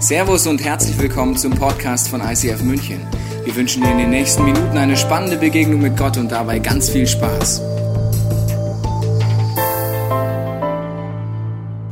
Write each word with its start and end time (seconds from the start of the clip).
Servus 0.00 0.46
und 0.46 0.62
herzlich 0.64 0.96
willkommen 0.96 1.36
zum 1.36 1.50
Podcast 1.50 2.08
von 2.08 2.20
ICF 2.20 2.62
München. 2.62 3.04
Wir 3.44 3.56
wünschen 3.56 3.82
dir 3.82 3.90
in 3.90 3.98
den 3.98 4.10
nächsten 4.10 4.44
Minuten 4.44 4.78
eine 4.78 4.96
spannende 4.96 5.36
Begegnung 5.36 5.80
mit 5.80 5.96
Gott 5.96 6.16
und 6.16 6.30
dabei 6.30 6.60
ganz 6.60 6.88
viel 6.88 7.04
Spaß. 7.04 7.60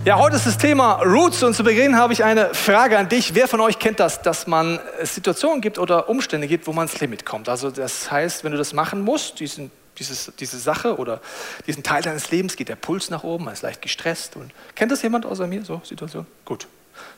Ja, 0.04 0.20
heute 0.20 0.36
ist 0.36 0.46
das 0.46 0.56
Thema 0.56 1.02
Roots 1.02 1.42
und 1.42 1.54
zu 1.54 1.64
Beginn 1.64 1.96
habe 1.96 2.12
ich 2.12 2.22
eine 2.22 2.54
Frage 2.54 2.96
an 2.96 3.08
dich. 3.08 3.34
Wer 3.34 3.48
von 3.48 3.60
euch 3.60 3.80
kennt 3.80 3.98
das, 3.98 4.22
dass 4.22 4.46
man 4.46 4.78
Situationen 5.02 5.60
gibt 5.60 5.80
oder 5.80 6.08
Umstände 6.08 6.46
gibt, 6.46 6.68
wo 6.68 6.72
man 6.72 6.86
ins 6.86 7.00
Limit 7.00 7.26
kommt? 7.26 7.48
Also 7.48 7.72
das 7.72 8.08
heißt, 8.08 8.44
wenn 8.44 8.52
du 8.52 8.58
das 8.58 8.72
machen 8.72 9.00
musst, 9.00 9.40
diesen, 9.40 9.72
dieses, 9.98 10.32
diese 10.38 10.60
Sache 10.60 10.96
oder 10.98 11.20
diesen 11.66 11.82
Teil 11.82 12.02
deines 12.02 12.30
Lebens, 12.30 12.54
geht 12.54 12.68
der 12.68 12.76
Puls 12.76 13.10
nach 13.10 13.24
oben, 13.24 13.46
man 13.46 13.54
ist 13.54 13.62
leicht 13.62 13.82
gestresst. 13.82 14.36
Und 14.36 14.52
kennt 14.76 14.92
das 14.92 15.02
jemand 15.02 15.26
außer 15.26 15.48
mir, 15.48 15.64
so 15.64 15.80
Situation? 15.84 16.24
Gut. 16.44 16.68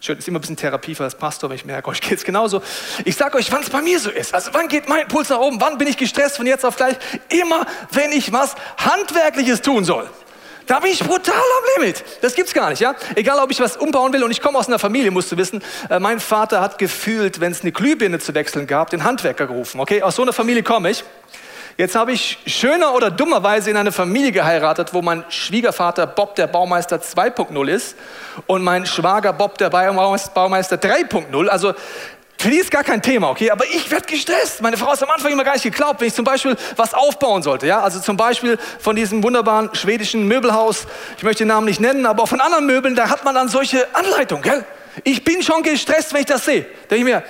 Schön, 0.01 0.19
ist 0.19 0.29
immer 0.29 0.39
ein 0.39 0.41
bisschen 0.41 0.57
Therapie 0.57 0.95
für 0.95 1.03
das 1.03 1.17
Pastor, 1.17 1.51
wenn 1.51 1.57
ich 1.57 1.65
merke, 1.65 1.89
euch 1.89 2.01
geht 2.01 2.19
es 2.19 2.25
genauso. 2.25 2.63
Ich 3.05 3.17
sage 3.17 3.37
euch, 3.37 3.51
wann 3.51 3.63
es 3.63 3.71
bei 3.71 3.83
mir 3.83 3.99
so 3.99 4.11
ist. 4.11 4.35
Also 4.35 4.51
wann 4.53 4.69
geht 4.69 4.89
mein 4.89 5.09
Puls 5.09 5.29
nach 5.29 5.39
oben? 5.39 5.61
Wann 5.61 5.79
bin 5.79 5.89
ich 5.89 5.97
gestresst 5.97 6.37
von 6.37 6.47
jetzt 6.47 6.65
auf 6.65 6.77
gleich? 6.77 6.97
Immer, 7.29 7.67
wenn 7.93 8.13
ich 8.13 8.33
was 8.33 8.55
Handwerkliches 8.77 9.63
tun 9.63 9.85
soll. 9.85 10.09
Da 10.69 10.81
bin 10.81 10.93
ich 10.93 11.03
brutal 11.03 11.35
am 11.35 11.83
Limit. 11.83 12.05
Das 12.21 12.35
gibt's 12.35 12.53
gar 12.53 12.69
nicht, 12.69 12.81
ja? 12.81 12.95
Egal, 13.15 13.39
ob 13.39 13.51
ich 13.51 13.59
was 13.59 13.79
umbauen 13.79 14.13
will 14.13 14.23
und 14.23 14.31
ich 14.31 14.43
komme 14.43 14.59
aus 14.59 14.69
einer 14.69 14.79
Familie, 14.79 15.11
musst 15.11 15.33
du 15.33 15.39
wissen. 15.39 15.63
Äh, 15.89 15.99
mein 15.99 16.21
Vater 16.21 16.61
hat 16.61 16.77
gefühlt, 16.77 17.41
wenn 17.41 17.53
es 17.53 17.63
eine 17.63 17.73
Glühbirne 17.73 18.19
zu 18.19 18.35
wechseln 18.35 18.67
gab, 18.67 18.91
den 18.91 19.03
Handwerker 19.03 19.47
gerufen. 19.47 19.81
Okay, 19.81 20.03
aus 20.03 20.17
so 20.17 20.23
einer 20.23 20.35
Familie 20.35 20.63
komme 20.63 20.91
ich. 20.91 21.05
Jetzt 21.79 21.95
habe 21.95 22.11
ich 22.11 22.39
schöner 22.45 22.93
oder 22.93 23.09
dummerweise 23.09 23.71
in 23.71 23.77
eine 23.77 23.93
Familie 23.93 24.33
geheiratet, 24.33 24.95
wo 24.95 25.01
mein 25.01 25.25
Schwiegervater 25.29 26.09
Bob 26.09 26.35
der 26.35 26.49
Baumeister 26.49 26.97
2.0 26.97 27.69
ist 27.69 27.97
und 28.49 28.65
mein 28.65 28.85
Schwager 28.85 29.33
Bob 29.33 29.59
der 29.59 29.71
Baumeister 29.71 30.75
3.0. 30.75 31.47
Also 31.47 31.75
für 32.37 32.51
die 32.51 32.57
ist 32.57 32.73
gar 32.73 32.83
kein 32.83 33.01
Thema, 33.01 33.31
okay? 33.31 33.53
Aber 33.53 33.65
ich 33.65 33.89
werde 33.93 34.07
gestresst. 34.07 34.61
Meine 34.61 34.77
Frau 34.77 34.91
hat 34.91 35.01
am 35.05 35.11
Anfang 35.11 35.31
immer 35.31 35.45
gar 35.45 35.53
nicht 35.53 35.63
geglaubt, 35.63 36.01
wenn 36.01 36.09
ich 36.09 36.15
zum 36.15 36.25
Beispiel 36.25 36.57
was 36.75 36.95
aufbauen 36.95 37.45
sollte, 37.45 37.69
ja? 37.69 37.81
Also 37.81 38.01
zum 38.01 38.17
Beispiel 38.17 38.59
von 38.81 38.97
diesem 38.97 39.23
wunderbaren 39.23 39.73
schwedischen 39.73 40.27
Möbelhaus. 40.27 40.89
Ich 41.17 41.23
möchte 41.23 41.45
den 41.45 41.49
Namen 41.49 41.67
nicht 41.67 41.81
nennen, 41.81 42.07
aber 42.07 42.25
auch 42.25 42.29
von 42.29 42.41
anderen 42.41 42.67
Möbeln, 42.67 42.97
da 42.97 43.09
hat 43.09 43.25
man 43.25 43.37
dann 43.37 43.49
solche 43.49 43.87
Anleitungen, 43.95 44.43
gell? 44.43 44.65
Ich 45.05 45.23
bin 45.23 45.45
schon 45.45 45.63
gestresst, 45.63 46.13
wenn 46.13 46.23
ich 46.23 46.27
das 46.27 46.45
sehe. 46.45 46.67
Denke 46.91 46.97
ich 46.97 47.05
mir, 47.05 47.23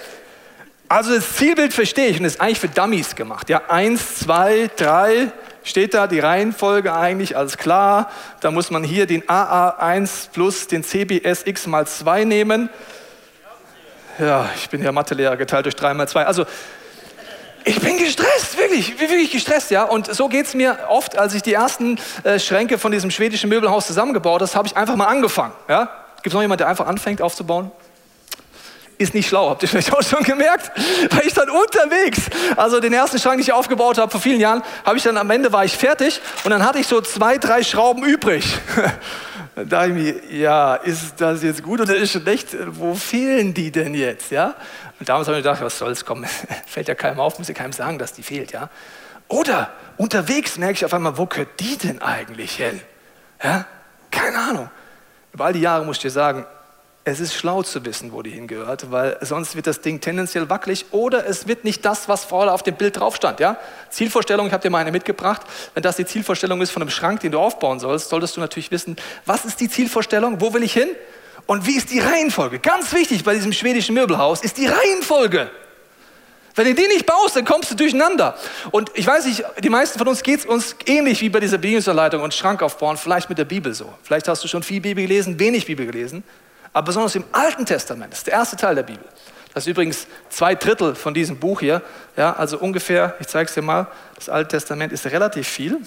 also 0.88 1.14
das 1.14 1.34
Zielbild 1.36 1.72
verstehe 1.72 2.08
ich 2.08 2.18
und 2.18 2.24
ist 2.24 2.40
eigentlich 2.40 2.60
für 2.60 2.68
Dummies 2.68 3.14
gemacht. 3.14 3.48
Ja, 3.50 3.62
eins, 3.68 4.16
zwei, 4.16 4.70
drei, 4.76 5.30
steht 5.62 5.94
da 5.94 6.06
die 6.06 6.20
Reihenfolge 6.20 6.94
eigentlich, 6.94 7.36
alles 7.36 7.58
klar. 7.58 8.10
Da 8.40 8.50
muss 8.50 8.70
man 8.70 8.82
hier 8.82 9.06
den 9.06 9.22
AA1 9.24 10.30
plus 10.32 10.66
den 10.66 10.82
CBSX 10.82 11.66
mal 11.66 11.86
2 11.86 12.24
nehmen. 12.24 12.70
Ja, 14.18 14.48
ich 14.56 14.68
bin 14.70 14.82
ja 14.82 14.90
Mathelehrer, 14.90 15.36
geteilt 15.36 15.66
durch 15.66 15.76
3 15.76 15.94
mal 15.94 16.08
2. 16.08 16.26
Also, 16.26 16.46
ich 17.64 17.80
bin 17.80 17.98
gestresst, 17.98 18.56
wirklich, 18.56 18.98
wirklich 18.98 19.30
gestresst, 19.30 19.70
ja. 19.70 19.82
Und 19.82 20.12
so 20.12 20.28
geht 20.28 20.46
es 20.46 20.54
mir 20.54 20.78
oft, 20.88 21.18
als 21.18 21.34
ich 21.34 21.42
die 21.42 21.52
ersten 21.52 21.98
äh, 22.24 22.38
Schränke 22.38 22.78
von 22.78 22.92
diesem 22.92 23.10
schwedischen 23.10 23.50
Möbelhaus 23.50 23.86
zusammengebaut 23.86 24.40
habe, 24.40 24.52
habe 24.54 24.68
ich 24.68 24.76
einfach 24.76 24.96
mal 24.96 25.06
angefangen, 25.06 25.52
ja. 25.68 25.90
Gibt 26.16 26.28
es 26.28 26.32
noch 26.32 26.42
jemanden, 26.42 26.58
der 26.58 26.68
einfach 26.68 26.86
anfängt 26.86 27.22
aufzubauen? 27.22 27.70
Ist 28.98 29.14
nicht 29.14 29.28
schlau, 29.28 29.48
habt 29.48 29.62
ihr 29.62 29.68
vielleicht 29.68 29.92
auch 29.92 30.02
schon 30.02 30.22
gemerkt? 30.24 30.72
Weil 31.10 31.26
ich 31.26 31.32
dann 31.32 31.48
unterwegs, 31.48 32.22
also 32.56 32.80
den 32.80 32.92
ersten 32.92 33.18
Schrank, 33.18 33.36
den 33.36 33.42
ich 33.42 33.52
aufgebaut 33.52 33.98
habe 33.98 34.10
vor 34.10 34.20
vielen 34.20 34.40
Jahren, 34.40 34.62
habe 34.84 34.96
ich 34.96 35.04
dann 35.04 35.16
am 35.16 35.30
Ende 35.30 35.52
war 35.52 35.64
ich 35.64 35.76
fertig 35.76 36.20
und 36.44 36.50
dann 36.50 36.64
hatte 36.64 36.78
ich 36.80 36.86
so 36.86 37.00
zwei, 37.00 37.38
drei 37.38 37.62
Schrauben 37.62 38.04
übrig. 38.04 38.44
Dann 39.54 39.68
dachte 39.68 39.88
ich 39.88 39.94
mir, 39.94 40.38
ja, 40.38 40.76
ist 40.76 41.20
das 41.20 41.42
jetzt 41.42 41.64
gut 41.64 41.80
oder 41.80 41.96
ist 41.96 42.12
schlecht? 42.12 42.56
Wo 42.78 42.94
fehlen 42.94 43.54
die 43.54 43.72
denn 43.72 43.92
jetzt? 43.92 44.30
Ja? 44.30 44.54
Und 45.00 45.08
damals 45.08 45.26
habe 45.26 45.38
ich 45.38 45.42
gedacht, 45.42 45.60
was 45.60 45.76
soll's, 45.78 46.04
komm, 46.04 46.24
fällt 46.66 46.86
ja 46.86 46.94
keinem 46.94 47.18
auf, 47.18 47.40
muss 47.40 47.48
ja 47.48 47.54
keinem 47.54 47.72
sagen, 47.72 47.98
dass 47.98 48.12
die 48.12 48.22
fehlt. 48.22 48.52
Ja? 48.52 48.70
Oder 49.26 49.70
unterwegs 49.96 50.58
merke 50.58 50.74
ich 50.74 50.84
auf 50.84 50.94
einmal, 50.94 51.18
wo 51.18 51.26
gehört 51.26 51.58
die 51.58 51.76
denn 51.76 52.00
eigentlich 52.00 52.54
hin? 52.54 52.80
Ja? 53.42 53.66
Keine 54.12 54.38
Ahnung. 54.38 54.70
Über 55.32 55.46
all 55.46 55.52
die 55.52 55.60
Jahre 55.60 55.84
muss 55.84 55.96
ich 55.96 56.02
dir 56.02 56.10
sagen, 56.10 56.46
es 57.08 57.20
ist 57.20 57.34
schlau 57.34 57.62
zu 57.62 57.84
wissen, 57.84 58.12
wo 58.12 58.22
die 58.22 58.30
hingehört, 58.30 58.90
weil 58.90 59.16
sonst 59.22 59.56
wird 59.56 59.66
das 59.66 59.80
Ding 59.80 60.00
tendenziell 60.00 60.48
wackelig 60.50 60.86
oder 60.90 61.26
es 61.26 61.48
wird 61.48 61.64
nicht 61.64 61.84
das, 61.84 62.08
was 62.08 62.24
vorher 62.24 62.52
auf 62.52 62.62
dem 62.62 62.76
Bild 62.76 62.98
drauf 62.98 63.16
stand. 63.16 63.40
Ja? 63.40 63.56
Zielvorstellung, 63.88 64.46
ich 64.46 64.52
habe 64.52 64.62
dir 64.62 64.70
mal 64.70 64.78
eine 64.78 64.92
mitgebracht. 64.92 65.42
Wenn 65.74 65.82
das 65.82 65.96
die 65.96 66.04
Zielvorstellung 66.04 66.60
ist 66.60 66.70
von 66.70 66.82
einem 66.82 66.90
Schrank, 66.90 67.20
den 67.20 67.32
du 67.32 67.38
aufbauen 67.38 67.80
sollst, 67.80 68.10
solltest 68.10 68.36
du 68.36 68.40
natürlich 68.40 68.70
wissen, 68.70 68.96
was 69.24 69.44
ist 69.44 69.60
die 69.60 69.68
Zielvorstellung, 69.68 70.40
wo 70.40 70.52
will 70.52 70.62
ich 70.62 70.74
hin 70.74 70.88
und 71.46 71.66
wie 71.66 71.76
ist 71.76 71.90
die 71.90 71.98
Reihenfolge. 71.98 72.58
Ganz 72.58 72.92
wichtig 72.92 73.24
bei 73.24 73.34
diesem 73.34 73.52
schwedischen 73.52 73.94
Möbelhaus 73.94 74.42
ist 74.42 74.58
die 74.58 74.66
Reihenfolge. 74.66 75.50
Wenn 76.56 76.66
du 76.66 76.74
die 76.74 76.88
nicht 76.88 77.06
baust, 77.06 77.36
dann 77.36 77.44
kommst 77.44 77.70
du 77.70 77.76
durcheinander. 77.76 78.36
Und 78.72 78.90
ich 78.94 79.06
weiß 79.06 79.26
nicht, 79.26 79.44
die 79.62 79.70
meisten 79.70 79.98
von 79.98 80.08
uns 80.08 80.22
geht 80.24 80.40
es 80.40 80.46
uns 80.46 80.74
ähnlich 80.86 81.20
wie 81.20 81.28
bei 81.28 81.40
dieser 81.40 81.56
Bedienungsanleitung 81.56 82.20
und 82.20 82.34
Schrank 82.34 82.62
aufbauen, 82.62 82.96
vielleicht 82.96 83.28
mit 83.28 83.38
der 83.38 83.44
Bibel 83.44 83.72
so. 83.72 83.94
Vielleicht 84.02 84.26
hast 84.28 84.42
du 84.42 84.48
schon 84.48 84.64
viel 84.64 84.80
Bibel 84.80 85.04
gelesen, 85.06 85.38
wenig 85.38 85.66
Bibel 85.66 85.86
gelesen. 85.86 86.24
Aber 86.72 86.86
besonders 86.86 87.14
im 87.14 87.24
Alten 87.32 87.66
Testament, 87.66 88.12
das 88.12 88.20
ist 88.20 88.26
der 88.26 88.34
erste 88.34 88.56
Teil 88.56 88.74
der 88.74 88.82
Bibel. 88.82 89.04
Das 89.54 89.64
ist 89.64 89.70
übrigens 89.70 90.06
zwei 90.28 90.54
Drittel 90.54 90.94
von 90.94 91.14
diesem 91.14 91.38
Buch 91.38 91.60
hier. 91.60 91.82
Ja, 92.16 92.34
also 92.34 92.58
ungefähr, 92.58 93.16
ich 93.18 93.26
zeige 93.26 93.48
es 93.48 93.54
dir 93.54 93.62
mal, 93.62 93.88
das 94.14 94.28
Alte 94.28 94.56
Testament 94.56 94.92
ist 94.92 95.06
relativ 95.06 95.48
viel. 95.48 95.80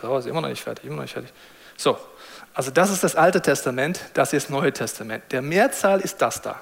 So, 0.00 0.18
ist 0.18 0.26
immer 0.26 0.40
noch 0.40 0.48
nicht 0.48 0.62
fertig, 0.62 0.84
immer 0.84 0.96
noch 0.96 1.02
nicht 1.02 1.14
fertig. 1.14 1.32
So, 1.76 1.98
also 2.52 2.70
das 2.70 2.90
ist 2.90 3.02
das 3.02 3.16
Alte 3.16 3.40
Testament, 3.40 4.00
das 4.14 4.32
ist 4.32 4.44
das 4.44 4.50
Neue 4.50 4.72
Testament. 4.72 5.24
Der 5.32 5.42
Mehrzahl 5.42 6.00
ist 6.00 6.20
das 6.22 6.42
da. 6.42 6.60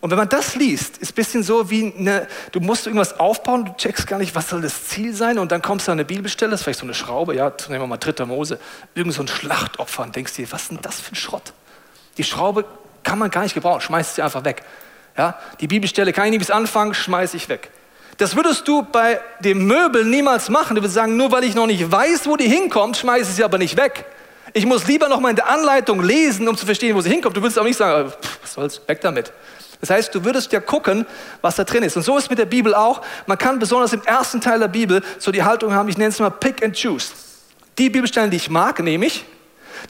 Und 0.00 0.10
wenn 0.10 0.18
man 0.18 0.28
das 0.28 0.54
liest, 0.54 0.96
ist 0.98 1.12
ein 1.12 1.14
bisschen 1.14 1.42
so 1.42 1.68
wie, 1.70 1.92
eine, 1.92 2.26
du 2.52 2.60
musst 2.60 2.86
irgendwas 2.86 3.18
aufbauen, 3.18 3.66
du 3.66 3.72
checkst 3.76 4.06
gar 4.06 4.18
nicht, 4.18 4.34
was 4.34 4.48
soll 4.48 4.62
das 4.62 4.86
Ziel 4.86 5.14
sein 5.14 5.38
und 5.38 5.52
dann 5.52 5.60
kommst 5.60 5.88
du 5.88 5.92
an 5.92 5.98
eine 5.98 6.06
Bibelstelle, 6.06 6.52
das 6.52 6.60
ist 6.60 6.64
vielleicht 6.64 6.78
so 6.78 6.86
eine 6.86 6.94
Schraube, 6.94 7.34
ja, 7.34 7.52
nehmen 7.68 7.82
wir 7.82 7.86
mal 7.86 7.98
3. 7.98 8.24
Mose, 8.24 8.58
irgend 8.94 9.12
so 9.12 9.22
ein 9.22 9.28
Schlachtopfer 9.28 10.04
und 10.04 10.16
denkst 10.16 10.34
dir, 10.34 10.50
was 10.52 10.62
ist 10.62 10.70
denn 10.70 10.78
das 10.80 11.00
für 11.00 11.12
ein 11.12 11.16
Schrott? 11.16 11.52
Die 12.16 12.24
Schraube 12.24 12.64
kann 13.02 13.18
man 13.18 13.30
gar 13.30 13.42
nicht 13.42 13.54
gebrauchen, 13.54 13.80
schmeißt 13.80 14.16
sie 14.16 14.22
einfach 14.22 14.44
weg. 14.44 14.62
Ja? 15.16 15.38
Die 15.60 15.66
Bibelstelle 15.66 16.12
kann 16.12 16.26
ich 16.26 16.30
nicht 16.30 16.40
bis 16.40 16.50
anfangen, 16.50 16.94
schmeiße 16.94 17.36
ich 17.36 17.48
weg. 17.48 17.70
Das 18.18 18.36
würdest 18.36 18.68
du 18.68 18.82
bei 18.82 19.18
dem 19.40 19.66
Möbel 19.66 20.04
niemals 20.04 20.50
machen. 20.50 20.76
Du 20.76 20.82
würdest 20.82 20.94
sagen, 20.94 21.16
nur 21.16 21.32
weil 21.32 21.44
ich 21.44 21.54
noch 21.54 21.66
nicht 21.66 21.90
weiß, 21.90 22.26
wo 22.26 22.36
die 22.36 22.48
hinkommt, 22.48 22.98
schmeiße 22.98 23.30
ich 23.30 23.36
sie 23.36 23.44
aber 23.44 23.56
nicht 23.56 23.78
weg. 23.78 24.04
Ich 24.52 24.66
muss 24.66 24.86
lieber 24.86 25.08
noch 25.08 25.20
mal 25.20 25.30
in 25.30 25.36
der 25.36 25.48
Anleitung 25.48 26.02
lesen, 26.02 26.46
um 26.48 26.56
zu 26.56 26.66
verstehen, 26.66 26.94
wo 26.96 27.00
sie 27.00 27.08
hinkommt. 27.08 27.36
Du 27.36 27.40
würdest 27.40 27.58
auch 27.58 27.64
nicht 27.64 27.76
sagen, 27.76 28.12
was 28.42 28.52
soll's, 28.52 28.80
weg 28.86 29.00
damit. 29.00 29.32
Das 29.80 29.88
heißt, 29.88 30.14
du 30.14 30.24
würdest 30.24 30.52
ja 30.52 30.60
gucken, 30.60 31.06
was 31.40 31.56
da 31.56 31.64
drin 31.64 31.82
ist. 31.82 31.96
Und 31.96 32.02
so 32.02 32.18
ist 32.18 32.28
mit 32.28 32.38
der 32.38 32.46
Bibel 32.46 32.74
auch. 32.74 33.00
Man 33.26 33.38
kann 33.38 33.58
besonders 33.58 33.92
im 33.92 34.02
ersten 34.02 34.40
Teil 34.40 34.58
der 34.58 34.68
Bibel 34.68 35.02
so 35.18 35.32
die 35.32 35.42
Haltung 35.42 35.72
haben, 35.72 35.88
ich 35.88 35.96
nenne 35.96 36.10
es 36.10 36.18
mal 36.18 36.30
Pick 36.30 36.62
and 36.62 36.78
Choose. 36.78 37.12
Die 37.78 37.88
Bibelstellen, 37.88 38.30
die 38.30 38.36
ich 38.36 38.50
mag, 38.50 38.80
nehme 38.80 39.06
ich. 39.06 39.24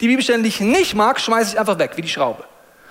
Die 0.01 0.07
Bibelstellen, 0.07 0.43
die 0.43 0.49
ich 0.49 0.61
nicht 0.61 0.95
mag, 0.95 1.21
schmeiße 1.21 1.53
ich 1.53 1.59
einfach 1.59 1.79
weg, 1.79 1.93
wie 1.97 2.03
die 2.03 2.09
Schraube. 2.09 2.45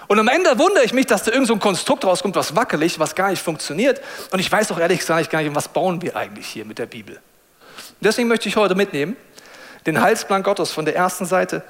Und 0.10 0.18
am 0.18 0.28
Ende 0.28 0.58
wundere 0.58 0.84
ich 0.84 0.92
mich, 0.92 1.06
dass 1.06 1.22
da 1.22 1.32
irgend 1.32 1.48
so 1.48 1.56
Konstrukt 1.58 2.04
rauskommt, 2.04 2.36
was 2.36 2.56
wackelig, 2.56 2.98
was 2.98 3.14
gar 3.14 3.30
nicht 3.30 3.44
funktioniert. 3.44 4.02
Und 4.32 4.40
ich 4.40 4.52
weiß 4.52 4.72
auch 4.72 4.80
ehrlich 4.80 5.00
gesagt 5.00 5.30
gar 5.30 5.44
nicht, 5.44 5.54
was 5.54 5.68
bauen 5.68 6.02
wir 6.02 6.16
eigentlich 6.16 6.48
hier 6.48 6.66
mit 6.66 6.80
der 6.80 6.88
Bibel. 6.88 7.18
Und 7.18 8.02
deswegen 8.02 8.28
möchte 8.28 8.50
ich 8.50 8.56
heute 8.56 8.74
mitnehmen, 8.74 9.16
den 9.86 10.02
Heilsplan 10.02 10.42
Gottes 10.42 10.72
von 10.72 10.86
der 10.86 10.96
ersten 10.96 11.28
Seite 11.28 11.62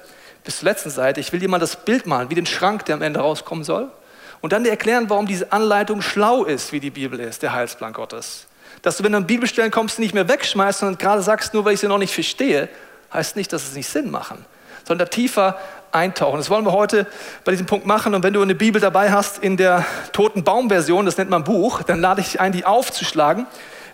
bis 0.45 0.59
zur 0.59 0.69
letzten 0.69 0.89
Seite. 0.89 1.19
Ich 1.19 1.33
will 1.33 1.41
dir 1.41 1.49
mal 1.49 1.59
das 1.59 1.75
Bild 1.75 2.05
malen, 2.05 2.29
wie 2.29 2.35
den 2.35 2.45
Schrank, 2.45 2.85
der 2.85 2.95
am 2.95 3.01
Ende 3.01 3.19
rauskommen 3.19 3.65
soll. 3.65 3.91
Und 4.39 4.53
dann 4.53 4.63
dir 4.63 4.69
erklären, 4.69 5.09
warum 5.09 5.27
diese 5.27 5.51
Anleitung 5.51 6.01
schlau 6.01 6.45
ist, 6.45 6.71
wie 6.71 6.79
die 6.79 6.91
Bibel 6.91 7.19
ist, 7.19 7.43
der 7.43 7.51
Heilsplan 7.51 7.91
Gottes. 7.91 8.47
Dass 8.81 8.95
du, 8.95 9.03
wenn 9.03 9.11
du 9.11 9.17
an 9.17 9.27
Bibelstellen 9.27 9.69
kommst, 9.69 9.99
nicht 9.99 10.13
mehr 10.13 10.29
wegschmeißt 10.29 10.83
und 10.83 10.97
gerade 10.97 11.21
sagst, 11.21 11.53
nur 11.53 11.65
weil 11.65 11.73
ich 11.73 11.81
sie 11.81 11.89
noch 11.89 11.97
nicht 11.97 12.13
verstehe, 12.13 12.69
heißt 13.13 13.35
nicht, 13.35 13.51
dass 13.51 13.63
es 13.63 13.75
nicht 13.75 13.89
Sinn 13.89 14.09
machen 14.09 14.45
sondern 14.89 15.09
tiefer 15.09 15.55
eintauchen. 15.91 16.37
Das 16.37 16.49
wollen 16.49 16.65
wir 16.65 16.73
heute 16.73 17.05
bei 17.45 17.51
diesem 17.51 17.67
Punkt 17.67 17.85
machen. 17.85 18.15
Und 18.15 18.23
wenn 18.23 18.33
du 18.33 18.41
eine 18.41 18.55
Bibel 18.55 18.81
dabei 18.81 19.11
hast 19.11 19.37
in 19.37 19.55
der 19.55 19.85
Toten 20.13 20.43
Baum-Version, 20.43 21.05
das 21.05 21.17
nennt 21.17 21.29
man 21.29 21.43
Buch, 21.43 21.83
dann 21.83 22.01
lade 22.01 22.21
ich 22.21 22.31
dich 22.31 22.41
ein, 22.41 22.51
die 22.51 22.65
aufzuschlagen. 22.65 23.45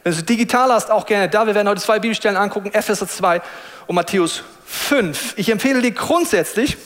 Wenn 0.03 0.13
du 0.13 0.17
es 0.17 0.25
digital 0.25 0.71
hast, 0.71 0.89
auch 0.89 1.05
gerne 1.05 1.27
da. 1.27 1.45
Wir 1.47 1.53
werden 1.53 1.67
heute 1.67 1.81
zwei 1.81 1.99
Bibelstellen 1.99 2.37
angucken, 2.37 2.71
Epheser 2.73 3.07
2 3.07 3.41
und 3.87 3.95
Matthäus 3.95 4.43
5. 4.65 5.33
Ich 5.37 5.49
empfehle 5.49 5.81
dir 5.81 5.91
grundsätzlich, 5.91 6.77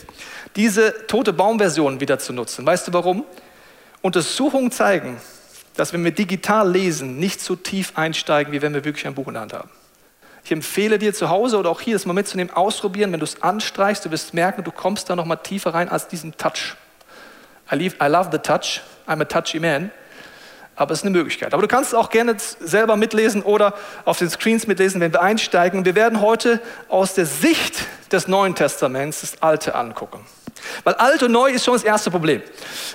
diese 0.55 1.05
Tote 1.05 1.31
Baum-Version 1.31 2.00
wieder 2.00 2.17
zu 2.17 2.33
nutzen. 2.33 2.65
Weißt 2.65 2.88
du 2.88 2.94
warum? 2.94 3.25
Untersuchungen 4.01 4.71
zeigen, 4.71 5.17
dass 5.75 5.94
wenn 5.94 6.03
wir 6.03 6.12
digital 6.12 6.71
lesen, 6.71 7.19
nicht 7.19 7.41
so 7.41 7.55
tief 7.55 7.91
einsteigen, 7.95 8.53
wie 8.53 8.62
wenn 8.63 8.73
wir 8.73 8.83
wirklich 8.83 9.05
ein 9.05 9.13
Buch 9.13 9.27
in 9.27 9.33
der 9.33 9.41
Hand 9.44 9.53
haben. 9.53 9.69
Ich 10.50 10.54
empfehle 10.54 10.98
dir 10.98 11.13
zu 11.13 11.30
Hause 11.30 11.60
oder 11.60 11.69
auch 11.69 11.80
hier 11.80 11.94
das 11.94 12.07
mal 12.07 12.13
mitzunehmen, 12.13 12.51
ausprobieren. 12.51 13.12
Wenn 13.12 13.19
du 13.19 13.24
es 13.24 13.44
anstreichst, 13.44 14.04
du 14.04 14.10
wirst 14.10 14.34
merken, 14.34 14.63
du 14.63 14.72
kommst 14.72 15.07
da 15.07 15.16
noch 15.16 15.25
mal 15.25 15.36
tiefer 15.36 15.75
rein 15.75 15.90
als 15.90 16.07
diesen 16.07 16.36
Touch. 16.38 16.75
I, 17.72 17.75
leave, 17.75 17.96
I 18.01 18.07
love 18.07 18.30
the 18.31 18.40
touch. 18.40 18.81
I'm 19.07 19.22
a 19.22 19.25
touchy 19.25 19.60
man. 19.60 19.92
Aber 20.75 20.94
es 20.94 21.01
ist 21.01 21.06
eine 21.06 21.16
Möglichkeit. 21.16 21.54
Aber 21.54 21.62
du 21.62 21.68
kannst 21.68 21.94
auch 21.94 22.10
gerne 22.10 22.36
selber 22.40 22.96
mitlesen 22.96 23.44
oder 23.44 23.75
auf 24.06 24.18
den 24.18 24.28
Screens 24.28 24.66
mitlesen, 24.66 25.00
wenn 25.01 25.13
wir 25.13 25.22
einsteigen. 25.22 25.86
Wir 25.86 25.94
werden 25.94 26.19
heute 26.19 26.60
aus 26.88 27.13
der 27.13 27.28
Sicht 27.28 27.84
des 28.12 28.28
Neuen 28.28 28.56
Testaments 28.56 29.22
das 29.22 29.44
Alte 29.44 29.75
angucken. 29.75 30.25
Weil 30.84 30.96
alt 30.96 31.22
und 31.22 31.31
neu 31.31 31.51
ist 31.51 31.63
schon 31.63 31.75
das 31.75 31.84
erste 31.84 32.10
Problem. 32.10 32.42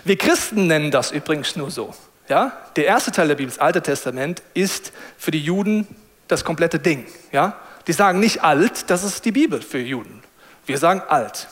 Wir 0.04 0.18
Christen 0.18 0.66
nennen 0.66 0.90
das 0.90 1.12
übrigens 1.12 1.54
nur 1.54 1.70
so. 1.70 1.94
Ja? 2.28 2.50
Der 2.74 2.86
erste 2.86 3.12
Teil 3.12 3.28
der 3.28 3.36
Bibel, 3.36 3.52
das 3.52 3.60
Alte 3.60 3.80
Testament, 3.80 4.42
ist 4.54 4.92
für 5.16 5.30
die 5.30 5.38
Juden 5.40 5.86
das 6.28 6.44
komplette 6.44 6.78
Ding. 6.78 7.06
Ja? 7.32 7.56
Die 7.86 7.92
sagen 7.92 8.20
nicht 8.20 8.42
alt, 8.42 8.90
das 8.90 9.04
ist 9.04 9.24
die 9.24 9.32
Bibel 9.32 9.60
für 9.60 9.78
Juden. 9.78 10.22
Wir 10.66 10.78
sagen 10.78 11.02
alt. 11.08 11.48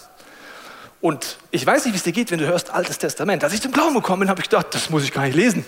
Und 1.01 1.37
ich 1.51 1.67
weiß 1.67 1.85
nicht, 1.85 1.95
wie 1.95 1.97
es 1.97 2.05
dir 2.05 2.13
geht, 2.13 2.31
wenn 2.31 2.39
du 2.39 2.47
hörst 2.47 2.71
Altes 2.71 2.99
Testament. 2.99 3.43
Als 3.43 3.53
ich 3.53 3.61
zum 3.61 3.73
Glauben 3.73 3.95
gekommen 3.95 4.21
bin, 4.21 4.31
habe 4.31 4.41
ich 4.41 4.49
gedacht, 4.49 4.69
das 4.71 4.89
muss 4.89 5.03
ich 5.03 5.13
gar 5.13 5.25
nicht 5.25 5.35
lesen. 5.35 5.65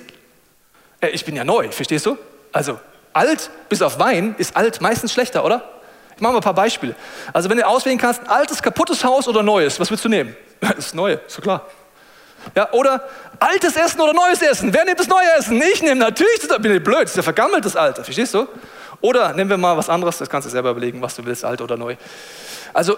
Äh, 1.00 1.08
ich 1.08 1.24
bin 1.24 1.36
ja 1.36 1.44
neu, 1.44 1.70
verstehst 1.70 2.06
du? 2.06 2.16
Also 2.52 2.78
alt 3.12 3.50
bis 3.68 3.82
auf 3.82 3.98
Wein 3.98 4.34
ist 4.38 4.56
alt 4.56 4.80
meistens 4.80 5.12
schlechter, 5.12 5.44
oder? 5.44 5.68
Ich 6.14 6.20
mache 6.20 6.32
mal 6.32 6.38
ein 6.38 6.44
paar 6.44 6.54
Beispiele. 6.54 6.94
Also 7.32 7.50
wenn 7.50 7.56
du 7.56 7.66
auswählen 7.66 7.98
kannst, 7.98 8.20
ein 8.20 8.28
altes, 8.28 8.62
kaputtes 8.62 9.02
Haus 9.02 9.26
oder 9.26 9.42
neues, 9.42 9.80
was 9.80 9.90
willst 9.90 10.04
du 10.04 10.08
nehmen? 10.08 10.34
Das 10.76 10.94
neue, 10.94 11.20
so 11.26 11.42
klar. 11.42 11.66
Ja, 12.54 12.72
oder 12.72 13.08
altes 13.40 13.76
Essen 13.76 14.00
oder 14.00 14.12
neues 14.12 14.40
Essen. 14.40 14.72
Wer 14.72 14.84
nimmt 14.84 15.00
das 15.00 15.08
neue 15.08 15.30
Essen? 15.36 15.60
Ich 15.60 15.82
nehme 15.82 15.96
natürlich, 15.96 16.46
das 16.46 16.58
bin 16.60 16.74
ich 16.74 16.82
blöd, 16.82 17.02
das 17.02 17.10
ist 17.10 17.16
ja 17.16 17.22
vergammeltes 17.22 17.74
Alter, 17.76 18.04
verstehst 18.04 18.34
du? 18.34 18.46
Oder 19.00 19.32
nehmen 19.32 19.50
wir 19.50 19.56
mal 19.56 19.76
was 19.76 19.88
anderes, 19.88 20.18
das 20.18 20.28
kannst 20.28 20.46
du 20.46 20.50
selber 20.50 20.70
überlegen, 20.70 21.00
was 21.02 21.16
du 21.16 21.24
willst, 21.24 21.44
alt 21.44 21.60
oder 21.60 21.76
neu. 21.76 21.96
Also 22.72 22.96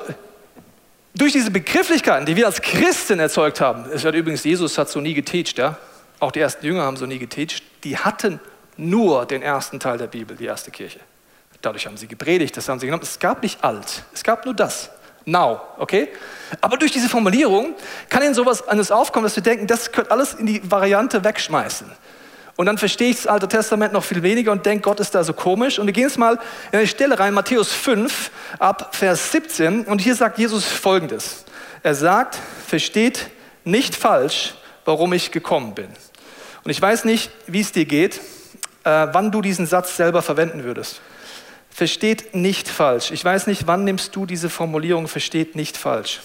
durch 1.14 1.32
diese 1.32 1.50
Begrifflichkeiten, 1.50 2.26
die 2.26 2.36
wir 2.36 2.46
als 2.46 2.60
Christen 2.60 3.18
erzeugt 3.18 3.60
haben, 3.60 3.86
es 3.92 4.04
hat 4.04 4.14
übrigens, 4.14 4.44
Jesus 4.44 4.76
hat 4.78 4.88
so 4.88 5.00
nie 5.00 5.14
geteacht, 5.14 5.58
ja? 5.58 5.78
auch 6.20 6.32
die 6.32 6.40
ersten 6.40 6.64
Jünger 6.64 6.82
haben 6.82 6.96
so 6.96 7.06
nie 7.06 7.18
geteacht, 7.18 7.62
die 7.84 7.96
hatten 7.96 8.40
nur 8.76 9.26
den 9.26 9.42
ersten 9.42 9.80
Teil 9.80 9.98
der 9.98 10.06
Bibel, 10.06 10.36
die 10.36 10.46
erste 10.46 10.70
Kirche. 10.70 11.00
Dadurch 11.62 11.86
haben 11.86 11.96
sie 11.96 12.06
gepredigt, 12.06 12.56
das 12.56 12.68
haben 12.68 12.78
sie 12.78 12.86
genommen. 12.86 13.02
Es 13.02 13.18
gab 13.18 13.42
nicht 13.42 13.64
alt, 13.64 14.04
es 14.12 14.22
gab 14.22 14.44
nur 14.44 14.54
das. 14.54 14.90
Now, 15.24 15.60
okay? 15.78 16.08
Aber 16.60 16.76
durch 16.76 16.92
diese 16.92 17.08
Formulierung 17.08 17.74
kann 18.08 18.22
Ihnen 18.22 18.34
sowas 18.34 18.68
anderes 18.68 18.92
aufkommen, 18.92 19.24
dass 19.24 19.34
wir 19.34 19.42
denken, 19.42 19.66
das 19.66 19.90
könnte 19.90 20.12
alles 20.12 20.34
in 20.34 20.46
die 20.46 20.70
Variante 20.70 21.24
wegschmeißen. 21.24 21.90
Und 22.56 22.66
dann 22.66 22.78
verstehe 22.78 23.10
ich 23.10 23.16
das 23.16 23.26
Alte 23.26 23.48
Testament 23.48 23.92
noch 23.92 24.02
viel 24.02 24.22
weniger 24.22 24.50
und 24.50 24.64
denke, 24.64 24.82
Gott 24.82 24.98
ist 25.00 25.14
da 25.14 25.22
so 25.22 25.34
komisch. 25.34 25.78
Und 25.78 25.86
wir 25.86 25.92
gehen 25.92 26.04
jetzt 26.04 26.18
mal 26.18 26.38
in 26.72 26.78
eine 26.78 26.86
Stelle 26.86 27.18
rein, 27.18 27.34
Matthäus 27.34 27.72
5 27.72 28.30
ab 28.58 28.94
Vers 28.94 29.30
17. 29.32 29.84
Und 29.84 30.00
hier 30.00 30.14
sagt 30.14 30.38
Jesus 30.38 30.64
Folgendes. 30.64 31.44
Er 31.82 31.94
sagt, 31.94 32.38
versteht 32.66 33.26
nicht 33.64 33.94
falsch, 33.94 34.54
warum 34.86 35.12
ich 35.12 35.32
gekommen 35.32 35.74
bin. 35.74 35.88
Und 36.64 36.70
ich 36.70 36.80
weiß 36.80 37.04
nicht, 37.04 37.30
wie 37.46 37.60
es 37.60 37.72
dir 37.72 37.84
geht, 37.84 38.20
äh, 38.84 39.08
wann 39.12 39.30
du 39.30 39.42
diesen 39.42 39.66
Satz 39.66 39.96
selber 39.96 40.22
verwenden 40.22 40.64
würdest. 40.64 41.00
Versteht 41.70 42.34
nicht 42.34 42.68
falsch. 42.68 43.10
Ich 43.10 43.22
weiß 43.22 43.48
nicht, 43.48 43.66
wann 43.66 43.84
nimmst 43.84 44.16
du 44.16 44.24
diese 44.24 44.48
Formulierung, 44.48 45.08
versteht 45.08 45.56
nicht 45.56 45.76
falsch. 45.76 46.20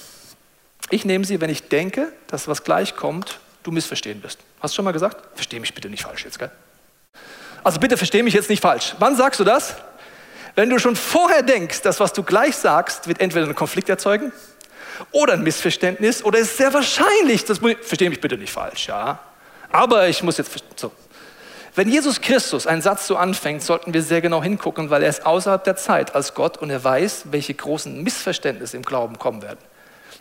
Ich 0.89 1.04
nehme 1.04 1.25
sie, 1.25 1.42
wenn 1.42 1.50
ich 1.50 1.68
denke, 1.68 2.12
dass 2.27 2.48
was 2.48 2.63
gleich 2.63 2.95
kommt, 2.95 3.39
du 3.63 3.72
missverstehen 3.72 4.24
wirst. 4.24 4.39
Hast 4.62 4.74
du 4.74 4.75
schon 4.78 4.86
mal 4.86 4.92
gesagt? 4.92 5.18
Versteh 5.36 5.60
mich 5.60 5.74
bitte 5.74 5.90
nicht 5.90 6.04
falsch 6.04 6.24
jetzt, 6.24 6.40
gell? 6.40 6.52
Also 7.63 7.80
bitte 7.80 7.98
versteh 7.98 8.24
mich 8.24 8.34
jetzt 8.34 8.50
nicht 8.50 8.62
falsch. 8.62 8.96
Wann 9.00 9.16
sagst 9.16 9.40
du 9.40 9.44
das? 9.44 9.75
Wenn 10.56 10.69
du 10.69 10.80
schon 10.80 10.96
vorher 10.96 11.44
denkst, 11.44 11.81
dass 11.81 12.00
was 12.00 12.13
du 12.13 12.24
gleich 12.24 12.56
sagst, 12.56 13.08
wird 13.08 13.22
entweder 13.22 13.46
einen 13.46 13.56
Konflikt 13.56 13.90
erzeugen 13.90 14.31
oder 15.12 15.34
ein 15.34 15.44
Missverständnis 15.44 16.24
oder 16.24 16.40
ist 16.40 16.58
sehr 16.58 16.74
wahrscheinlich, 16.74 17.46
das 17.46 17.60
versteh 17.60 18.10
mich 18.10 18.22
bitte 18.22 18.38
nicht 18.38 18.52
falsch, 18.52 18.88
ja. 18.88 19.19
Aber 19.72 20.10
ich 20.10 20.22
muss 20.24 20.38
jetzt 20.38 20.52
so. 20.75 20.92
Wenn 21.74 21.88
Jesus 21.88 22.19
Christus 22.19 22.68
einen 22.68 22.81
Satz 22.81 23.08
so 23.08 23.16
anfängt, 23.16 23.63
sollten 23.63 23.94
wir 23.94 24.04
sehr 24.04 24.19
genau 24.19 24.44
hingucken, 24.44 24.90
weil 24.90 25.04
er 25.04 25.10
ist 25.10 25.25
außerhalb 25.25 25.63
der 25.63 25.78
Zeit 25.78 26.13
als 26.13 26.34
Gott 26.34 26.58
und 26.58 26.69
er 26.69 26.84
weiß, 26.84 27.28
welche 27.31 27.54
großen 27.54 28.04
Missverständnisse 28.04 28.75
im 28.75 28.84
Glauben 28.84 29.18
kommen 29.18 29.42
werden. 29.42 29.60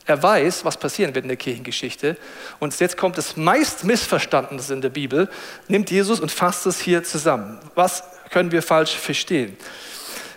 Er 0.07 0.23
weiß, 0.23 0.65
was 0.65 0.77
passieren 0.77 1.15
wird 1.15 1.25
in 1.25 1.29
der 1.29 1.37
Kirchengeschichte. 1.37 2.17
Und 2.59 2.79
jetzt 2.79 2.97
kommt 2.97 3.19
das 3.19 3.37
meist 3.37 3.85
Missverstandenes 3.85 4.71
in 4.71 4.81
der 4.81 4.89
Bibel, 4.89 5.29
nimmt 5.69 5.91
Jesus 5.91 6.21
und 6.21 6.31
fasst 6.31 6.67
es 6.67 6.81
hier 6.81 7.05
zusammen. 7.05 7.59
Was 7.75 8.03
können 8.31 8.53
wir 8.53 8.63
falsch 8.63 8.97
verstehen? 8.97 9.57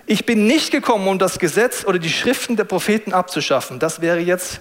Ich 0.06 0.26
bin 0.26 0.48
nicht 0.48 0.72
gekommen, 0.72 1.08
um 1.08 1.18
das 1.18 1.40
Gesetz 1.40 1.86
oder 1.86 1.98
die 1.98 2.10
Schriften 2.10 2.56
der 2.58 2.66
Propheten 2.66 3.14
abzuschaffen. 3.14 3.80
Das 3.80 4.02
wäre 4.02 4.20
jetzt 4.20 4.60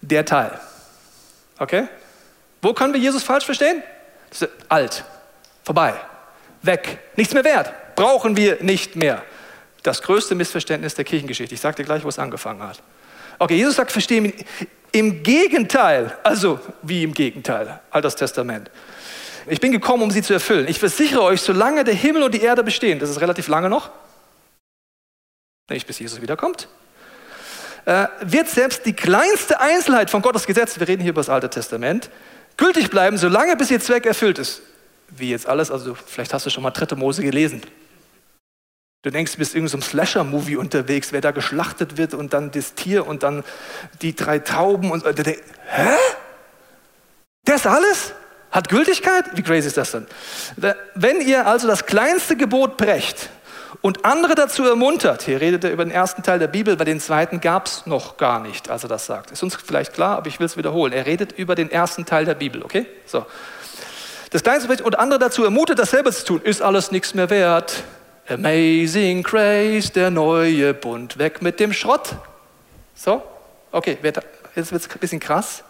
der 0.00 0.24
Teil. 0.24 0.58
Okay? 1.58 1.88
Wo 2.62 2.72
können 2.72 2.94
wir 2.94 3.00
Jesus 3.00 3.22
falsch 3.22 3.44
verstehen? 3.44 3.82
alt, 4.68 5.04
vorbei, 5.64 5.94
weg, 6.62 6.98
nichts 7.16 7.34
mehr 7.34 7.44
wert, 7.44 7.72
brauchen 7.96 8.36
wir 8.36 8.62
nicht 8.62 8.96
mehr. 8.96 9.22
Das 9.82 10.02
größte 10.02 10.34
Missverständnis 10.34 10.94
der 10.94 11.04
Kirchengeschichte. 11.04 11.54
Ich 11.54 11.60
sage 11.60 11.76
dir 11.76 11.84
gleich, 11.84 12.04
wo 12.04 12.08
es 12.08 12.18
angefangen 12.18 12.62
hat. 12.62 12.82
Okay, 13.40 13.56
Jesus 13.56 13.76
sagt, 13.76 13.90
verstehe 13.90 14.20
mich. 14.20 14.34
Im 14.92 15.22
Gegenteil, 15.22 16.14
also 16.22 16.60
wie 16.82 17.04
im 17.04 17.14
Gegenteil, 17.14 17.80
Altes 17.90 18.14
Testament. 18.14 18.70
Ich 19.46 19.60
bin 19.60 19.72
gekommen, 19.72 20.02
um 20.02 20.10
sie 20.10 20.20
zu 20.20 20.34
erfüllen. 20.34 20.68
Ich 20.68 20.78
versichere 20.78 21.22
euch, 21.22 21.40
solange 21.40 21.82
der 21.84 21.94
Himmel 21.94 22.22
und 22.22 22.34
die 22.34 22.42
Erde 22.42 22.62
bestehen, 22.62 22.98
das 22.98 23.08
ist 23.08 23.20
relativ 23.20 23.48
lange 23.48 23.70
noch, 23.70 23.88
nicht 25.70 25.86
bis 25.86 25.98
Jesus 26.00 26.20
wiederkommt, 26.20 26.68
äh, 27.86 28.08
wird 28.20 28.48
selbst 28.48 28.84
die 28.84 28.92
kleinste 28.92 29.58
Einzelheit 29.58 30.10
von 30.10 30.20
Gottes 30.20 30.46
Gesetz, 30.46 30.78
wir 30.78 30.86
reden 30.86 31.00
hier 31.00 31.12
über 31.12 31.20
das 31.20 31.30
Alte 31.30 31.48
Testament, 31.48 32.10
gültig 32.58 32.90
bleiben, 32.90 33.16
solange 33.16 33.56
bis 33.56 33.70
ihr 33.70 33.80
Zweck 33.80 34.04
erfüllt 34.04 34.38
ist. 34.38 34.60
Wie 35.08 35.30
jetzt 35.30 35.46
alles, 35.46 35.70
also 35.70 35.94
vielleicht 35.94 36.34
hast 36.34 36.44
du 36.44 36.50
schon 36.50 36.62
mal 36.62 36.72
dritte 36.72 36.94
Mose 36.94 37.22
gelesen. 37.22 37.62
Du 39.02 39.10
denkst, 39.10 39.32
du 39.32 39.38
bist 39.38 39.54
in 39.54 39.66
so 39.66 39.78
einem 39.78 39.82
Slasher-Movie 39.82 40.56
unterwegs, 40.56 41.10
wer 41.12 41.22
da 41.22 41.30
geschlachtet 41.30 41.96
wird 41.96 42.12
und 42.12 42.34
dann 42.34 42.50
das 42.50 42.74
Tier 42.74 43.06
und 43.06 43.22
dann 43.22 43.44
die 44.02 44.14
drei 44.14 44.40
Tauben 44.40 44.90
und 44.90 45.04
der 45.04 45.14
denkt, 45.14 45.42
hä? 45.68 45.96
Das 47.46 47.66
alles? 47.66 48.12
Hat 48.50 48.68
Gültigkeit? 48.68 49.24
Wie 49.34 49.42
crazy 49.42 49.68
ist 49.68 49.78
das 49.78 49.92
denn? 49.92 50.06
Wenn 50.94 51.22
ihr 51.22 51.46
also 51.46 51.66
das 51.66 51.86
kleinste 51.86 52.36
Gebot 52.36 52.76
brecht 52.76 53.30
und 53.80 54.04
andere 54.04 54.34
dazu 54.34 54.66
ermuntert, 54.66 55.22
hier 55.22 55.40
redet 55.40 55.64
er 55.64 55.72
über 55.72 55.84
den 55.84 55.92
ersten 55.92 56.22
Teil 56.22 56.38
der 56.38 56.48
Bibel, 56.48 56.78
weil 56.78 56.84
den 56.84 57.00
zweiten 57.00 57.40
gab 57.40 57.66
es 57.66 57.86
noch 57.86 58.18
gar 58.18 58.40
nicht, 58.40 58.68
als 58.68 58.82
er 58.82 58.90
das 58.90 59.06
sagt. 59.06 59.30
Ist 59.30 59.42
uns 59.42 59.56
vielleicht 59.56 59.94
klar, 59.94 60.18
aber 60.18 60.26
ich 60.26 60.40
will 60.40 60.46
es 60.46 60.58
wiederholen. 60.58 60.92
Er 60.92 61.06
redet 61.06 61.32
über 61.32 61.54
den 61.54 61.70
ersten 61.70 62.04
Teil 62.04 62.26
der 62.26 62.34
Bibel, 62.34 62.62
okay? 62.62 62.86
So. 63.06 63.24
Das 64.28 64.42
kleinste 64.42 64.68
Gebot 64.68 64.84
und 64.84 64.98
andere 64.98 65.18
dazu 65.18 65.42
ermutet, 65.42 65.78
dasselbe 65.78 66.12
zu 66.12 66.24
tun, 66.24 66.42
ist 66.42 66.60
alles 66.60 66.90
nichts 66.90 67.14
mehr 67.14 67.30
wert. 67.30 67.82
Amazing 68.30 69.24
Grace, 69.24 69.90
der 69.90 70.10
neue 70.10 70.72
Bund, 70.72 71.18
weg 71.18 71.42
mit 71.42 71.58
dem 71.58 71.72
Schrott. 71.72 72.14
So, 72.94 73.22
okay, 73.72 73.98
jetzt 74.54 74.70
wird 74.72 74.82
es 74.82 74.88
ein 74.88 74.98
bisschen 75.00 75.18
krass. 75.18 75.64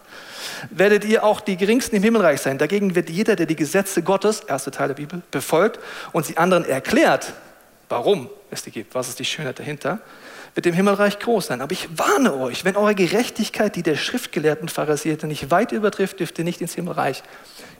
Werdet 0.69 1.03
ihr 1.03 1.23
auch 1.23 1.41
die 1.41 1.57
Geringsten 1.57 1.95
im 1.95 2.03
Himmelreich 2.03 2.39
sein. 2.39 2.59
Dagegen 2.59 2.93
wird 2.93 3.09
jeder, 3.09 3.35
der 3.35 3.47
die 3.47 3.55
Gesetze 3.55 4.03
Gottes, 4.03 4.41
erste 4.41 4.69
Teil 4.69 4.89
der 4.89 4.95
Bibel, 4.95 5.23
befolgt 5.31 5.79
und 6.11 6.25
sie 6.25 6.37
anderen 6.37 6.63
erklärt, 6.63 7.33
warum 7.89 8.29
es 8.51 8.61
die 8.61 8.71
gibt, 8.71 8.93
was 8.93 9.09
ist 9.09 9.17
die 9.17 9.25
Schönheit 9.25 9.57
dahinter, 9.57 9.99
wird 10.53 10.67
im 10.67 10.75
Himmelreich 10.75 11.17
groß 11.17 11.47
sein. 11.47 11.61
Aber 11.61 11.71
ich 11.71 11.97
warne 11.97 12.35
euch, 12.35 12.63
wenn 12.63 12.75
eure 12.75 12.93
Gerechtigkeit 12.93 13.75
die 13.75 13.83
der 13.83 13.95
Schriftgelehrten 13.95 14.69
Pharisäer 14.69 15.17
nicht 15.25 15.49
weit 15.49 15.71
übertrifft, 15.71 16.19
dürft 16.19 16.37
ihr 16.37 16.45
nicht 16.45 16.61
ins 16.61 16.75
Himmelreich 16.75 17.23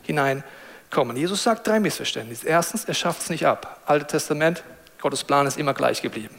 hinein 0.02 0.42
kommen. 0.90 1.16
Jesus 1.16 1.42
sagt 1.42 1.66
drei 1.66 1.80
Missverständnisse. 1.80 2.46
Erstens, 2.46 2.84
er 2.84 2.94
schafft 2.94 3.22
es 3.22 3.30
nicht 3.30 3.46
ab. 3.46 3.80
Alte 3.86 4.06
Testament, 4.06 4.62
Gottes 5.02 5.24
Plan 5.24 5.48
ist 5.48 5.58
immer 5.58 5.74
gleich 5.74 6.00
geblieben. 6.00 6.34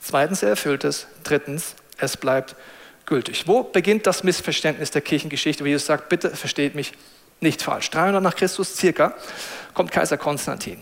Zweitens, 0.00 0.42
er 0.42 0.50
erfüllt 0.50 0.82
es. 0.82 1.06
Drittens, 1.22 1.76
es 1.96 2.16
bleibt 2.16 2.56
gültig. 3.06 3.46
Wo 3.46 3.62
beginnt 3.62 4.06
das 4.06 4.24
Missverständnis 4.24 4.90
der 4.90 5.00
Kirchengeschichte, 5.00 5.62
wo 5.62 5.68
Jesus 5.68 5.86
sagt, 5.86 6.08
bitte 6.08 6.30
versteht 6.30 6.74
mich 6.74 6.92
nicht 7.40 7.62
falsch. 7.62 7.90
300 7.90 8.20
nach 8.20 8.34
Christus 8.34 8.76
circa 8.76 9.14
kommt 9.74 9.92
Kaiser 9.92 10.16
Konstantin. 10.16 10.78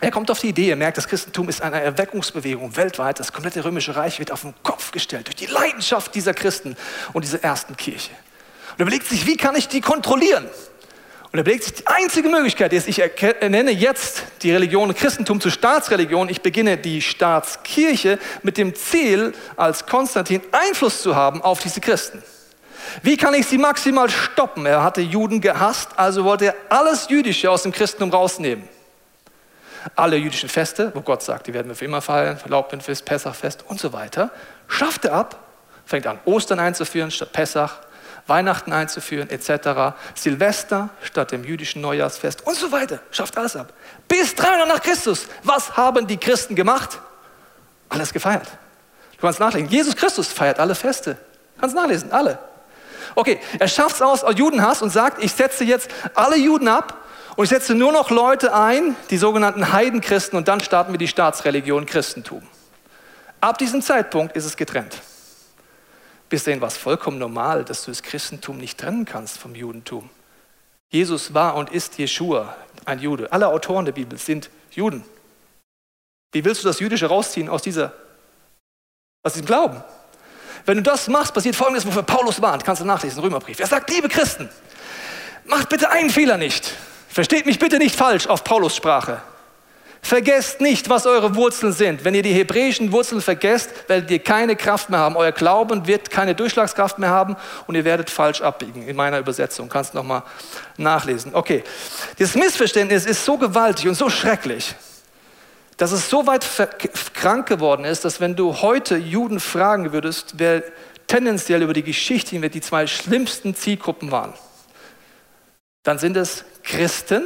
Er 0.00 0.10
kommt 0.10 0.28
auf 0.28 0.40
die 0.40 0.48
Idee, 0.48 0.70
er 0.70 0.76
merkt, 0.76 0.98
das 0.98 1.06
Christentum 1.06 1.48
ist 1.48 1.62
eine 1.62 1.80
Erweckungsbewegung 1.80 2.76
weltweit. 2.76 3.20
Das 3.20 3.32
komplette 3.32 3.64
römische 3.64 3.94
Reich 3.94 4.18
wird 4.18 4.32
auf 4.32 4.42
den 4.42 4.54
Kopf 4.64 4.90
gestellt 4.90 5.28
durch 5.28 5.36
die 5.36 5.46
Leidenschaft 5.46 6.14
dieser 6.16 6.34
Christen 6.34 6.76
und 7.12 7.24
dieser 7.24 7.44
ersten 7.44 7.76
Kirche. 7.76 8.10
Und 8.72 8.80
er 8.80 8.82
überlegt 8.82 9.06
sich, 9.06 9.24
wie 9.26 9.36
kann 9.36 9.54
ich 9.54 9.68
die 9.68 9.80
kontrollieren? 9.80 10.46
Und 11.34 11.38
er 11.38 11.46
überlegt 11.46 11.64
sich, 11.64 11.74
die 11.74 11.86
einzige 11.88 12.28
Möglichkeit 12.28 12.72
ist, 12.72 12.86
ich 12.86 13.00
ernenne 13.00 13.72
jetzt 13.72 14.22
die 14.42 14.52
Religion 14.52 14.94
Christentum 14.94 15.40
zur 15.40 15.50
Staatsreligion. 15.50 16.28
Ich 16.28 16.42
beginne 16.42 16.76
die 16.76 17.02
Staatskirche 17.02 18.20
mit 18.44 18.56
dem 18.56 18.76
Ziel, 18.76 19.32
als 19.56 19.84
Konstantin 19.84 20.42
Einfluss 20.52 21.02
zu 21.02 21.16
haben 21.16 21.42
auf 21.42 21.58
diese 21.58 21.80
Christen. 21.80 22.22
Wie 23.02 23.16
kann 23.16 23.34
ich 23.34 23.46
sie 23.48 23.58
maximal 23.58 24.08
stoppen? 24.10 24.64
Er 24.64 24.84
hatte 24.84 25.00
Juden 25.00 25.40
gehasst, 25.40 25.88
also 25.96 26.22
wollte 26.22 26.44
er 26.44 26.54
alles 26.68 27.08
Jüdische 27.08 27.50
aus 27.50 27.64
dem 27.64 27.72
Christentum 27.72 28.10
rausnehmen. 28.10 28.68
Alle 29.96 30.16
jüdischen 30.16 30.48
Feste, 30.48 30.92
wo 30.94 31.00
Gott 31.00 31.24
sagt, 31.24 31.48
die 31.48 31.52
werden 31.52 31.66
wir 31.66 31.74
für 31.74 31.84
immer 31.84 32.00
feiern, 32.00 32.38
Verlaubtenfest, 32.38 33.04
Pessachfest 33.04 33.64
und 33.66 33.80
so 33.80 33.92
weiter, 33.92 34.30
schafft 34.68 35.04
er 35.04 35.14
ab, 35.14 35.40
fängt 35.84 36.06
an, 36.06 36.20
Ostern 36.26 36.60
einzuführen 36.60 37.10
statt 37.10 37.32
Pessach, 37.32 37.78
Weihnachten 38.26 38.72
einzuführen, 38.72 39.28
etc. 39.30 39.96
Silvester 40.14 40.88
statt 41.02 41.32
dem 41.32 41.44
jüdischen 41.44 41.82
Neujahrsfest 41.82 42.46
und 42.46 42.56
so 42.56 42.72
weiter. 42.72 43.00
Schafft 43.10 43.36
alles 43.36 43.56
ab. 43.56 43.72
Bis 44.08 44.34
300 44.34 44.68
nach 44.68 44.82
Christus. 44.82 45.26
Was 45.42 45.76
haben 45.76 46.06
die 46.06 46.16
Christen 46.16 46.54
gemacht? 46.54 46.98
Alles 47.88 48.12
gefeiert. 48.12 48.46
Du 49.16 49.20
kannst 49.20 49.40
nachlesen. 49.40 49.68
Jesus 49.68 49.94
Christus 49.94 50.28
feiert 50.28 50.58
alle 50.58 50.74
Feste. 50.74 51.14
Du 51.54 51.60
kannst 51.60 51.76
nachlesen, 51.76 52.12
alle. 52.12 52.38
Okay, 53.14 53.38
er 53.58 53.68
schafft 53.68 53.96
es 53.96 54.02
aus 54.02 54.24
Judenhass 54.36 54.82
und 54.82 54.90
sagt, 54.90 55.22
ich 55.22 55.32
setze 55.32 55.64
jetzt 55.64 55.88
alle 56.14 56.36
Juden 56.36 56.68
ab 56.68 57.04
und 57.36 57.44
ich 57.44 57.50
setze 57.50 57.74
nur 57.74 57.92
noch 57.92 58.10
Leute 58.10 58.54
ein, 58.54 58.96
die 59.10 59.18
sogenannten 59.18 59.72
Heidenchristen, 59.72 60.36
und 60.36 60.48
dann 60.48 60.60
starten 60.60 60.92
wir 60.92 60.98
die 60.98 61.08
Staatsreligion 61.08 61.86
Christentum. 61.86 62.42
Ab 63.40 63.58
diesem 63.58 63.82
Zeitpunkt 63.82 64.36
ist 64.36 64.46
es 64.46 64.56
getrennt. 64.56 64.96
Bis 66.28 66.44
dahin 66.44 66.60
war 66.60 66.68
es 66.68 66.76
vollkommen 66.76 67.18
normal, 67.18 67.64
dass 67.64 67.84
du 67.84 67.90
das 67.90 68.02
Christentum 68.02 68.58
nicht 68.58 68.78
trennen 68.78 69.04
kannst 69.04 69.38
vom 69.38 69.54
Judentum. 69.54 70.10
Jesus 70.90 71.34
war 71.34 71.56
und 71.56 71.70
ist 71.70 71.98
Jeshua, 71.98 72.56
ein 72.84 72.98
Jude. 72.98 73.32
Alle 73.32 73.48
Autoren 73.48 73.84
der 73.84 73.92
Bibel 73.92 74.18
sind 74.18 74.50
Juden. 74.70 75.04
Wie 76.32 76.44
willst 76.44 76.64
du 76.64 76.68
das 76.68 76.80
Jüdische 76.80 77.06
rausziehen 77.06 77.48
aus, 77.48 77.62
dieser, 77.62 77.92
aus 79.22 79.34
diesem 79.34 79.46
Glauben? 79.46 79.82
Wenn 80.66 80.76
du 80.76 80.82
das 80.82 81.08
machst, 81.08 81.34
passiert 81.34 81.56
Folgendes, 81.56 81.86
wofür 81.86 82.02
Paulus 82.02 82.40
warnt. 82.40 82.64
Kannst 82.64 82.80
du 82.80 82.86
nachlesen, 82.86 83.20
Römerbrief. 83.20 83.60
Er 83.60 83.66
sagt, 83.66 83.90
liebe 83.90 84.08
Christen, 84.08 84.48
macht 85.44 85.68
bitte 85.68 85.90
einen 85.90 86.10
Fehler 86.10 86.38
nicht. 86.38 86.72
Versteht 87.08 87.46
mich 87.46 87.58
bitte 87.58 87.78
nicht 87.78 87.94
falsch 87.94 88.26
auf 88.26 88.44
Paulus 88.44 88.74
Sprache. 88.74 89.22
Vergesst 90.04 90.60
nicht, 90.60 90.90
was 90.90 91.06
eure 91.06 91.34
Wurzeln 91.34 91.72
sind. 91.72 92.04
Wenn 92.04 92.14
ihr 92.14 92.22
die 92.22 92.34
hebräischen 92.34 92.92
Wurzeln 92.92 93.22
vergesst, 93.22 93.70
werdet 93.88 94.10
ihr 94.10 94.18
keine 94.18 94.54
Kraft 94.54 94.90
mehr 94.90 94.98
haben. 94.98 95.16
Euer 95.16 95.32
Glauben 95.32 95.86
wird 95.86 96.10
keine 96.10 96.34
Durchschlagskraft 96.34 96.98
mehr 96.98 97.08
haben 97.08 97.36
und 97.66 97.74
ihr 97.74 97.86
werdet 97.86 98.10
falsch 98.10 98.42
abbiegen. 98.42 98.86
In 98.86 98.96
meiner 98.96 99.18
Übersetzung 99.18 99.70
kannst 99.70 99.94
du 99.94 99.96
noch 99.96 100.04
mal 100.04 100.22
nachlesen. 100.76 101.34
Okay, 101.34 101.64
das 102.18 102.34
Missverständnis 102.34 103.06
ist 103.06 103.24
so 103.24 103.38
gewaltig 103.38 103.88
und 103.88 103.94
so 103.94 104.10
schrecklich, 104.10 104.74
dass 105.78 105.90
es 105.90 106.10
so 106.10 106.26
weit 106.26 106.46
krank 107.14 107.48
geworden 107.48 107.86
ist, 107.86 108.04
dass 108.04 108.20
wenn 108.20 108.36
du 108.36 108.60
heute 108.60 108.96
Juden 108.96 109.40
fragen 109.40 109.92
würdest, 109.92 110.34
wer 110.36 110.62
tendenziell 111.06 111.62
über 111.62 111.72
die 111.72 111.82
Geschichte 111.82 112.32
hinweg 112.32 112.52
die 112.52 112.60
zwei 112.60 112.86
schlimmsten 112.86 113.54
Zielgruppen 113.54 114.10
waren, 114.10 114.34
dann 115.82 115.98
sind 115.98 116.18
es 116.18 116.44
Christen 116.62 117.24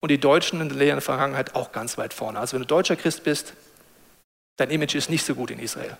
und 0.00 0.10
die 0.10 0.18
Deutschen 0.18 0.60
in 0.60 0.78
der 0.78 1.00
Vergangenheit 1.00 1.54
auch 1.54 1.72
ganz 1.72 1.98
weit 1.98 2.14
vorne. 2.14 2.38
Also 2.38 2.54
wenn 2.54 2.62
du 2.62 2.66
deutscher 2.66 2.96
Christ 2.96 3.24
bist, 3.24 3.54
dein 4.56 4.70
Image 4.70 4.94
ist 4.94 5.10
nicht 5.10 5.24
so 5.24 5.34
gut 5.34 5.50
in 5.50 5.58
Israel. 5.58 5.96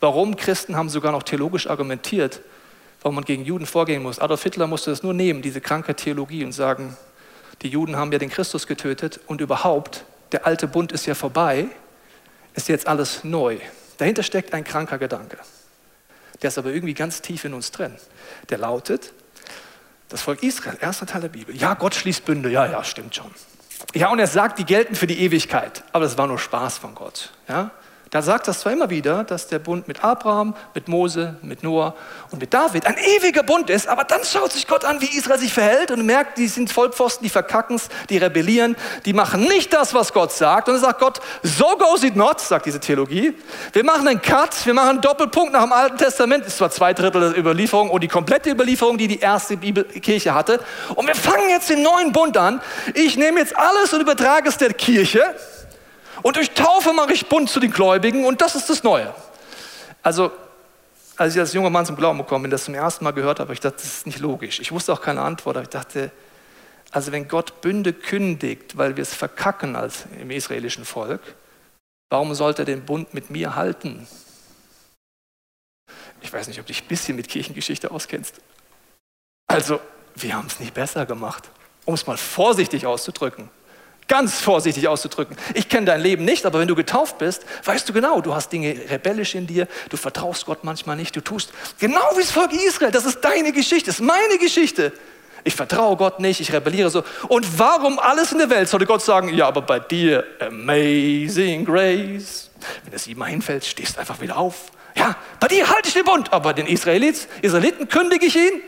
Warum? 0.00 0.36
Christen 0.36 0.76
haben 0.76 0.88
sogar 0.88 1.12
noch 1.12 1.22
theologisch 1.22 1.66
argumentiert, 1.66 2.40
warum 3.00 3.16
man 3.16 3.24
gegen 3.24 3.44
Juden 3.44 3.66
vorgehen 3.66 4.02
muss. 4.02 4.18
Adolf 4.18 4.42
Hitler 4.42 4.66
musste 4.66 4.90
das 4.90 5.02
nur 5.02 5.14
nehmen, 5.14 5.42
diese 5.42 5.60
kranke 5.60 5.94
Theologie, 5.94 6.44
und 6.44 6.52
sagen, 6.52 6.96
die 7.62 7.68
Juden 7.68 7.96
haben 7.96 8.12
ja 8.12 8.18
den 8.18 8.30
Christus 8.30 8.66
getötet 8.66 9.20
und 9.26 9.40
überhaupt, 9.40 10.04
der 10.32 10.46
alte 10.46 10.66
Bund 10.66 10.92
ist 10.92 11.06
ja 11.06 11.14
vorbei, 11.14 11.66
ist 12.54 12.68
jetzt 12.68 12.86
alles 12.86 13.24
neu. 13.24 13.58
Dahinter 13.98 14.22
steckt 14.22 14.52
ein 14.54 14.64
kranker 14.64 14.98
Gedanke. 14.98 15.38
Der 16.42 16.48
ist 16.48 16.58
aber 16.58 16.70
irgendwie 16.70 16.94
ganz 16.94 17.22
tief 17.22 17.44
in 17.44 17.54
uns 17.54 17.70
drin. 17.70 17.94
Der 18.50 18.58
lautet, 18.58 19.12
das 20.08 20.22
Volk 20.22 20.42
Israel, 20.42 20.76
erster 20.80 21.06
Teil 21.06 21.22
der 21.22 21.28
Bibel. 21.28 21.56
Ja, 21.56 21.74
Gott 21.74 21.94
schließt 21.94 22.24
Bünde. 22.24 22.50
Ja, 22.50 22.66
ja, 22.66 22.84
stimmt 22.84 23.14
schon. 23.14 23.30
Ja, 23.94 24.08
und 24.08 24.18
er 24.18 24.26
sagt, 24.26 24.58
die 24.58 24.64
gelten 24.64 24.94
für 24.94 25.06
die 25.06 25.20
Ewigkeit. 25.20 25.84
Aber 25.92 26.04
das 26.04 26.16
war 26.18 26.26
nur 26.26 26.38
Spaß 26.38 26.78
von 26.78 26.94
Gott. 26.94 27.32
Ja? 27.48 27.70
Da 28.14 28.22
sagt 28.22 28.46
das 28.46 28.60
zwar 28.60 28.72
immer 28.72 28.90
wieder, 28.90 29.24
dass 29.24 29.48
der 29.48 29.58
Bund 29.58 29.88
mit 29.88 30.04
Abraham, 30.04 30.54
mit 30.72 30.86
Mose, 30.86 31.34
mit 31.42 31.64
Noah 31.64 31.96
und 32.30 32.38
mit 32.38 32.54
David 32.54 32.86
ein 32.86 32.96
ewiger 32.96 33.42
Bund 33.42 33.70
ist, 33.70 33.88
aber 33.88 34.04
dann 34.04 34.20
schaut 34.22 34.52
sich 34.52 34.68
Gott 34.68 34.84
an, 34.84 35.00
wie 35.00 35.18
Israel 35.18 35.40
sich 35.40 35.52
verhält 35.52 35.90
und 35.90 36.06
merkt, 36.06 36.38
die 36.38 36.46
sind 36.46 36.70
Vollpfosten, 36.70 37.24
die 37.24 37.28
verkacken 37.28 37.74
es, 37.74 37.88
die 38.10 38.18
rebellieren, 38.18 38.76
die 39.04 39.14
machen 39.14 39.40
nicht 39.40 39.72
das, 39.72 39.94
was 39.94 40.12
Gott 40.12 40.30
sagt. 40.30 40.68
Und 40.68 40.74
dann 40.74 40.82
sagt 40.84 41.00
Gott, 41.00 41.20
so 41.42 41.76
goes 41.76 42.04
it 42.04 42.14
not, 42.14 42.38
sagt 42.38 42.66
diese 42.66 42.78
Theologie. 42.78 43.36
Wir 43.72 43.82
machen 43.82 44.06
einen 44.06 44.22
Cut, 44.22 44.64
wir 44.64 44.74
machen 44.74 44.90
einen 44.90 45.00
Doppelpunkt 45.00 45.52
nach 45.52 45.64
dem 45.64 45.72
Alten 45.72 45.98
Testament, 45.98 46.46
ist 46.46 46.58
zwar 46.58 46.70
zwei 46.70 46.94
Drittel 46.94 47.32
der 47.32 47.36
Überlieferung 47.36 47.90
und 47.90 48.00
die 48.00 48.06
komplette 48.06 48.48
Überlieferung, 48.48 48.96
die 48.96 49.08
die 49.08 49.18
erste 49.18 49.56
Bibelkirche 49.56 50.34
hatte. 50.34 50.60
Und 50.94 51.08
wir 51.08 51.16
fangen 51.16 51.48
jetzt 51.48 51.68
den 51.68 51.82
neuen 51.82 52.12
Bund 52.12 52.36
an. 52.36 52.60
Ich 52.94 53.16
nehme 53.16 53.40
jetzt 53.40 53.58
alles 53.58 53.92
und 53.92 54.00
übertrage 54.00 54.48
es 54.48 54.56
der 54.56 54.72
Kirche 54.72 55.34
und 56.24 56.36
durch 56.36 56.52
Taufe 56.52 56.94
mache 56.94 57.12
ich 57.12 57.28
bunt 57.28 57.50
zu 57.50 57.60
den 57.60 57.70
Gläubigen 57.70 58.24
und 58.24 58.40
das 58.40 58.54
ist 58.54 58.70
das 58.70 58.82
Neue. 58.82 59.14
Also, 60.02 60.32
als 61.16 61.34
ich 61.34 61.40
als 61.40 61.52
junger 61.52 61.68
Mann 61.68 61.84
zum 61.84 61.96
Glauben 61.96 62.16
gekommen 62.16 62.44
bin, 62.44 62.50
das 62.50 62.64
zum 62.64 62.74
ersten 62.74 63.04
Mal 63.04 63.10
gehört 63.10 63.40
habe, 63.40 63.52
ich 63.52 63.60
dachte, 63.60 63.76
das 63.76 63.84
ist 63.84 64.06
nicht 64.06 64.20
logisch. 64.20 64.58
Ich 64.58 64.72
wusste 64.72 64.94
auch 64.94 65.02
keine 65.02 65.20
Antwort, 65.20 65.56
aber 65.56 65.64
ich 65.64 65.68
dachte, 65.68 66.10
also 66.92 67.12
wenn 67.12 67.28
Gott 67.28 67.60
Bünde 67.60 67.92
kündigt, 67.92 68.78
weil 68.78 68.96
wir 68.96 69.02
es 69.02 69.12
verkacken 69.12 69.76
als 69.76 70.06
im 70.18 70.30
israelischen 70.30 70.86
Volk, 70.86 71.20
warum 72.08 72.34
sollte 72.34 72.62
er 72.62 72.66
den 72.66 72.86
Bund 72.86 73.12
mit 73.12 73.28
mir 73.28 73.54
halten? 73.54 74.08
Ich 76.22 76.32
weiß 76.32 76.48
nicht, 76.48 76.58
ob 76.58 76.64
du 76.64 76.72
dich 76.72 76.84
ein 76.84 76.88
bisschen 76.88 77.16
mit 77.16 77.28
Kirchengeschichte 77.28 77.90
auskennst. 77.90 78.40
Also, 79.46 79.78
wir 80.14 80.34
haben 80.34 80.46
es 80.46 80.58
nicht 80.58 80.72
besser 80.72 81.04
gemacht, 81.04 81.50
um 81.84 81.92
es 81.92 82.06
mal 82.06 82.16
vorsichtig 82.16 82.86
auszudrücken. 82.86 83.50
Ganz 84.06 84.40
vorsichtig 84.40 84.86
auszudrücken. 84.86 85.36
Ich 85.54 85.68
kenne 85.68 85.86
dein 85.86 86.00
Leben 86.00 86.24
nicht, 86.24 86.44
aber 86.44 86.58
wenn 86.58 86.68
du 86.68 86.74
getauft 86.74 87.18
bist, 87.18 87.46
weißt 87.64 87.88
du 87.88 87.92
genau, 87.94 88.20
du 88.20 88.34
hast 88.34 88.50
Dinge 88.50 88.76
rebellisch 88.90 89.34
in 89.34 89.46
dir, 89.46 89.66
du 89.88 89.96
vertraust 89.96 90.44
Gott 90.44 90.62
manchmal 90.62 90.96
nicht, 90.96 91.16
du 91.16 91.22
tust 91.22 91.52
genau 91.78 92.04
wie 92.14 92.20
das 92.20 92.30
Volk 92.30 92.52
Israel. 92.52 92.90
Das 92.90 93.06
ist 93.06 93.20
deine 93.22 93.52
Geschichte, 93.52 93.86
das 93.86 94.00
ist 94.00 94.06
meine 94.06 94.38
Geschichte. 94.38 94.92
Ich 95.42 95.54
vertraue 95.54 95.96
Gott 95.96 96.20
nicht, 96.20 96.40
ich 96.40 96.52
rebelliere 96.52 96.90
so. 96.90 97.02
Und 97.28 97.58
warum 97.58 97.98
alles 97.98 98.32
in 98.32 98.38
der 98.38 98.50
Welt 98.50 98.68
sollte 98.68 98.86
Gott 98.86 99.02
sagen, 99.02 99.32
ja, 99.32 99.46
aber 99.46 99.62
bei 99.62 99.78
dir, 99.78 100.24
amazing 100.40 101.64
grace. 101.64 102.50
Wenn 102.82 102.92
das 102.92 103.06
mal 103.08 103.26
hinfällt, 103.26 103.64
stehst 103.64 103.98
einfach 103.98 104.20
wieder 104.20 104.38
auf. 104.38 104.70
Ja, 104.96 105.16
bei 105.40 105.48
dir 105.48 105.68
halte 105.68 105.88
ich 105.88 105.94
den 105.94 106.04
Bund, 106.04 106.32
aber 106.32 106.54
den 106.54 106.66
Israeliten, 106.66 107.26
Israeliten 107.42 107.88
kündige 107.88 108.26
ich 108.26 108.36
ihn. 108.36 108.62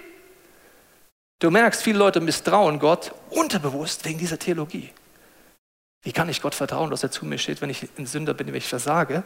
Du 1.38 1.50
merkst, 1.50 1.82
viele 1.82 1.98
Leute 1.98 2.20
misstrauen 2.20 2.78
Gott 2.78 3.12
unterbewusst 3.30 4.04
wegen 4.04 4.18
dieser 4.18 4.38
Theologie. 4.38 4.90
Wie 6.06 6.12
kann 6.12 6.28
ich 6.28 6.40
Gott 6.40 6.54
vertrauen, 6.54 6.88
dass 6.90 7.02
er 7.02 7.10
zu 7.10 7.26
mir 7.26 7.36
steht, 7.36 7.60
wenn 7.60 7.68
ich 7.68 7.88
ein 7.98 8.06
Sünder 8.06 8.32
bin, 8.32 8.46
wenn 8.46 8.54
ich 8.54 8.68
versage? 8.68 9.24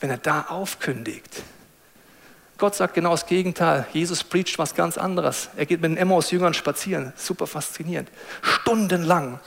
Wenn 0.00 0.10
er 0.10 0.18
da 0.18 0.46
aufkündigt. 0.48 1.44
Gott 2.58 2.74
sagt 2.74 2.94
genau 2.94 3.12
das 3.12 3.26
Gegenteil. 3.26 3.86
Jesus 3.92 4.24
preacht 4.24 4.58
was 4.58 4.74
ganz 4.74 4.98
anderes. 4.98 5.48
Er 5.56 5.64
geht 5.64 5.80
mit 5.80 5.92
den 5.92 5.96
Emmaus-Jüngern 5.96 6.54
spazieren. 6.54 7.12
Super 7.14 7.46
faszinierend. 7.46 8.10
Stundenlang 8.42 9.38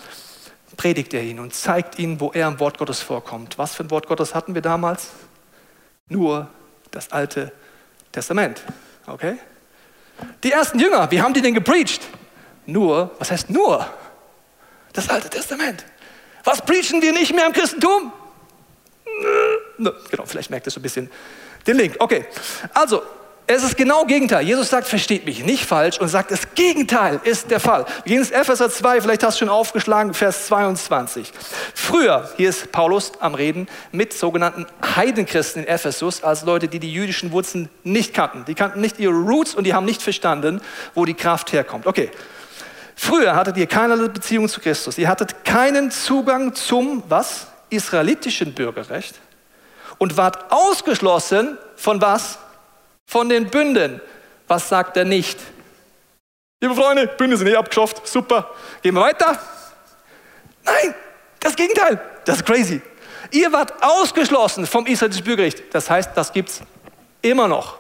predigt 0.78 1.13
er 1.13 1.24
ihn 1.24 1.42
und 1.42 1.54
zeigt 1.54 2.00
ihnen, 2.00 2.22
wo 2.22 2.32
er 2.32 2.48
im 2.48 2.58
Wort 2.62 2.78
Gottes 2.78 3.01
vorkommt. 3.01 3.58
Was 3.58 3.75
für 3.75 3.84
ein 3.84 3.92
Wort 3.92 4.08
Gottes 4.08 4.34
hatten 4.34 4.56
wir 4.56 4.62
damals? 4.62 5.10
Nur 6.08 6.48
das 6.92 7.12
Alte 7.12 7.51
Testament. 8.13 8.63
Okay? 9.08 9.36
Die 10.42 10.54
ersten 10.54 10.80
Jünger, 10.80 11.12
wie 11.12 11.22
haben 11.22 11.34
die 11.34 11.42
denn 11.42 11.54
gepreacht? 11.54 12.00
Nur, 12.66 13.13
was 13.20 13.30
heißt 13.30 13.50
nur? 13.50 13.86
Das 14.94 15.10
Alte 15.10 15.30
Testament. 15.30 15.84
Was 16.44 16.62
preachen 16.62 17.02
wir 17.02 17.14
nicht 17.14 17.34
mehr 17.34 17.46
im 17.46 17.54
Christentum? 17.54 18.12
Genau, 19.78 20.26
vielleicht 20.26 20.50
merkt 20.50 20.68
ihr 20.68 20.72
so 20.72 20.80
ein 20.80 20.84
bisschen 20.84 21.10
den 21.68 21.78
Link. 21.78 21.96
Okay, 22.00 22.26
also 22.74 23.04
es 23.48 23.64
ist 23.64 23.76
genau 23.76 24.06
Gegenteil. 24.06 24.46
Jesus 24.46 24.70
sagt, 24.70 24.88
versteht 24.88 25.26
mich 25.26 25.44
nicht 25.44 25.66
falsch 25.66 26.00
und 26.00 26.08
sagt, 26.08 26.32
das 26.32 26.56
Gegenteil 26.56 27.20
ist 27.24 27.52
der 27.52 27.60
Fall. 27.60 27.86
Wir 28.04 28.12
gehen 28.12 28.20
ins 28.20 28.32
Epheser 28.32 28.70
2, 28.70 29.02
vielleicht 29.02 29.24
hast 29.24 29.36
du 29.36 29.40
schon 29.40 29.50
aufgeschlagen, 29.50 30.14
Vers 30.14 30.48
22. 30.48 31.34
Früher, 31.74 32.30
hier 32.38 32.50
ist 32.50 32.72
Paulus 32.72 33.12
am 33.20 33.36
Reden, 33.36 33.68
mit 33.92 34.14
sogenannten 34.14 34.68
Heidenchristen 34.96 35.64
in 35.64 35.68
Ephesus, 35.68 36.24
also 36.24 36.46
Leute, 36.46 36.70
die 36.70 36.80
die 36.80 36.94
jüdischen 36.94 37.32
Wurzeln 37.32 37.70
nicht 37.84 38.14
kannten. 38.14 38.46
Die 38.46 38.56
kannten 38.56 38.80
nicht 38.80 39.00
ihre 39.00 39.14
Roots 39.14 39.54
und 39.54 39.66
die 39.66 39.74
haben 39.74 39.86
nicht 39.86 40.02
verstanden, 40.02 40.62
wo 40.94 41.04
die 41.04 41.16
Kraft 41.16 41.52
herkommt. 41.52 41.88
Okay, 41.88 42.10
Früher 43.03 43.36
hattet 43.36 43.58
ihr 43.58 43.65
keinerlei 43.65 44.10
Beziehung 44.10 44.48
zu 44.48 44.62
Christus. 44.62 44.96
Ihr 45.00 45.08
hattet 45.08 45.43
keinen 45.43 45.89
Zugang 45.89 46.53
zum, 46.53 47.01
was? 47.10 47.48
Israelitischen 47.72 48.53
Bürgerrecht 48.53 49.15
und 49.98 50.17
wart 50.17 50.51
ausgeschlossen 50.51 51.58
von 51.75 52.00
was? 52.00 52.38
Von 53.08 53.27
den 53.27 53.50
Bünden. 53.50 54.00
Was 54.48 54.70
sagt 54.70 54.98
er 54.98 55.05
nicht? 55.05 55.39
Liebe 56.62 56.75
Freunde, 56.75 57.08
Bünde 57.08 57.38
sind 57.38 57.48
eh 57.48 57.55
abgeschafft. 57.55 58.08
Super. 58.08 58.51
Gehen 58.84 58.93
wir 58.93 59.01
weiter? 59.01 59.39
Nein, 60.63 60.93
das 61.39 61.55
Gegenteil. 61.55 62.00
Das 62.25 62.38
ist 62.38 62.46
crazy. 62.46 62.84
Ihr 63.31 63.51
wart 63.51 63.81
ausgeschlossen 63.81 64.67
vom 64.67 64.86
israelitischen 64.86 65.25
Bürgerrecht. 65.25 65.74
Das 65.74 65.89
heißt, 65.89 66.12
das 66.13 66.31
gibt 66.31 66.50
es 66.50 66.62
immer 67.24 67.48
noch. 67.48 67.79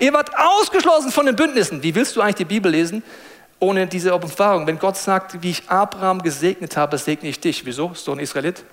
Ihr 0.00 0.12
wart 0.12 0.36
ausgeschlossen 0.36 1.12
von 1.12 1.26
den 1.26 1.36
Bündnissen. 1.36 1.80
Wie 1.80 1.94
willst 1.94 2.16
du 2.16 2.20
eigentlich 2.20 2.34
die 2.34 2.44
Bibel 2.44 2.72
lesen, 2.72 3.04
ohne 3.60 3.86
diese 3.86 4.14
Offenbarung. 4.14 4.66
Wenn 4.66 4.78
Gott 4.78 4.96
sagt, 4.96 5.42
wie 5.42 5.50
ich 5.50 5.68
Abraham 5.68 6.22
gesegnet 6.22 6.76
habe, 6.76 6.98
segne 6.98 7.28
ich 7.28 7.40
dich. 7.40 7.64
Wieso? 7.64 7.90
Ist 7.90 8.06
du 8.06 8.12
ein 8.12 8.18
Israelit? 8.18 8.64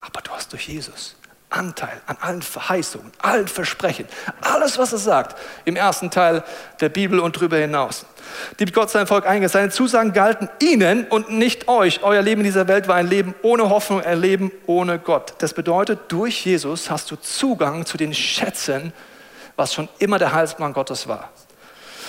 Aber 0.00 0.20
du 0.22 0.30
hast 0.30 0.52
durch 0.52 0.68
Jesus 0.68 1.16
Anteil 1.50 2.00
an 2.06 2.18
allen 2.20 2.42
Verheißungen, 2.42 3.10
allen 3.22 3.48
Versprechen, 3.48 4.06
alles, 4.42 4.76
was 4.76 4.92
er 4.92 4.98
sagt, 4.98 5.38
im 5.64 5.76
ersten 5.76 6.10
Teil 6.10 6.44
der 6.80 6.90
Bibel 6.90 7.20
und 7.20 7.36
darüber 7.36 7.56
hinaus. 7.56 8.04
Die 8.58 8.66
Gott 8.66 8.90
sein 8.90 9.06
Volk 9.06 9.26
eingesetzt. 9.26 9.54
Seine 9.54 9.70
Zusagen 9.70 10.12
galten 10.12 10.50
ihnen 10.62 11.06
und 11.06 11.30
nicht 11.30 11.66
euch. 11.66 12.02
Euer 12.02 12.20
Leben 12.20 12.42
in 12.42 12.44
dieser 12.44 12.68
Welt 12.68 12.86
war 12.86 12.96
ein 12.96 13.06
Leben 13.06 13.34
ohne 13.40 13.70
Hoffnung, 13.70 14.02
ein 14.02 14.20
Leben 14.20 14.52
ohne 14.66 14.98
Gott. 14.98 15.34
Das 15.38 15.54
bedeutet, 15.54 16.00
durch 16.08 16.44
Jesus 16.44 16.90
hast 16.90 17.10
du 17.10 17.16
Zugang 17.16 17.86
zu 17.86 17.96
den 17.96 18.12
Schätzen 18.12 18.92
was 19.58 19.74
schon 19.74 19.88
immer 19.98 20.18
der 20.20 20.32
Heilsplan 20.32 20.72
Gottes 20.72 21.08
war. 21.08 21.30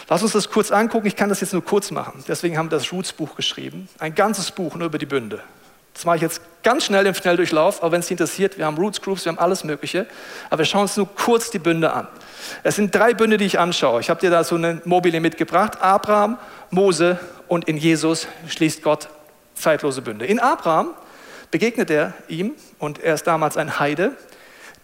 Lass 0.09 0.23
uns 0.23 0.31
das 0.31 0.49
kurz 0.49 0.71
angucken. 0.71 1.05
Ich 1.05 1.15
kann 1.15 1.29
das 1.29 1.39
jetzt 1.39 1.53
nur 1.53 1.63
kurz 1.63 1.91
machen. 1.91 2.23
Deswegen 2.27 2.57
haben 2.57 2.71
wir 2.71 2.77
das 2.77 2.91
Roots-Buch 2.91 3.35
geschrieben. 3.35 3.87
Ein 3.99 4.15
ganzes 4.15 4.51
Buch 4.51 4.75
nur 4.75 4.87
über 4.87 4.97
die 4.97 5.05
Bünde. 5.05 5.41
Das 5.93 6.05
mache 6.05 6.15
ich 6.15 6.21
jetzt 6.21 6.41
ganz 6.63 6.85
schnell 6.85 7.05
im 7.05 7.13
Schnelldurchlauf, 7.13 7.83
aber 7.83 7.91
wenn 7.91 7.99
es 7.99 8.07
Sie 8.07 8.13
interessiert, 8.13 8.57
wir 8.57 8.65
haben 8.65 8.77
Roots 8.77 9.01
Groups, 9.01 9.25
wir 9.25 9.31
haben 9.31 9.39
alles 9.39 9.63
Mögliche. 9.63 10.07
Aber 10.49 10.59
wir 10.59 10.65
schauen 10.65 10.83
uns 10.83 10.97
nur 10.97 11.13
kurz 11.13 11.51
die 11.51 11.59
Bünde 11.59 11.93
an. 11.93 12.07
Es 12.63 12.75
sind 12.75 12.93
drei 12.95 13.13
Bünde, 13.13 13.37
die 13.37 13.45
ich 13.45 13.59
anschaue. 13.59 14.01
Ich 14.01 14.09
habe 14.09 14.19
dir 14.19 14.31
da 14.31 14.43
so 14.43 14.55
eine 14.55 14.81
Mobile 14.85 15.19
mitgebracht. 15.19 15.81
Abraham, 15.81 16.39
Mose 16.71 17.19
und 17.47 17.67
in 17.67 17.77
Jesus 17.77 18.27
schließt 18.47 18.81
Gott 18.81 19.09
zeitlose 19.55 20.01
Bünde. 20.01 20.25
In 20.25 20.39
Abraham 20.39 20.93
begegnet 21.51 21.91
er 21.91 22.13
ihm 22.27 22.53
und 22.79 22.99
er 22.99 23.13
ist 23.13 23.27
damals 23.27 23.57
ein 23.57 23.79
Heide, 23.79 24.13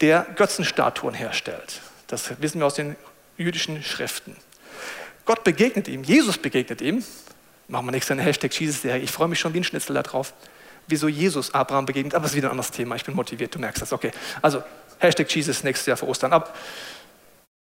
der 0.02 0.26
Götzenstatuen 0.36 1.16
herstellt. 1.16 1.82
Das 2.08 2.42
wissen 2.42 2.60
wir 2.60 2.68
aus 2.68 2.76
den 2.76 2.96
jüdischen 3.38 3.82
Schriften. 3.82 4.36
Gott 5.26 5.44
begegnet 5.44 5.88
ihm, 5.88 6.04
Jesus 6.04 6.38
begegnet 6.38 6.82
ihm. 6.82 7.04
Machen 7.68 7.88
wir 7.88 7.92
nächstes 7.92 8.12
eine 8.12 8.22
Hashtag 8.22 8.54
Jesus-Serie. 8.54 9.02
Ich 9.02 9.12
freue 9.12 9.28
mich 9.28 9.40
schon 9.40 9.54
wie 9.54 9.60
ein 9.60 9.64
Schnitzel 9.64 9.96
darauf, 9.96 10.34
wieso 10.88 11.08
Jesus 11.08 11.54
Abraham 11.54 11.88
begegnet. 11.88 12.14
Aber 12.14 12.26
es 12.26 12.32
ist 12.32 12.38
wieder 12.38 12.50
ein 12.50 12.52
anderes 12.52 12.72
Thema. 12.72 12.96
Ich 12.96 13.04
bin 13.04 13.16
motiviert, 13.16 13.56
du 13.56 13.60
merkst 13.60 13.82
das. 13.82 13.92
Okay, 13.92 14.12
also 14.42 14.62
Hashtag 15.00 15.30
Jesus 15.30 15.64
nächstes 15.64 15.88
Jahr 15.88 15.98
für 15.98 16.08
Ostern. 16.08 16.32
Aber 16.32 16.50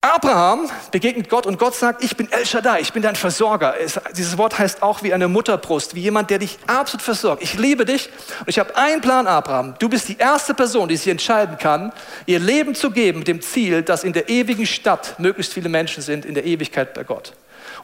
Abraham 0.02 0.70
begegnet 0.92 1.30
Gott 1.30 1.48
und 1.48 1.58
Gott 1.58 1.74
sagt, 1.74 2.04
ich 2.04 2.16
bin 2.16 2.32
El 2.32 2.46
Shaddai, 2.46 2.80
ich 2.82 2.94
bin 2.94 3.02
dein 3.02 3.16
Versorger. 3.16 3.74
Es, 3.80 4.00
dieses 4.16 4.38
Wort 4.38 4.60
heißt 4.60 4.84
auch 4.84 5.02
wie 5.02 5.12
eine 5.12 5.28
Mutterbrust, 5.28 5.96
wie 5.96 6.02
jemand, 6.02 6.30
der 6.30 6.38
dich 6.38 6.60
absolut 6.68 7.02
versorgt. 7.02 7.42
Ich 7.42 7.56
liebe 7.56 7.86
dich 7.86 8.10
und 8.42 8.50
ich 8.50 8.60
habe 8.60 8.76
einen 8.76 9.02
Plan, 9.02 9.26
Abraham. 9.26 9.74
Du 9.80 9.90
bist 9.90 10.08
die 10.08 10.18
erste 10.18 10.54
Person, 10.54 10.90
die 10.90 10.98
sich 10.98 11.08
entscheiden 11.08 11.58
kann, 11.58 11.92
ihr 12.28 12.38
Leben 12.38 12.76
zu 12.76 12.92
geben 12.92 13.20
mit 13.20 13.28
dem 13.28 13.42
Ziel, 13.42 13.82
dass 13.82 14.04
in 14.04 14.14
der 14.14 14.30
ewigen 14.30 14.68
Stadt 14.68 15.20
möglichst 15.20 15.54
viele 15.54 15.70
Menschen 15.70 16.04
sind, 16.04 16.24
in 16.24 16.36
der 16.36 16.46
Ewigkeit 16.46 16.94
bei 16.94 17.04
Gott. 17.04 17.34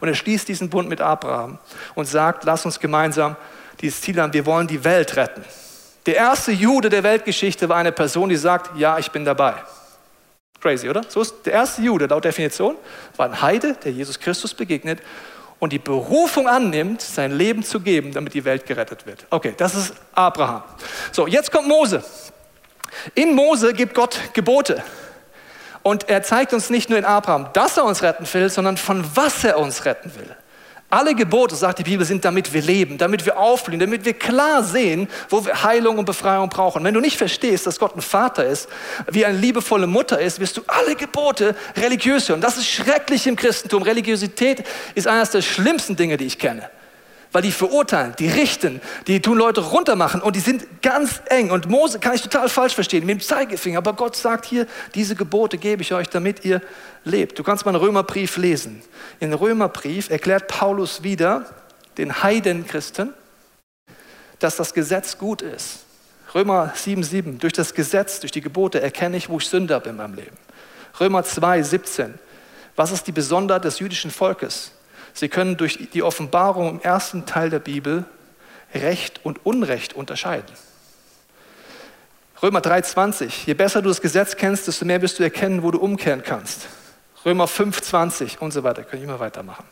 Und 0.02 0.08
er 0.08 0.16
schließt 0.16 0.48
diesen 0.48 0.70
Bund 0.70 0.90
mit 0.90 1.00
Abraham 1.00 1.60
und 1.96 2.06
sagt, 2.06 2.44
lass 2.44 2.66
uns 2.66 2.80
gemeinsam 2.80 3.38
dieses 3.80 4.02
Ziel 4.02 4.20
haben, 4.20 4.34
wir 4.34 4.46
wollen 4.46 4.68
die 4.68 4.84
Welt 4.84 5.16
retten. 5.16 5.44
Der 6.06 6.16
erste 6.16 6.52
Jude 6.52 6.90
der 6.90 7.04
Weltgeschichte 7.04 7.70
war 7.70 7.78
eine 7.78 7.92
Person, 7.92 8.30
die 8.30 8.36
sagt, 8.36 8.78
ja, 8.78 8.98
ich 8.98 9.12
bin 9.12 9.24
dabei. 9.24 9.54
Crazy, 10.60 10.90
oder? 10.90 11.04
So 11.08 11.22
ist 11.22 11.46
der 11.46 11.54
erste 11.54 11.82
Jude 11.82 12.08
laut 12.08 12.26
Definition, 12.26 12.76
war 13.18 13.28
ein 13.28 13.42
Heide, 13.42 13.76
der 13.84 13.92
Jesus 13.92 14.20
Christus 14.20 14.54
begegnet 14.54 15.00
und 15.60 15.74
die 15.74 15.80
Berufung 15.80 16.48
annimmt, 16.48 17.02
sein 17.02 17.32
Leben 17.32 17.64
zu 17.64 17.80
geben, 17.80 18.14
damit 18.14 18.34
die 18.34 18.46
Welt 18.46 18.66
gerettet 18.66 19.06
wird. 19.06 19.26
Okay, 19.30 19.54
das 19.58 19.76
ist 19.76 19.94
Abraham. 20.14 20.64
So, 21.12 21.28
jetzt 21.28 21.52
kommt 21.52 21.68
Mose. 21.68 22.04
In 23.14 23.36
Mose 23.36 23.74
gibt 23.74 23.94
Gott 23.94 24.20
Gebote. 24.34 24.84
Und 25.84 26.10
er 26.10 26.24
zeigt 26.24 26.54
uns 26.54 26.70
nicht 26.70 26.90
nur 26.90 27.00
in 27.00 27.06
Abraham, 27.06 27.50
dass 27.54 27.78
er 27.78 27.86
uns 27.86 28.04
retten 28.04 28.26
will, 28.32 28.50
sondern 28.50 28.78
von 28.78 29.04
was 29.16 29.44
er 29.44 29.58
uns 29.58 29.86
retten 29.86 30.14
will. 30.16 30.36
Alle 30.92 31.16
Gebote, 31.16 31.56
sagt 31.56 31.80
die 31.80 31.84
Bibel, 31.84 32.06
sind 32.06 32.26
damit 32.26 32.54
wir 32.54 32.62
leben, 32.62 32.98
damit 32.98 33.26
wir 33.26 33.38
aufblühen, 33.38 33.80
damit 33.80 34.04
wir 34.04 34.14
klar 34.14 34.62
sehen, 34.62 35.08
wo 35.30 35.46
wir 35.46 35.64
Heilung 35.64 35.98
und 35.98 36.04
Befreiung 36.04 36.50
brauchen. 36.50 36.84
Wenn 36.84 36.94
du 36.94 37.00
nicht 37.00 37.18
verstehst, 37.18 37.66
dass 37.66 37.80
Gott 37.80 37.96
ein 37.96 38.02
Vater 38.02 38.46
ist, 38.46 38.68
wie 39.10 39.26
eine 39.26 39.38
liebevolle 39.38 39.88
Mutter 39.88 40.20
ist, 40.20 40.42
wirst 40.42 40.58
du 40.58 40.62
alle 40.68 40.96
Gebote 40.96 41.56
religiös 41.78 42.28
hören. 42.28 42.42
Das 42.42 42.58
ist 42.58 42.68
schrecklich 42.68 43.26
im 43.26 43.38
Christentum. 43.38 43.84
Religiosität 43.84 44.66
ist 44.94 45.08
eines 45.08 45.30
der 45.30 45.42
schlimmsten 45.42 45.96
Dinge, 45.96 46.18
die 46.18 46.26
ich 46.26 46.38
kenne 46.38 46.70
weil 47.32 47.42
die 47.42 47.52
verurteilen, 47.52 48.14
die 48.20 48.28
richten, 48.28 48.82
die 49.08 49.22
tun 49.22 49.38
Leute 49.38 49.62
runtermachen 49.62 50.22
und 50.22 50.36
die 50.36 50.42
sind 50.42 50.82
ganz 50.82 51.22
eng. 51.28 51.52
Und 51.52 51.70
Mose 51.70 52.00
kann 52.00 52.14
ich 52.14 52.22
total 52.22 52.50
falsch 52.50 52.76
verstehen, 52.76 53.06
mit 53.06 53.20
dem 53.20 53.22
Zeigefinger. 53.22 53.78
Aber 53.78 53.94
Gott 53.94 54.16
sagt 54.16 54.46
hier, 54.46 54.68
diese 54.96 55.16
Gebote 55.16 55.58
gebe 55.58 55.82
ich 55.82 55.94
euch, 55.94 56.10
damit 56.10 56.44
ihr 56.44 56.62
lebt. 57.04 57.40
Du 57.40 57.44
kannst 57.44 57.66
mal 57.66 57.72
einen 57.74 57.84
Römerbrief 57.84 58.38
lesen. 58.38 58.82
In 59.20 59.34
Römerbrief 59.34 60.10
erklärt 60.10 60.48
Paulus 60.48 61.04
wieder 61.04 61.46
den 61.98 62.22
Heidenchristen, 62.22 63.14
dass 64.40 64.58
das 64.58 64.74
Gesetz 64.74 65.18
gut 65.18 65.42
ist. 65.42 65.86
Römer 66.34 66.74
7,7. 66.76 67.40
Durch 67.40 67.54
das 67.54 67.74
Gesetz, 67.74 68.20
durch 68.20 68.32
die 68.32 68.42
Gebote 68.42 68.82
erkenne 68.82 69.18
ich, 69.18 69.30
wo 69.30 69.38
ich 69.38 69.48
Sünder 69.48 69.80
bin 69.80 69.92
in 69.92 69.98
meinem 69.98 70.16
Leben. 70.16 70.38
Römer 71.00 71.22
2,17. 71.22 72.12
Was 72.76 72.92
ist 72.92 73.08
die 73.08 73.12
Besonderheit 73.12 73.66
des 73.66 73.80
jüdischen 73.80 74.12
Volkes? 74.12 74.72
Sie 75.14 75.30
können 75.30 75.58
durch 75.58 75.90
die 75.94 76.04
Offenbarung 76.04 76.70
im 76.70 76.82
ersten 76.82 77.26
Teil 77.26 77.50
der 77.50 77.60
Bibel 77.60 78.06
Recht 78.74 79.26
und 79.26 79.46
Unrecht 79.46 79.94
unterscheiden. 79.94 80.56
Römer 82.42 82.60
3,20. 82.60 83.46
Je 83.46 83.54
besser 83.54 83.82
du 83.82 83.90
das 83.90 84.02
Gesetz 84.02 84.36
kennst, 84.36 84.68
desto 84.68 84.86
mehr 84.86 85.02
wirst 85.02 85.20
du 85.20 85.24
erkennen, 85.24 85.62
wo 85.62 85.72
du 85.72 85.80
umkehren 85.80 86.24
kannst. 86.24 86.68
Römer 87.24 87.46
5,20 87.46 88.40
und 88.40 88.52
so 88.52 88.64
weiter. 88.64 88.84
Ich 88.92 89.02
immer 89.02 89.20
weitermachen. 89.20 89.66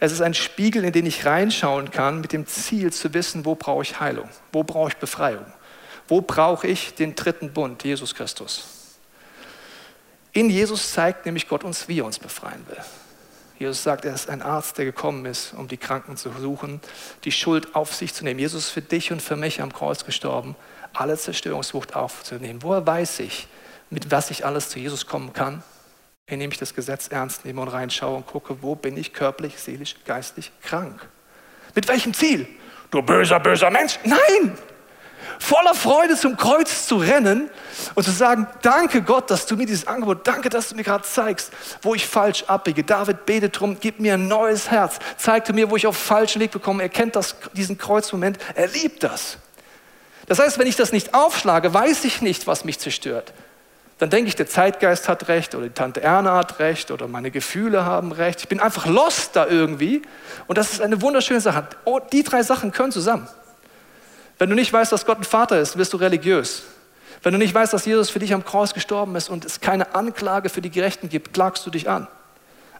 Es 0.00 0.12
ist 0.12 0.20
ein 0.20 0.34
Spiegel, 0.34 0.84
in 0.84 0.92
den 0.92 1.06
ich 1.06 1.24
reinschauen 1.24 1.90
kann, 1.90 2.20
mit 2.20 2.32
dem 2.32 2.46
Ziel 2.46 2.92
zu 2.92 3.14
wissen, 3.14 3.44
wo 3.44 3.54
brauche 3.54 3.82
ich 3.82 3.98
Heilung, 3.98 4.28
wo 4.52 4.62
brauche 4.62 4.90
ich 4.90 4.96
Befreiung, 4.96 5.46
wo 6.06 6.20
brauche 6.20 6.66
ich 6.68 6.94
den 6.94 7.14
dritten 7.14 7.52
Bund, 7.52 7.82
Jesus 7.82 8.14
Christus. 8.14 8.64
In 10.32 10.50
Jesus 10.50 10.92
zeigt 10.92 11.26
nämlich 11.26 11.48
Gott 11.48 11.64
uns, 11.64 11.88
wie 11.88 11.98
er 11.98 12.04
uns 12.04 12.18
befreien 12.18 12.64
will. 12.68 12.78
Jesus 13.58 13.82
sagt, 13.82 14.04
er 14.04 14.14
ist 14.14 14.30
ein 14.30 14.40
Arzt, 14.40 14.78
der 14.78 14.84
gekommen 14.84 15.26
ist, 15.26 15.52
um 15.54 15.66
die 15.66 15.76
Kranken 15.76 16.16
zu 16.16 16.30
suchen, 16.30 16.80
die 17.24 17.32
Schuld 17.32 17.74
auf 17.74 17.92
sich 17.92 18.14
zu 18.14 18.22
nehmen. 18.24 18.38
Jesus 18.38 18.66
ist 18.66 18.70
für 18.70 18.82
dich 18.82 19.10
und 19.10 19.20
für 19.20 19.36
mich 19.36 19.60
am 19.60 19.72
Kreuz 19.72 20.04
gestorben, 20.04 20.54
alle 20.92 21.16
Zerstörungswucht 21.16 21.96
aufzunehmen. 21.96 22.62
Woher 22.62 22.86
weiß 22.86 23.18
ich, 23.20 23.48
mit 23.90 24.10
was 24.10 24.30
ich 24.30 24.46
alles 24.46 24.68
zu 24.68 24.78
Jesus 24.78 25.06
kommen 25.06 25.32
kann? 25.32 25.62
Indem 26.26 26.52
ich 26.52 26.58
das 26.58 26.74
Gesetz 26.74 27.08
ernst 27.08 27.44
nehme 27.44 27.60
und 27.60 27.68
reinschaue 27.68 28.16
und 28.16 28.26
gucke, 28.26 28.62
wo 28.62 28.74
bin 28.74 28.96
ich 28.96 29.12
körperlich, 29.12 29.58
seelisch, 29.58 29.96
geistlich 30.04 30.52
krank? 30.62 31.08
Mit 31.74 31.88
welchem 31.88 32.14
Ziel? 32.14 32.46
Du 32.90 33.02
böser, 33.02 33.40
böser 33.40 33.70
Mensch? 33.70 33.98
Nein! 34.04 34.56
Voller 35.38 35.74
Freude 35.74 36.16
zum 36.16 36.36
Kreuz 36.36 36.86
zu 36.86 36.96
rennen 36.96 37.50
und 37.94 38.04
zu 38.04 38.10
sagen, 38.10 38.46
danke 38.62 39.02
Gott, 39.02 39.30
dass 39.30 39.46
du 39.46 39.56
mir 39.56 39.66
dieses 39.66 39.86
Angebot, 39.86 40.26
danke, 40.26 40.48
dass 40.48 40.68
du 40.68 40.74
mir 40.74 40.84
gerade 40.84 41.04
zeigst, 41.04 41.52
wo 41.82 41.94
ich 41.94 42.06
falsch 42.06 42.44
abbiege. 42.46 42.84
David 42.84 43.26
betet 43.26 43.56
darum, 43.56 43.78
gib 43.80 44.00
mir 44.00 44.14
ein 44.14 44.28
neues 44.28 44.70
Herz. 44.70 44.98
Zeigte 45.16 45.52
mir, 45.52 45.70
wo 45.70 45.76
ich 45.76 45.86
auf 45.86 45.96
falschen 45.96 46.40
Weg 46.40 46.50
bekomme. 46.50 46.82
Er 46.82 46.88
kennt 46.88 47.16
das, 47.16 47.36
diesen 47.52 47.78
Kreuzmoment. 47.78 48.38
Er 48.54 48.68
liebt 48.68 49.02
das. 49.02 49.38
Das 50.26 50.38
heißt, 50.38 50.58
wenn 50.58 50.66
ich 50.66 50.76
das 50.76 50.92
nicht 50.92 51.14
aufschlage, 51.14 51.72
weiß 51.72 52.04
ich 52.04 52.20
nicht, 52.20 52.46
was 52.46 52.64
mich 52.64 52.78
zerstört. 52.78 53.32
Dann 53.98 54.10
denke 54.10 54.28
ich, 54.28 54.36
der 54.36 54.46
Zeitgeist 54.46 55.08
hat 55.08 55.28
recht 55.28 55.54
oder 55.54 55.66
die 55.66 55.74
Tante 55.74 56.00
Erna 56.00 56.36
hat 56.36 56.60
recht 56.60 56.90
oder 56.92 57.08
meine 57.08 57.32
Gefühle 57.32 57.84
haben 57.84 58.12
recht. 58.12 58.40
Ich 58.40 58.48
bin 58.48 58.60
einfach 58.60 58.86
lost 58.86 59.34
da 59.34 59.46
irgendwie. 59.46 60.02
Und 60.46 60.56
das 60.56 60.72
ist 60.72 60.80
eine 60.80 61.02
wunderschöne 61.02 61.40
Sache. 61.40 61.66
Oh, 61.84 61.98
die 61.98 62.22
drei 62.22 62.42
Sachen 62.44 62.70
können 62.70 62.92
zusammen. 62.92 63.26
Wenn 64.38 64.48
du 64.48 64.54
nicht 64.54 64.72
weißt, 64.72 64.92
dass 64.92 65.04
Gott 65.04 65.18
ein 65.18 65.24
Vater 65.24 65.60
ist, 65.60 65.76
wirst 65.76 65.92
du 65.92 65.96
religiös. 65.96 66.62
Wenn 67.22 67.32
du 67.32 67.38
nicht 67.38 67.54
weißt, 67.54 67.72
dass 67.72 67.84
Jesus 67.84 68.10
für 68.10 68.20
dich 68.20 68.32
am 68.32 68.44
Kreuz 68.44 68.72
gestorben 68.72 69.16
ist 69.16 69.28
und 69.28 69.44
es 69.44 69.60
keine 69.60 69.94
Anklage 69.94 70.48
für 70.48 70.60
die 70.60 70.70
Gerechten 70.70 71.08
gibt, 71.08 71.34
klagst 71.34 71.66
du 71.66 71.70
dich 71.70 71.88
an. 71.88 72.06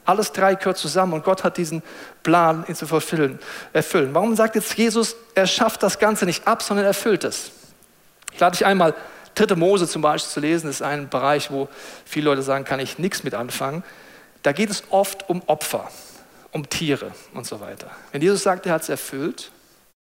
Alles 0.04 0.32
drei 0.32 0.54
gehört 0.54 0.78
zusammen 0.78 1.12
und 1.12 1.24
Gott 1.24 1.44
hat 1.44 1.56
diesen 1.56 1.82
Plan, 2.22 2.64
ihn 2.66 2.74
zu 2.74 2.86
erfüllen. 2.86 3.38
Warum 4.14 4.36
sagt 4.36 4.54
jetzt 4.54 4.78
Jesus, 4.78 5.16
er 5.34 5.46
schafft 5.46 5.82
das 5.82 5.98
Ganze 5.98 6.24
nicht 6.24 6.46
ab, 6.46 6.62
sondern 6.62 6.86
erfüllt 6.86 7.24
es? 7.24 7.50
Ich 8.32 8.40
lade 8.40 8.56
dich 8.56 8.64
einmal, 8.64 8.94
3. 9.34 9.54
Mose 9.56 9.86
zum 9.86 10.02
Beispiel 10.02 10.30
zu 10.30 10.40
lesen, 10.40 10.68
das 10.68 10.76
ist 10.76 10.82
ein 10.82 11.08
Bereich, 11.08 11.50
wo 11.50 11.68
viele 12.04 12.26
Leute 12.26 12.42
sagen, 12.42 12.64
kann 12.64 12.80
ich 12.80 12.98
nichts 12.98 13.22
mit 13.22 13.34
anfangen. 13.34 13.82
Da 14.42 14.52
geht 14.52 14.70
es 14.70 14.82
oft 14.90 15.28
um 15.28 15.42
Opfer, 15.46 15.90
um 16.52 16.68
Tiere 16.68 17.12
und 17.34 17.46
so 17.46 17.60
weiter. 17.60 17.90
Wenn 18.12 18.22
Jesus 18.22 18.42
sagt, 18.42 18.66
er 18.66 18.72
hat 18.72 18.82
es 18.82 18.88
erfüllt, 18.88 19.50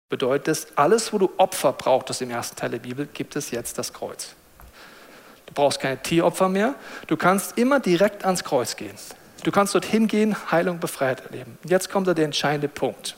bedeutet 0.09 0.47
es, 0.47 0.67
alles, 0.77 1.11
wo 1.11 1.17
du 1.17 1.31
Opfer 1.37 1.73
brauchtest 1.73 2.21
im 2.21 2.29
ersten 2.29 2.55
Teil 2.55 2.69
der 2.69 2.79
Bibel, 2.79 3.07
gibt 3.13 3.35
es 3.35 3.51
jetzt 3.51 3.77
das 3.77 3.93
Kreuz. 3.93 4.35
Du 5.45 5.53
brauchst 5.53 5.79
keine 5.79 6.01
Tieropfer 6.01 6.49
mehr. 6.49 6.75
Du 7.07 7.17
kannst 7.17 7.57
immer 7.57 7.79
direkt 7.79 8.25
ans 8.25 8.43
Kreuz 8.43 8.75
gehen. 8.75 8.95
Du 9.43 9.51
kannst 9.51 9.73
dorthin 9.73 10.07
gehen, 10.07 10.35
Heilung, 10.51 10.79
Befreiheit 10.79 11.25
erleben. 11.25 11.57
Jetzt 11.63 11.89
kommt 11.89 12.07
da 12.07 12.13
der 12.13 12.25
entscheidende 12.25 12.67
Punkt. 12.67 13.15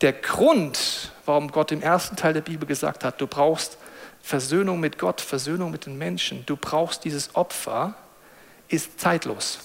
Der 0.00 0.12
Grund, 0.12 1.12
warum 1.24 1.50
Gott 1.50 1.72
im 1.72 1.82
ersten 1.82 2.16
Teil 2.16 2.32
der 2.32 2.40
Bibel 2.40 2.66
gesagt 2.66 3.04
hat, 3.04 3.20
du 3.20 3.26
brauchst 3.26 3.78
Versöhnung 4.22 4.80
mit 4.80 4.98
Gott, 4.98 5.20
Versöhnung 5.20 5.70
mit 5.70 5.86
den 5.86 5.98
Menschen, 5.98 6.44
du 6.46 6.56
brauchst 6.56 7.04
dieses 7.04 7.36
Opfer, 7.36 7.94
ist 8.68 8.98
zeitlos. 8.98 9.58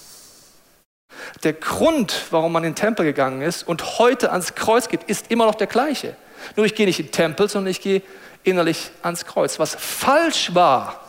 Der 1.42 1.52
Grund, 1.52 2.26
warum 2.30 2.52
man 2.52 2.64
in 2.64 2.70
den 2.70 2.76
Tempel 2.76 3.04
gegangen 3.04 3.42
ist 3.42 3.66
und 3.66 3.98
heute 3.98 4.30
ans 4.32 4.54
Kreuz 4.54 4.88
geht, 4.88 5.04
ist 5.04 5.30
immer 5.30 5.46
noch 5.46 5.54
der 5.54 5.66
gleiche. 5.66 6.16
Nur 6.56 6.66
ich 6.66 6.74
gehe 6.74 6.86
nicht 6.86 7.00
in 7.00 7.06
den 7.06 7.12
Tempel, 7.12 7.48
sondern 7.48 7.70
ich 7.70 7.80
gehe 7.80 8.02
innerlich 8.44 8.90
ans 9.02 9.26
Kreuz. 9.26 9.58
Was 9.58 9.74
falsch 9.74 10.54
war 10.54 11.00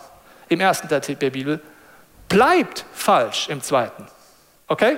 im 0.49 0.59
ersten 0.59 0.89
Teil 0.89 1.01
der 1.01 1.29
Bibel, 1.29 1.61
bleibt 2.27 2.85
falsch 2.93 3.47
im 3.49 3.61
zweiten. 3.61 4.05
Okay? 4.67 4.97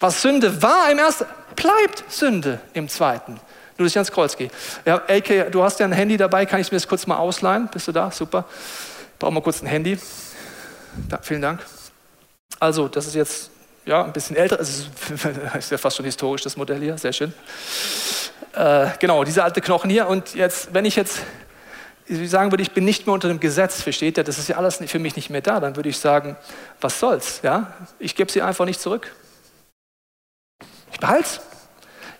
Was 0.00 0.22
Sünde 0.22 0.62
war 0.62 0.90
im 0.90 0.98
ersten, 0.98 1.26
bleibt 1.56 2.04
Sünde 2.08 2.60
im 2.72 2.88
zweiten. 2.88 3.40
Nur 3.76 3.86
dass 3.86 3.92
ich 3.92 3.96
ans 3.96 4.12
Kreuz 4.12 4.36
gehe. 4.36 4.50
Ja, 4.84 5.02
AK, 5.08 5.50
du 5.50 5.62
hast 5.62 5.80
ja 5.80 5.86
ein 5.86 5.92
Handy 5.92 6.16
dabei, 6.16 6.46
kann 6.46 6.60
ich 6.60 6.70
mir 6.70 6.76
das 6.76 6.86
kurz 6.86 7.06
mal 7.06 7.16
ausleihen? 7.16 7.68
Bist 7.72 7.88
du 7.88 7.92
da? 7.92 8.10
Super. 8.10 8.44
Brauchen 9.18 9.34
wir 9.34 9.40
kurz 9.40 9.62
ein 9.62 9.66
Handy. 9.66 9.98
Da, 11.08 11.18
vielen 11.22 11.42
Dank. 11.42 11.60
Also, 12.60 12.88
das 12.88 13.06
ist 13.06 13.14
jetzt 13.14 13.50
ja, 13.86 14.04
ein 14.04 14.12
bisschen 14.12 14.36
älter, 14.36 14.58
es 14.60 14.86
ist, 15.58 15.70
ja 15.70 15.78
fast 15.78 15.96
schon 15.96 16.06
historisch, 16.06 16.42
das 16.42 16.56
Modell 16.56 16.80
hier, 16.80 16.96
sehr 16.96 17.12
schön. 17.12 17.32
Äh, 18.54 18.88
genau, 18.98 19.24
diese 19.24 19.44
alte 19.44 19.60
Knochen 19.60 19.90
hier. 19.90 20.08
Und 20.08 20.34
jetzt, 20.34 20.72
wenn 20.72 20.84
ich 20.84 20.96
jetzt 20.96 21.20
sagen 22.06 22.52
würde, 22.52 22.62
ich 22.62 22.72
bin 22.72 22.84
nicht 22.84 23.06
mehr 23.06 23.14
unter 23.14 23.28
dem 23.28 23.40
Gesetz, 23.40 23.80
versteht 23.82 24.18
ihr, 24.18 24.24
das 24.24 24.38
ist 24.38 24.48
ja 24.48 24.56
alles 24.56 24.78
für 24.86 24.98
mich 24.98 25.16
nicht 25.16 25.30
mehr 25.30 25.40
da, 25.40 25.60
dann 25.60 25.76
würde 25.76 25.88
ich 25.88 25.98
sagen, 25.98 26.36
was 26.80 27.00
soll's, 27.00 27.40
ja? 27.42 27.72
Ich 27.98 28.14
gebe 28.14 28.30
sie 28.30 28.42
einfach 28.42 28.64
nicht 28.64 28.80
zurück. 28.80 29.10
Ich 30.92 31.00
behalte. 31.00 31.40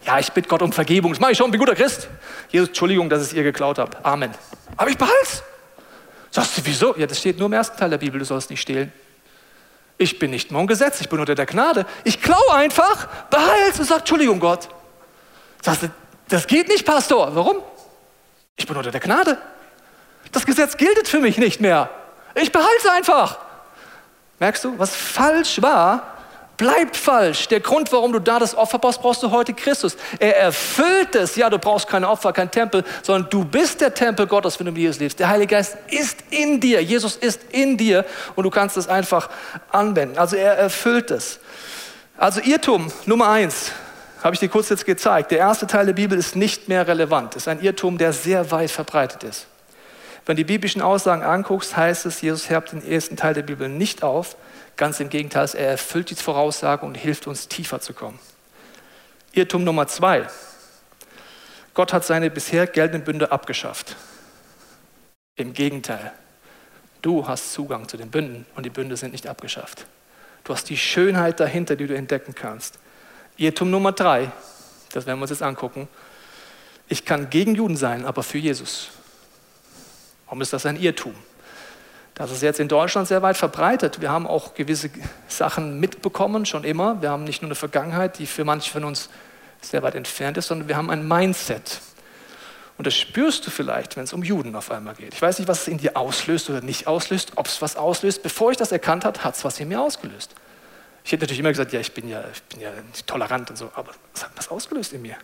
Ja, 0.07 0.19
ich 0.19 0.33
bitte 0.33 0.49
Gott 0.49 0.61
um 0.61 0.73
Vergebung. 0.73 1.13
Das 1.13 1.21
mache 1.21 1.33
ich 1.33 1.39
schon, 1.39 1.51
bin 1.51 1.61
guter 1.61 1.75
Christ. 1.75 2.09
Jesus, 2.51 2.69
Entschuldigung, 2.69 3.09
dass 3.09 3.23
ich 3.23 3.29
es 3.29 3.35
ihr 3.35 3.43
geklaut 3.43 3.79
habe. 3.79 3.97
Amen. 4.05 4.31
Aber 4.77 4.91
ich 4.91 4.99
behalte. 4.99 5.43
Sagst 6.31 6.59
du, 6.59 6.63
wieso? 6.65 6.95
Ja, 6.97 7.07
das 7.07 7.19
steht 7.21 7.39
nur 7.39 7.47
im 7.47 7.53
ersten 7.53 7.79
Teil 7.79 7.91
der 7.91 7.99
Bibel, 7.99 8.19
du 8.19 8.25
sollst 8.25 8.51
nicht 8.51 8.61
stehlen. 8.61 8.93
Ich 9.97 10.19
bin 10.19 10.31
nicht 10.31 10.51
mehr 10.51 10.61
im 10.61 10.67
Gesetz, 10.67 11.01
ich 11.01 11.09
bin 11.09 11.21
unter 11.21 11.35
der 11.35 11.47
Gnade. 11.47 11.87
Ich 12.03 12.21
klaue 12.21 12.53
einfach, 12.53 13.07
behalte 13.31 13.79
und 13.79 13.85
sag, 13.85 14.01
Entschuldigung, 14.01 14.41
Gott. 14.41 14.69
Sagst 15.63 15.85
du, 15.85 15.91
das 16.29 16.47
geht 16.47 16.69
nicht, 16.69 16.85
Pastor. 16.85 17.35
Warum? 17.35 17.63
Ich 18.57 18.67
bin 18.67 18.77
unter 18.77 18.91
der 18.91 19.01
Gnade. 19.01 19.39
Das 20.33 20.47
Gesetz 20.47 20.77
gilt 20.77 21.07
für 21.07 21.21
mich 21.21 21.39
nicht 21.39 21.61
mehr. 21.61 21.91
Ich 22.35 22.51
behalte 22.51 22.77
es 22.79 22.87
einfach. 22.87 23.39
Merkst 24.41 24.65
du, 24.65 24.79
was 24.79 24.95
falsch 24.95 25.63
war, 25.63 26.14
bleibt 26.57 26.97
falsch. 26.97 27.49
Der 27.49 27.61
Grund, 27.61 27.93
warum 27.93 28.13
du 28.13 28.19
da 28.19 28.39
das 28.39 28.55
Opfer 28.55 28.79
brauchst, 28.79 29.03
brauchst 29.03 29.23
du 29.23 29.31
heute 29.31 29.53
Christus. 29.55 29.97
Er 30.19 30.37
erfüllt 30.37 31.15
es. 31.15 31.37
Ja, 31.37 31.51
du 31.51 31.59
brauchst 31.59 31.89
keine 31.89 32.09
Opfer, 32.09 32.33
kein 32.33 32.51
Tempel, 32.51 32.85
sondern 33.03 33.31
du 33.31 33.45
bist 33.45 33.81
der 33.81 33.95
Tempel 33.95 34.27
Gottes, 34.27 34.59
wenn 34.59 34.67
du 34.67 34.73
mit 34.73 34.81
Jesus 34.81 35.01
lebst. 35.01 35.19
Der 35.19 35.29
Heilige 35.29 35.55
Geist 35.55 35.77
ist 35.91 36.19
in 36.31 36.61
dir. 36.61 36.83
Jesus 36.83 37.17
ist 37.17 37.41
in 37.51 37.77
dir 37.77 38.05
und 38.37 38.45
du 38.45 38.51
kannst 38.51 38.77
es 38.77 38.89
einfach 38.89 39.31
anwenden. 39.71 40.19
Also 40.19 40.37
er 40.37 40.57
erfüllt 40.57 41.11
es. 41.11 41.41
Also 42.17 42.41
Irrtum 42.41 42.93
Nummer 43.07 43.29
eins 43.29 43.73
habe 44.23 44.35
ich 44.35 44.41
dir 44.41 44.49
kurz 44.49 44.71
jetzt 44.71 44.87
gezeigt. 44.87 45.33
Der 45.33 45.39
erste 45.39 45.67
Teil 45.67 45.87
der 45.87 45.93
Bibel 45.93 46.17
ist 46.17 46.35
nicht 46.35 46.69
mehr 46.69 46.87
relevant. 46.87 47.37
Ist 47.37 47.49
ein 47.49 47.61
Irrtum, 47.61 47.99
der 47.99 48.13
sehr 48.13 48.51
weit 48.51 48.71
verbreitet 48.71 49.23
ist. 49.25 49.47
Wenn 50.25 50.37
du 50.37 50.45
die 50.45 50.53
biblischen 50.53 50.81
Aussagen 50.81 51.23
anguckst, 51.23 51.77
heißt 51.77 52.07
es, 52.07 52.23
Jesus 52.23 52.49
herbt 52.49 52.73
den 52.73 52.87
ersten 52.87 53.17
Teil 53.17 53.35
der 53.35 53.43
Bibel 53.43 53.69
nicht 53.69 54.03
auf, 54.03 54.37
Ganz 54.77 54.99
im 55.01 55.09
Gegenteil, 55.09 55.49
er 55.55 55.71
erfüllt 55.71 56.11
die 56.11 56.15
Voraussage 56.17 56.85
und 56.85 56.97
hilft 56.97 57.27
uns 57.27 57.49
tiefer 57.49 57.81
zu 57.81 57.93
kommen. 57.93 58.19
Irrtum 59.33 59.65
Nummer 59.65 59.87
zwei. 59.87 60.27
Gott 61.75 61.93
hat 61.93 62.05
seine 62.05 62.31
bisher 62.31 62.67
geltenden 62.67 63.05
Bünde 63.05 63.33
abgeschafft. 63.33 63.97
Im 65.37 65.53
Gegenteil, 65.53 66.13
du 67.03 67.27
hast 67.27 67.53
Zugang 67.53 67.89
zu 67.89 67.97
den 67.97 68.11
Bünden 68.11 68.47
und 68.55 68.65
die 68.65 68.71
Bünde 68.71 68.97
sind 68.97 69.13
nicht 69.13 69.27
abgeschafft. 69.27 69.87
Du 70.45 70.53
hast 70.53 70.69
die 70.71 70.77
Schönheit 70.77 71.41
dahinter, 71.41 71.75
die 71.75 71.87
du 71.87 71.97
entdecken 71.97 72.35
kannst. 72.35 72.79
Irrtum 73.37 73.71
Nummer 73.71 73.93
drei, 73.93 74.31
das 74.93 75.07
werden 75.07 75.19
wir 75.19 75.23
uns 75.23 75.31
jetzt 75.31 75.43
angucken. 75.43 75.89
Ich 76.89 77.05
kann 77.05 77.31
gegen 77.31 77.55
Juden 77.55 77.77
sein, 77.77 78.05
aber 78.05 78.23
für 78.23 78.39
Jesus. 78.39 78.91
Warum 80.27 80.41
ist 80.43 80.53
das 80.53 80.67
ein 80.67 80.77
Irrtum? 80.77 81.15
Das 82.15 82.31
ist 82.31 82.43
jetzt 82.43 82.61
in 82.61 82.69
Deutschland 82.69 83.09
sehr 83.09 83.23
weit 83.23 83.37
verbreitet. 83.37 84.01
Wir 84.01 84.11
haben 84.11 84.27
auch 84.27 84.55
gewisse 84.55 84.89
Sachen 85.27 85.81
mitbekommen, 85.81 86.47
schon 86.47 86.63
immer. 86.63 87.03
Wir 87.03 87.11
haben 87.11 87.25
nicht 87.25 87.43
nur 87.43 87.49
eine 87.49 87.57
Vergangenheit, 87.57 88.19
die 88.19 88.27
für 88.27 88.45
manche 88.45 88.71
von 88.71 88.85
uns 88.85 89.09
sehr 89.61 89.83
weit 89.83 89.97
entfernt 89.97 90.37
ist, 90.37 90.47
sondern 90.47 90.69
wir 90.69 90.77
haben 90.77 90.91
ein 90.91 91.07
Mindset. 91.09 91.81
Und 92.77 92.87
das 92.87 92.95
spürst 92.95 93.47
du 93.47 93.51
vielleicht, 93.51 93.97
wenn 93.97 94.05
es 94.05 94.13
um 94.13 94.23
Juden 94.23 94.55
auf 94.55 94.71
einmal 94.71 94.95
geht. 94.95 95.15
Ich 95.15 95.23
weiß 95.23 95.39
nicht, 95.39 95.49
was 95.49 95.63
es 95.63 95.69
in 95.69 95.79
dir 95.79 95.97
auslöst 95.97 96.51
oder 96.51 96.61
nicht 96.61 96.87
auslöst, 96.87 97.33
ob 97.37 97.47
es 97.47 97.63
was 97.63 97.77
auslöst. 97.77 98.23
Bevor 98.23 98.51
ich 98.51 98.57
das 98.57 98.73
erkannt 98.73 99.05
habe, 99.05 99.23
hat 99.23 99.37
es 99.37 99.45
was 99.45 99.59
in 99.61 99.69
mir 99.69 99.81
ausgelöst. 99.81 100.35
Ich 101.05 101.13
hätte 101.13 101.25
natürlich 101.25 101.41
immer 101.41 101.51
gesagt, 101.51 101.73
ja, 101.73 101.81
ich 101.81 101.93
bin 101.93 102.09
ja, 102.09 102.25
ich 102.33 102.43
bin 102.45 102.61
ja 102.61 102.71
tolerant 103.07 103.51
und 103.51 103.57
so, 103.57 103.71
aber 103.75 103.93
was 104.13 104.25
hat 104.25 104.31
das 104.37 104.49
ausgelöst 104.49 104.93
in 104.93 105.03
mir? 105.03 105.17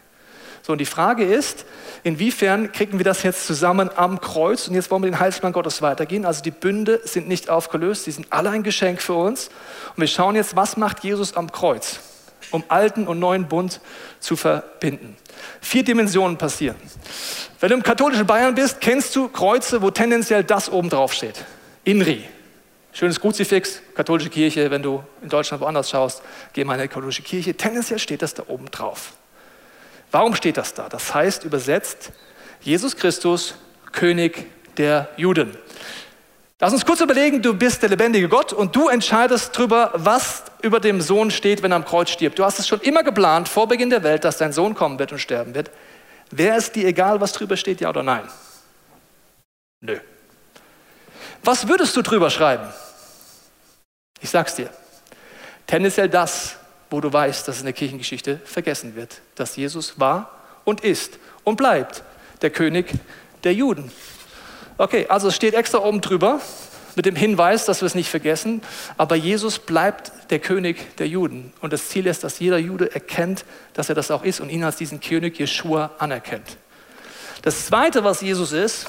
So, 0.63 0.73
und 0.73 0.79
die 0.79 0.87
Frage 0.87 1.25
ist, 1.25 1.65
inwiefern 2.03 2.73
kriegen 2.73 2.99
wir 2.99 3.05
das 3.05 3.23
jetzt 3.23 3.47
zusammen 3.47 3.91
am 3.97 4.21
Kreuz? 4.21 4.69
Und 4.69 4.75
jetzt 4.75 4.91
wollen 4.91 5.03
wir 5.03 5.11
den 5.11 5.19
Heilsplan 5.19 5.53
Gottes 5.53 5.83
weitergehen. 5.83 6.27
Also 6.27 6.43
die 6.43 6.51
Bünde 6.51 7.01
sind 7.05 7.29
nicht 7.29 7.49
aufgelöst, 7.49 8.05
sie 8.05 8.11
sind 8.11 8.27
alle 8.31 8.51
ein 8.51 8.63
Geschenk 8.63 9.01
für 9.01 9.15
uns. 9.15 9.49
Und 9.97 10.01
wir 10.03 10.07
schauen 10.07 10.37
jetzt, 10.37 10.57
was 10.57 10.77
macht 10.77 11.03
Jesus 11.03 11.37
am 11.37 11.51
Kreuz, 11.51 12.01
um 12.51 12.63
alten 12.69 13.07
und 13.07 13.19
neuen 13.19 13.49
Bund 13.49 13.81
zu 14.19 14.37
verbinden. 14.37 15.17
Vier 15.61 15.83
Dimensionen 15.83 16.37
passieren. 16.37 16.77
Wenn 17.59 17.71
du 17.71 17.77
im 17.77 17.83
katholischen 17.83 18.27
Bayern 18.27 18.55
bist, 18.55 18.81
kennst 18.81 19.17
du 19.17 19.29
Kreuze, 19.29 19.81
wo 19.81 19.91
tendenziell 19.91 20.45
das 20.45 20.71
oben 20.71 20.91
drauf 20.91 21.13
steht. 21.13 21.45
Inri. 21.85 22.25
Schönes 22.93 23.21
Kruzifix, 23.21 23.81
katholische 23.95 24.31
Kirche, 24.31 24.71
wenn 24.71 24.83
du 24.83 25.05
in 25.23 25.29
Deutschland 25.29 25.63
woanders 25.63 25.91
schaust, 25.91 26.23
geh 26.53 26.65
mal 26.65 26.75
in 26.75 26.81
eine 26.81 26.89
katholische 26.89 27.23
Kirche, 27.23 27.55
tendenziell 27.55 28.01
steht 28.01 28.21
das 28.21 28.35
da 28.35 28.43
oben 28.49 28.69
drauf. 28.71 29.13
Warum 30.11 30.35
steht 30.35 30.57
das 30.57 30.75
da? 30.75 30.89
Das 30.89 31.15
heißt 31.15 31.45
übersetzt, 31.45 32.13
Jesus 32.61 32.97
Christus, 32.97 33.55
König 33.93 34.47
der 34.77 35.09
Juden. 35.17 35.57
Lass 36.59 36.73
uns 36.75 36.85
kurz 36.85 37.01
überlegen, 37.01 37.41
du 37.41 37.55
bist 37.55 37.83
der 37.83 37.89
lebendige 37.89 38.29
Gott 38.29 38.53
und 38.53 38.77
du 38.77 38.89
entscheidest 38.89 39.57
darüber, 39.57 39.93
was 39.95 40.45
über 40.61 40.79
dem 40.79 41.01
Sohn 41.01 41.31
steht, 41.31 41.63
wenn 41.63 41.73
er 41.73 41.77
am 41.77 41.87
Kreuz 41.87 42.11
stirbt. 42.11 42.39
Du 42.39 42.45
hast 42.45 42.59
es 42.59 42.69
schon 42.69 42.81
immer 42.83 43.03
geplant, 43.03 43.49
vor 43.49 43.67
Beginn 43.67 43.89
der 43.89 44.03
Welt, 44.03 44.25
dass 44.25 44.37
dein 44.37 44.53
Sohn 44.53 44.75
kommen 44.75 44.99
wird 44.99 45.13
und 45.13 45.19
sterben 45.19 45.55
wird. 45.55 45.71
Wäre 46.31 46.59
es 46.59 46.71
dir 46.71 46.87
egal, 46.87 47.21
was 47.21 47.33
drüber 47.33 47.57
steht, 47.57 47.81
ja 47.81 47.89
oder 47.89 48.03
nein? 48.03 48.29
Nö. 49.81 49.99
Was 51.43 51.67
würdest 51.67 51.97
du 51.97 52.03
drüber 52.03 52.29
schreiben? 52.29 52.69
Ich 54.21 54.29
sag's 54.29 54.55
dir. 54.55 54.69
Tendenziell 55.67 56.11
das, 56.11 56.57
wo 56.91 57.01
du 57.01 57.13
weißt, 57.13 57.47
dass 57.49 57.59
in 57.59 57.65
der 57.65 57.73
Kirchengeschichte 57.73 58.41
vergessen 58.45 58.97
wird, 58.97 59.21
dass 59.37 59.57
Jesus 59.57 59.99
war 59.99 60.31
und 60.65 60.81
ist 60.83 61.19
und 61.45 61.57
bleibt 61.57 62.03
der 62.43 62.51
König 62.51 62.93
der 63.45 63.55
Juden. 63.55 63.91
Okay, 64.79 65.07
also 65.09 65.29
es 65.29 65.37
steht 65.37 65.55
extra 65.55 65.79
oben 65.79 66.01
drüber 66.01 66.41
mit 66.97 67.07
dem 67.07 67.17
Hinweis, 67.17 67.65
dass 67.65 67.83
wir 67.83 67.87
es 67.87 67.95
nicht 67.95 68.11
vergessen, 68.11 68.63
aber 68.97 69.15
Jesus 69.15 69.59
bleibt 69.59 70.13
der 70.31 70.39
König 70.39 70.97
der 70.97 71.07
Juden. 71.07 71.53
Und 71.61 71.73
das 71.73 71.89
Ziel 71.89 72.07
ist, 72.07 72.25
dass 72.25 72.39
jeder 72.39 72.59
Jude 72.59 72.93
erkennt, 72.93 73.45
dass 73.75 73.89
er 73.89 73.95
das 73.95 74.11
auch 74.11 74.25
ist 74.25 74.41
und 74.41 74.51
ihn 74.51 74.65
als 74.65 74.77
diesen 74.77 75.01
König 75.01 75.39
Jeschua 75.39 75.91
anerkennt. 75.99 76.57
Das 77.43 77.67
Zweite, 77.67 78.05
was 78.05 78.21
Jesus 78.21 78.53
ist, 78.53 78.87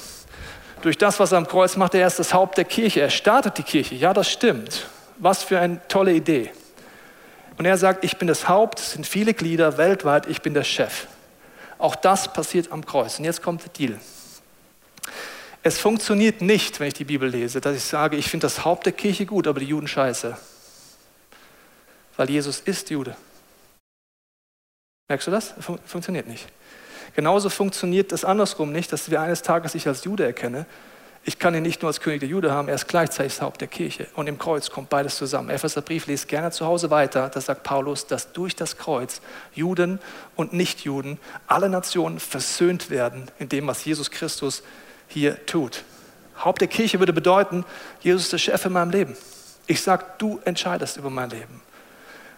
durch 0.82 0.98
das, 0.98 1.20
was 1.20 1.32
er 1.32 1.38
am 1.38 1.46
Kreuz 1.46 1.76
macht, 1.76 1.94
er 1.94 2.06
ist 2.06 2.18
das 2.18 2.34
Haupt 2.34 2.58
der 2.58 2.64
Kirche. 2.64 3.00
Er 3.00 3.10
startet 3.10 3.56
die 3.56 3.62
Kirche. 3.62 3.94
Ja, 3.94 4.12
das 4.12 4.28
stimmt. 4.28 4.86
Was 5.18 5.42
für 5.42 5.60
eine 5.60 5.80
tolle 5.88 6.12
Idee. 6.12 6.50
Und 7.58 7.64
er 7.64 7.76
sagt, 7.76 8.04
ich 8.04 8.16
bin 8.16 8.28
das 8.28 8.48
Haupt, 8.48 8.80
es 8.80 8.92
sind 8.92 9.06
viele 9.06 9.34
Glieder 9.34 9.76
weltweit, 9.78 10.26
ich 10.26 10.42
bin 10.42 10.54
der 10.54 10.64
Chef. 10.64 11.06
Auch 11.78 11.94
das 11.94 12.32
passiert 12.32 12.72
am 12.72 12.84
Kreuz. 12.84 13.18
Und 13.18 13.24
jetzt 13.24 13.42
kommt 13.42 13.62
der 13.62 13.72
Deal. 13.72 14.00
Es 15.62 15.78
funktioniert 15.78 16.40
nicht, 16.40 16.80
wenn 16.80 16.88
ich 16.88 16.94
die 16.94 17.04
Bibel 17.04 17.28
lese, 17.28 17.60
dass 17.60 17.76
ich 17.76 17.84
sage, 17.84 18.16
ich 18.16 18.28
finde 18.28 18.46
das 18.46 18.64
Haupt 18.64 18.86
der 18.86 18.92
Kirche 18.92 19.26
gut, 19.26 19.46
aber 19.46 19.60
die 19.60 19.66
Juden 19.66 19.86
scheiße. 19.86 20.36
Weil 22.16 22.30
Jesus 22.30 22.60
ist 22.60 22.90
Jude. 22.90 23.16
Merkst 25.08 25.26
du 25.26 25.30
das? 25.30 25.54
Fun 25.60 25.78
funktioniert 25.84 26.26
nicht. 26.26 26.46
Genauso 27.14 27.50
funktioniert 27.50 28.12
es 28.12 28.24
andersrum 28.24 28.72
nicht, 28.72 28.92
dass 28.92 29.10
wir 29.10 29.20
eines 29.20 29.42
Tages 29.42 29.74
ich 29.74 29.86
als 29.86 30.04
Jude 30.04 30.24
erkenne 30.24 30.66
ich 31.24 31.38
kann 31.38 31.54
ihn 31.54 31.62
nicht 31.62 31.82
nur 31.82 31.88
als 31.88 32.00
König 32.00 32.20
der 32.20 32.28
Jude 32.28 32.50
haben, 32.50 32.68
er 32.68 32.74
ist 32.74 32.88
gleichzeitig 32.88 33.40
Haupt 33.40 33.60
der 33.60 33.68
Kirche. 33.68 34.08
Und 34.14 34.26
im 34.26 34.38
Kreuz 34.38 34.70
kommt 34.70 34.88
beides 34.88 35.16
zusammen. 35.16 35.50
Epheserbrief 35.50 36.06
liest 36.06 36.26
gerne 36.26 36.50
zu 36.50 36.66
Hause 36.66 36.90
weiter. 36.90 37.28
Da 37.28 37.40
sagt 37.40 37.62
Paulus, 37.62 38.08
dass 38.08 38.32
durch 38.32 38.56
das 38.56 38.76
Kreuz 38.76 39.20
Juden 39.54 40.00
und 40.34 40.52
Nichtjuden, 40.52 41.18
alle 41.46 41.68
Nationen 41.68 42.18
versöhnt 42.18 42.90
werden 42.90 43.30
in 43.38 43.48
dem, 43.48 43.68
was 43.68 43.84
Jesus 43.84 44.10
Christus 44.10 44.64
hier 45.06 45.46
tut. 45.46 45.84
Haupt 46.44 46.60
der 46.60 46.68
Kirche 46.68 46.98
würde 46.98 47.12
bedeuten, 47.12 47.64
Jesus 48.00 48.24
ist 48.24 48.32
der 48.32 48.38
Chef 48.38 48.64
in 48.64 48.72
meinem 48.72 48.90
Leben. 48.90 49.16
Ich 49.68 49.80
sage, 49.80 50.04
du 50.18 50.40
entscheidest 50.44 50.96
über 50.96 51.10
mein 51.10 51.30
Leben. 51.30 51.62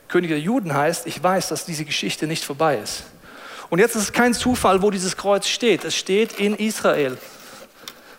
König 0.09 0.29
der 0.29 0.41
Juden 0.41 0.75
heißt, 0.75 1.07
ich 1.07 1.23
weiß, 1.23 1.49
dass 1.49 1.65
diese 1.65 1.87
Geschichte 1.87 2.27
nicht 2.27 2.45
vorbei 2.45 2.77
ist. 2.77 3.05
Und 3.71 3.79
jetzt 3.79 3.97
ist 3.97 4.03
es 4.03 4.13
kein 4.13 4.35
Zufall, 4.35 4.83
wo 4.83 4.91
dieses 4.91 5.17
Kreuz 5.17 5.49
steht. 5.49 5.85
Es 5.85 5.97
steht 5.97 6.35
in 6.39 6.55
Israel. 6.55 7.17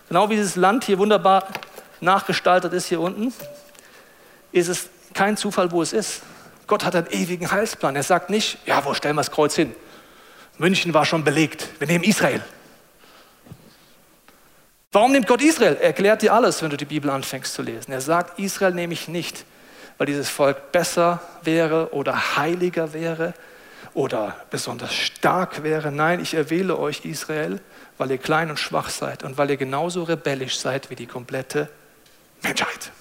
Genau 0.08 0.30
wie 0.30 0.36
dieses 0.36 0.56
Land 0.56 0.84
hier 0.84 0.98
wunderbar 0.98 1.46
nachgestaltet 2.00 2.72
ist 2.72 2.86
hier 2.86 3.00
unten, 3.00 3.32
ist 4.52 4.68
es 4.68 4.88
kein 5.14 5.36
Zufall, 5.36 5.72
wo 5.72 5.82
es 5.82 5.92
ist. 5.92 6.22
Gott 6.66 6.84
hat 6.84 6.94
einen 6.94 7.06
ewigen 7.08 7.50
Heilsplan. 7.50 7.96
Er 7.96 8.02
sagt 8.02 8.30
nicht, 8.30 8.58
ja, 8.66 8.84
wo 8.84 8.94
stellen 8.94 9.16
wir 9.16 9.20
das 9.20 9.30
Kreuz 9.30 9.54
hin? 9.54 9.74
München 10.58 10.94
war 10.94 11.04
schon 11.04 11.24
belegt. 11.24 11.68
Wir 11.78 11.86
nehmen 11.86 12.04
Israel. 12.04 12.42
Warum 14.92 15.12
nimmt 15.12 15.26
Gott 15.26 15.42
Israel? 15.42 15.76
Er 15.76 15.88
erklärt 15.88 16.22
dir 16.22 16.32
alles, 16.32 16.62
wenn 16.62 16.70
du 16.70 16.76
die 16.76 16.86
Bibel 16.86 17.10
anfängst 17.10 17.52
zu 17.52 17.62
lesen. 17.62 17.92
Er 17.92 18.00
sagt, 18.00 18.38
Israel 18.38 18.72
nehme 18.72 18.94
ich 18.94 19.08
nicht, 19.08 19.44
weil 19.98 20.06
dieses 20.06 20.30
Volk 20.30 20.72
besser 20.72 21.20
wäre 21.42 21.92
oder 21.92 22.36
heiliger 22.36 22.92
wäre 22.94 23.34
oder 23.94 24.36
besonders 24.50 24.94
stark 24.94 25.62
wäre. 25.62 25.92
Nein, 25.92 26.20
ich 26.20 26.34
erwähle 26.34 26.78
euch 26.78 27.04
Israel, 27.04 27.60
weil 27.98 28.10
ihr 28.10 28.18
klein 28.18 28.50
und 28.50 28.58
schwach 28.58 28.90
seid 28.90 29.22
und 29.22 29.38
weil 29.38 29.50
ihr 29.50 29.56
genauso 29.56 30.02
rebellisch 30.02 30.58
seid 30.58 30.90
wie 30.90 30.96
die 30.96 31.06
komplette 31.06 31.68
Menschheit. 32.42 32.92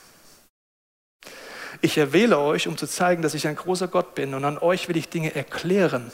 Ich 1.82 1.98
erwähle 1.98 2.40
euch, 2.40 2.68
um 2.68 2.78
zu 2.78 2.88
zeigen, 2.88 3.22
dass 3.22 3.34
ich 3.34 3.48
ein 3.48 3.56
großer 3.56 3.88
Gott 3.88 4.16
bin 4.16 4.34
und 4.34 4.46
an 4.46 4.58
euch 4.58 4.88
will 4.88 4.98
ich 4.98 5.10
Dinge 5.10 5.36
erklären, 5.36 6.12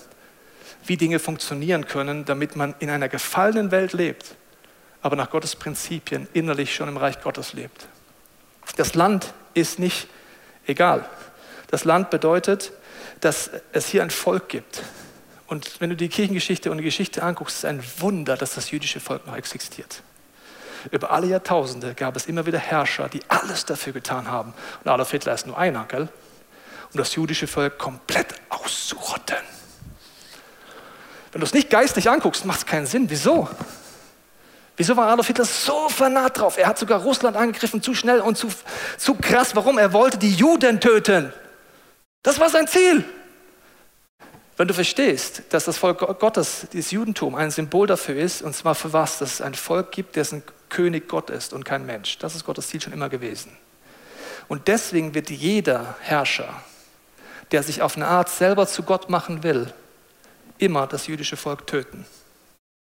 wie 0.86 0.98
Dinge 0.98 1.20
funktionieren 1.20 1.86
können, 1.86 2.26
damit 2.26 2.56
man 2.56 2.76
in 2.80 2.90
einer 2.90 3.10
gefallenen 3.10 3.72
Welt 3.72 3.94
lebt, 3.94 4.36
aber 5.02 5.16
nach 5.16 5.30
Gottes 5.30 5.56
Prinzipien 5.56 6.28
innerlich 6.34 6.74
schon 6.76 6.90
im 6.90 6.98
Reich 6.98 7.22
Gottes 7.22 7.54
lebt. 7.54 7.88
Das 8.78 8.96
Land 8.96 9.34
ist 9.54 9.80
nicht 9.80 10.08
egal. 10.66 11.08
Das 11.70 11.86
Land 11.86 12.10
bedeutet, 12.10 12.72
dass 13.20 13.52
es 13.72 13.88
hier 13.88 14.02
ein 14.02 14.10
Volk 14.10 14.50
gibt. 14.50 14.84
Und 15.52 15.82
wenn 15.82 15.90
du 15.90 15.98
die 15.98 16.08
Kirchengeschichte 16.08 16.72
und 16.72 16.78
die 16.78 16.84
Geschichte 16.86 17.24
anguckst, 17.24 17.58
ist 17.58 17.64
es 17.66 17.70
ein 17.70 17.84
Wunder, 17.98 18.38
dass 18.38 18.56
das 18.56 18.72
jüdische 18.72 19.02
Volk 19.02 19.28
noch 19.28 19.36
existiert. 19.36 20.02
Über 20.92 21.12
alle 21.12 21.28
Jahrtausende 21.28 21.94
gab 21.94 22.16
es 22.16 22.26
immer 22.26 22.46
wieder 22.46 22.58
Herrscher, 22.58 23.10
die 23.10 23.20
alles 23.28 23.66
dafür 23.66 23.92
getan 23.92 24.30
haben. 24.30 24.54
Und 24.82 24.90
Adolf 24.90 25.12
Hitler 25.12 25.34
ist 25.34 25.46
nur 25.46 25.58
einer, 25.58 25.84
gell? 25.90 26.08
Um 26.94 26.98
das 26.98 27.14
jüdische 27.16 27.48
Volk 27.48 27.78
komplett 27.78 28.28
auszurotten. 28.48 29.44
Wenn 31.34 31.42
du 31.42 31.46
es 31.46 31.54
nicht 31.54 31.70
geistlich 31.70 32.10
anguckst, 32.10 32.46
macht 32.46 32.60
es 32.60 32.66
keinen 32.66 32.86
Sinn. 32.86 33.10
Wieso? 33.10 33.50
Wieso 34.78 34.96
war 34.96 35.10
Adolf 35.10 35.28
Hitler 35.28 35.44
so 35.44 35.90
vernarrt 35.90 36.40
drauf? 36.40 36.58
Er 36.58 36.68
hat 36.68 36.80
sogar 36.80 37.02
Russland 37.02 37.36
angegriffen, 37.36 37.82
zu 37.82 37.94
schnell 37.94 38.22
und 38.22 38.38
zu, 38.38 38.48
zu 38.98 39.16
krass. 39.16 39.54
Warum? 39.54 39.78
Er 39.78 39.92
wollte 39.92 40.18
die 40.18 40.34
Juden 40.34 40.80
töten. 40.80 41.34
Das 42.24 42.40
war 42.40 42.50
sein 42.50 42.70
Ziel. 42.70 43.04
Wenn 44.58 44.68
du 44.68 44.74
verstehst, 44.74 45.44
dass 45.50 45.66
das 45.66 45.78
Volk 45.78 46.00
Gottes, 46.20 46.68
dieses 46.74 46.92
Judentum, 46.92 47.36
ein 47.36 47.52
Symbol 47.52 47.88
dafür 47.88 48.16
ist, 48.16 48.42
und 48.42 48.56
zwar 48.56 48.76
für 48.76 48.94
was, 48.94 49.20
dass 49.20 49.36
es 49.36 49.42
ein 49.42 49.56
Volk 49.56 49.92
gibt, 49.92 50.16
dessen 50.16 50.44
König 50.70 51.08
Gott 51.08 51.30
ist 51.30 51.54
und 51.54 51.64
kein 51.64 51.86
Mensch. 51.86 52.18
Das 52.20 52.36
ist 52.36 52.46
Gottes 52.46 52.68
Ziel 52.68 52.82
schon 52.82 52.94
immer 52.94 53.10
gewesen. 53.10 53.52
Und 54.48 54.68
deswegen 54.68 55.14
wird 55.14 55.30
jeder 55.30 55.96
Herrscher, 56.02 56.62
der 57.52 57.64
sich 57.64 57.82
auf 57.82 57.96
eine 57.96 58.08
Art 58.08 58.30
selber 58.30 58.68
zu 58.68 58.84
Gott 58.84 59.10
machen 59.10 59.44
will, 59.44 59.74
immer 60.58 60.88
das 60.88 61.08
jüdische 61.08 61.38
Volk 61.38 61.68
töten. 61.68 62.06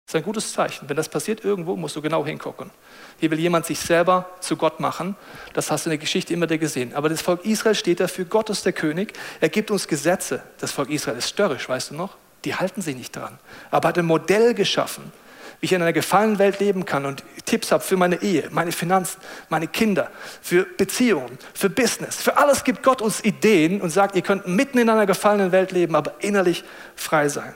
Das 0.10 0.16
ist 0.16 0.22
ein 0.22 0.26
gutes 0.26 0.54
Zeichen. 0.54 0.90
Wenn 0.90 0.98
das 0.98 1.08
passiert 1.08 1.46
irgendwo, 1.46 1.76
musst 1.76 1.96
du 1.96 2.02
genau 2.02 2.26
hingucken. 2.26 2.72
Hier 3.20 3.30
will 3.30 3.38
jemand 3.38 3.68
sich 3.68 3.80
selber 3.80 4.28
zu 4.40 4.58
Gott 4.58 4.80
machen. 4.80 5.16
Das 5.54 5.70
hast 5.70 5.86
du 5.86 5.92
in 5.92 5.92
der 5.92 5.98
Geschichte 6.00 6.34
immer 6.34 6.48
wieder 6.48 6.58
gesehen. 6.58 6.96
Aber 6.96 7.10
das 7.10 7.22
Volk 7.22 7.46
Israel 7.46 7.76
steht 7.76 8.00
dafür, 8.00 8.26
Gott 8.26 8.50
ist 8.50 8.66
der 8.66 8.74
König. 8.74 9.14
Er 9.40 9.50
gibt 9.50 9.70
uns 9.70 9.88
Gesetze. 9.88 10.42
Das 10.58 10.72
Volk 10.72 10.90
Israel 10.90 11.20
ist 11.20 11.30
störrisch, 11.30 11.70
weißt 11.70 11.92
du 11.92 11.94
noch? 11.94 12.18
Die 12.44 12.56
halten 12.56 12.82
sich 12.82 12.96
nicht 12.96 13.16
dran. 13.16 13.38
Aber 13.70 13.86
er 13.86 13.90
hat 13.90 14.00
ein 14.00 14.06
Modell 14.08 14.56
geschaffen 14.56 15.12
wie 15.60 15.66
ich 15.66 15.74
in 15.74 15.82
einer 15.82 15.92
gefallenen 15.92 16.40
Welt 16.40 16.62
leben 16.62 16.86
kann 16.86 17.06
und 17.06 17.22
Tipps 17.46 17.74
habe 17.74 17.84
für 17.84 17.98
meine 17.98 18.22
Ehe, 18.22 18.48
meine 18.50 18.72
Finanzen, 18.72 19.20
meine 19.50 19.68
Kinder, 19.68 20.10
für 20.42 20.64
Beziehungen, 20.64 21.38
für 21.54 21.70
Business. 21.70 22.16
Für 22.16 22.38
alles 22.38 22.64
gibt 22.64 22.82
Gott 22.82 23.02
uns 23.02 23.22
Ideen 23.26 23.82
und 23.82 23.90
sagt, 23.90 24.16
ihr 24.16 24.22
könnt 24.22 24.48
mitten 24.48 24.78
in 24.78 24.90
einer 24.90 25.06
gefallenen 25.06 25.52
Welt 25.52 25.74
leben, 25.74 25.96
aber 25.96 26.14
innerlich 26.20 26.64
frei 26.96 27.28
sein. 27.28 27.54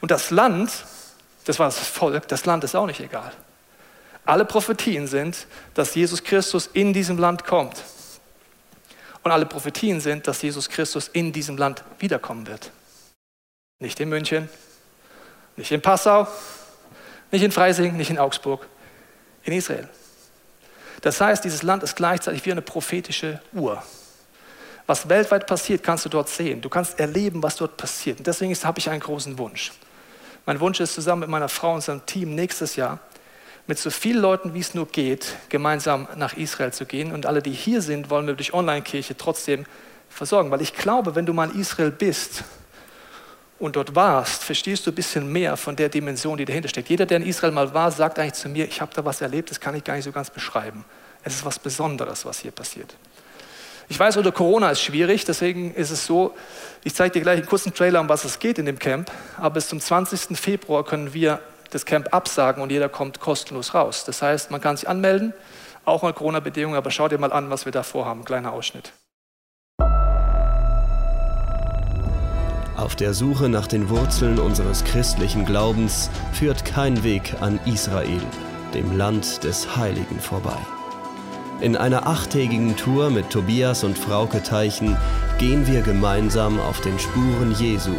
Und 0.00 0.10
das 0.10 0.32
Land, 0.32 0.72
das 1.48 1.58
war 1.58 1.66
das 1.68 1.78
Volk, 1.78 2.28
das 2.28 2.44
Land 2.44 2.62
ist 2.62 2.74
auch 2.74 2.84
nicht 2.84 3.00
egal. 3.00 3.32
Alle 4.26 4.44
Prophetien 4.44 5.06
sind, 5.06 5.46
dass 5.72 5.94
Jesus 5.94 6.22
Christus 6.22 6.68
in 6.74 6.92
diesem 6.92 7.16
Land 7.16 7.46
kommt. 7.46 7.82
Und 9.22 9.30
alle 9.30 9.46
Prophetien 9.46 10.02
sind, 10.02 10.26
dass 10.26 10.42
Jesus 10.42 10.68
Christus 10.68 11.08
in 11.08 11.32
diesem 11.32 11.56
Land 11.56 11.82
wiederkommen 12.00 12.46
wird. 12.46 12.70
Nicht 13.78 13.98
in 13.98 14.10
München, 14.10 14.50
nicht 15.56 15.72
in 15.72 15.80
Passau, 15.80 16.28
nicht 17.30 17.42
in 17.42 17.50
Freising, 17.50 17.96
nicht 17.96 18.10
in 18.10 18.18
Augsburg, 18.18 18.66
in 19.44 19.54
Israel. 19.54 19.88
Das 21.00 21.18
heißt, 21.18 21.44
dieses 21.44 21.62
Land 21.62 21.82
ist 21.82 21.96
gleichzeitig 21.96 22.44
wie 22.44 22.52
eine 22.52 22.60
prophetische 22.60 23.40
Uhr. 23.54 23.82
Was 24.86 25.08
weltweit 25.08 25.46
passiert, 25.46 25.82
kannst 25.82 26.04
du 26.04 26.10
dort 26.10 26.28
sehen. 26.28 26.60
Du 26.60 26.68
kannst 26.68 27.00
erleben, 27.00 27.42
was 27.42 27.56
dort 27.56 27.78
passiert. 27.78 28.18
Und 28.18 28.26
deswegen 28.26 28.54
habe 28.54 28.78
ich 28.78 28.90
einen 28.90 29.00
großen 29.00 29.38
Wunsch. 29.38 29.72
Mein 30.48 30.60
Wunsch 30.60 30.80
ist, 30.80 30.94
zusammen 30.94 31.20
mit 31.20 31.28
meiner 31.28 31.50
Frau 31.50 31.74
und 31.74 31.82
seinem 31.82 32.06
Team 32.06 32.34
nächstes 32.34 32.76
Jahr 32.76 33.00
mit 33.66 33.78
so 33.78 33.90
vielen 33.90 34.22
Leuten, 34.22 34.54
wie 34.54 34.60
es 34.60 34.72
nur 34.72 34.86
geht, 34.86 35.36
gemeinsam 35.50 36.08
nach 36.16 36.38
Israel 36.38 36.72
zu 36.72 36.86
gehen. 36.86 37.12
Und 37.12 37.26
alle, 37.26 37.42
die 37.42 37.52
hier 37.52 37.82
sind, 37.82 38.08
wollen 38.08 38.26
wir 38.26 38.32
durch 38.32 38.54
Online-Kirche 38.54 39.14
trotzdem 39.14 39.66
versorgen. 40.08 40.50
Weil 40.50 40.62
ich 40.62 40.72
glaube, 40.72 41.14
wenn 41.14 41.26
du 41.26 41.34
mal 41.34 41.50
in 41.50 41.60
Israel 41.60 41.90
bist, 41.90 42.44
und 43.58 43.76
dort 43.76 43.94
warst, 43.94 44.42
verstehst 44.42 44.86
du 44.86 44.90
ein 44.90 44.94
bisschen 44.94 45.30
mehr 45.30 45.58
von 45.58 45.76
der 45.76 45.90
Dimension, 45.90 46.38
die 46.38 46.46
dahinter 46.46 46.70
steckt. 46.70 46.88
Jeder, 46.88 47.04
der 47.04 47.18
in 47.18 47.26
Israel 47.26 47.52
mal 47.52 47.74
war, 47.74 47.90
sagt 47.90 48.18
eigentlich 48.18 48.32
zu 48.32 48.48
mir, 48.48 48.66
ich 48.66 48.80
habe 48.80 48.94
da 48.94 49.04
was 49.04 49.20
erlebt, 49.20 49.50
das 49.50 49.60
kann 49.60 49.74
ich 49.74 49.84
gar 49.84 49.96
nicht 49.96 50.04
so 50.04 50.12
ganz 50.12 50.30
beschreiben. 50.30 50.82
Es 51.24 51.34
ist 51.34 51.44
was 51.44 51.58
Besonderes, 51.58 52.24
was 52.24 52.38
hier 52.38 52.52
passiert. 52.52 52.94
Ich 53.90 53.98
weiß, 53.98 54.18
unter 54.18 54.32
Corona 54.32 54.70
ist 54.70 54.82
schwierig, 54.82 55.24
deswegen 55.24 55.72
ist 55.72 55.90
es 55.90 56.04
so, 56.04 56.34
ich 56.84 56.94
zeige 56.94 57.12
dir 57.12 57.22
gleich 57.22 57.38
einen 57.38 57.46
kurzen 57.46 57.72
Trailer, 57.72 58.00
um 58.00 58.08
was 58.08 58.24
es 58.24 58.38
geht 58.38 58.58
in 58.58 58.66
dem 58.66 58.78
Camp, 58.78 59.10
aber 59.38 59.54
bis 59.54 59.68
zum 59.68 59.80
20. 59.80 60.38
Februar 60.38 60.84
können 60.84 61.14
wir 61.14 61.40
das 61.70 61.86
Camp 61.86 62.12
absagen 62.12 62.62
und 62.62 62.70
jeder 62.70 62.90
kommt 62.90 63.18
kostenlos 63.20 63.74
raus. 63.74 64.04
Das 64.04 64.20
heißt, 64.20 64.50
man 64.50 64.60
kann 64.60 64.76
sich 64.76 64.88
anmelden, 64.88 65.32
auch 65.86 66.02
unter 66.02 66.12
Corona-Bedingungen, 66.12 66.76
aber 66.76 66.90
schau 66.90 67.08
dir 67.08 67.18
mal 67.18 67.32
an, 67.32 67.48
was 67.48 67.64
wir 67.64 67.72
da 67.72 67.82
vorhaben. 67.82 68.24
Kleiner 68.24 68.52
Ausschnitt. 68.52 68.92
Auf 72.76 72.94
der 72.94 73.12
Suche 73.12 73.48
nach 73.48 73.66
den 73.66 73.88
Wurzeln 73.88 74.38
unseres 74.38 74.84
christlichen 74.84 75.46
Glaubens 75.46 76.10
führt 76.32 76.64
kein 76.64 77.02
Weg 77.02 77.34
an 77.40 77.58
Israel, 77.66 78.20
dem 78.74 78.96
Land 78.96 79.42
des 79.44 79.76
Heiligen, 79.76 80.20
vorbei. 80.20 80.58
In 81.60 81.76
einer 81.76 82.06
achttägigen 82.06 82.76
Tour 82.76 83.10
mit 83.10 83.30
Tobias 83.30 83.84
und 83.84 83.98
Frauke 83.98 84.42
Teichen 84.42 84.96
gehen 85.38 85.66
wir 85.66 85.82
gemeinsam 85.82 86.60
auf 86.60 86.80
den 86.80 86.98
Spuren 86.98 87.54
Jesu 87.58 87.94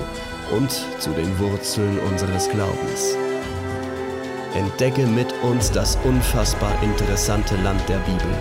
und 0.55 0.71
zu 0.99 1.09
den 1.11 1.37
Wurzeln 1.39 1.99
unseres 1.99 2.49
Glaubens. 2.49 3.15
Entdecke 4.55 5.05
mit 5.05 5.33
uns 5.43 5.71
das 5.71 5.97
unfassbar 6.03 6.71
interessante 6.81 7.55
Land 7.57 7.81
der 7.87 7.99
Bibel. 7.99 8.33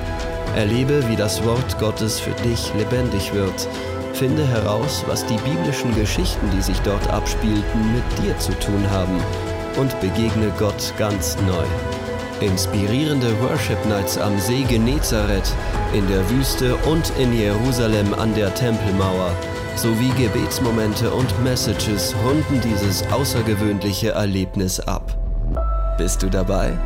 Erlebe, 0.56 1.08
wie 1.08 1.16
das 1.16 1.44
Wort 1.44 1.78
Gottes 1.78 2.18
für 2.18 2.34
dich 2.42 2.72
lebendig 2.74 3.34
wird 3.34 3.68
Finde 4.18 4.44
heraus, 4.48 5.04
was 5.06 5.24
die 5.26 5.36
biblischen 5.36 5.94
Geschichten, 5.94 6.50
die 6.50 6.60
sich 6.60 6.80
dort 6.80 7.08
abspielten, 7.08 7.92
mit 7.92 8.02
dir 8.20 8.36
zu 8.38 8.52
tun 8.58 8.90
haben 8.90 9.16
und 9.76 10.00
begegne 10.00 10.52
Gott 10.58 10.92
ganz 10.98 11.36
neu. 11.46 12.07
Inspirierende 12.40 13.34
Worship 13.42 13.84
Nights 13.86 14.16
am 14.16 14.38
See 14.38 14.62
Genezareth, 14.62 15.52
in 15.92 16.08
der 16.08 16.30
Wüste 16.30 16.76
und 16.76 17.12
in 17.18 17.36
Jerusalem 17.36 18.14
an 18.14 18.32
der 18.34 18.54
Tempelmauer 18.54 19.34
sowie 19.74 20.10
Gebetsmomente 20.10 21.10
und 21.10 21.42
Messages 21.42 22.14
runden 22.24 22.60
dieses 22.60 23.02
außergewöhnliche 23.10 24.10
Erlebnis 24.10 24.78
ab. 24.78 25.16
Bist 25.98 26.22
du 26.22 26.28
dabei? 26.28 26.78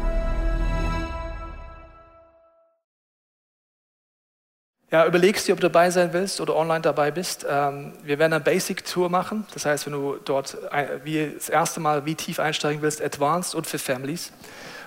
Ja, 4.91 5.07
überlegst 5.07 5.49
dir, 5.49 5.53
ob 5.53 5.61
du 5.61 5.69
dabei 5.69 5.91
sein 5.91 6.15
willst 6.15 6.41
oder 6.41 6.57
online 6.57 6.81
dabei 6.81 7.11
bist. 7.11 7.47
Ähm, 7.49 7.93
wir 8.03 8.19
werden 8.19 8.33
eine 8.33 8.45
Basic-Tour 8.45 9.11
machen. 9.11 9.47
Das 9.53 9.67
heißt, 9.67 9.85
wenn 9.85 9.93
du 9.93 10.17
dort 10.25 10.57
wie 11.05 11.33
das 11.35 11.51
erste 11.51 11.81
Mal 11.81 12.07
wie 12.07 12.15
tief 12.15 12.39
einsteigen 12.39 12.81
willst, 12.81 13.03
Advanced 13.03 13.55
und 13.55 13.67
für 13.67 13.79
Families. 13.79 14.33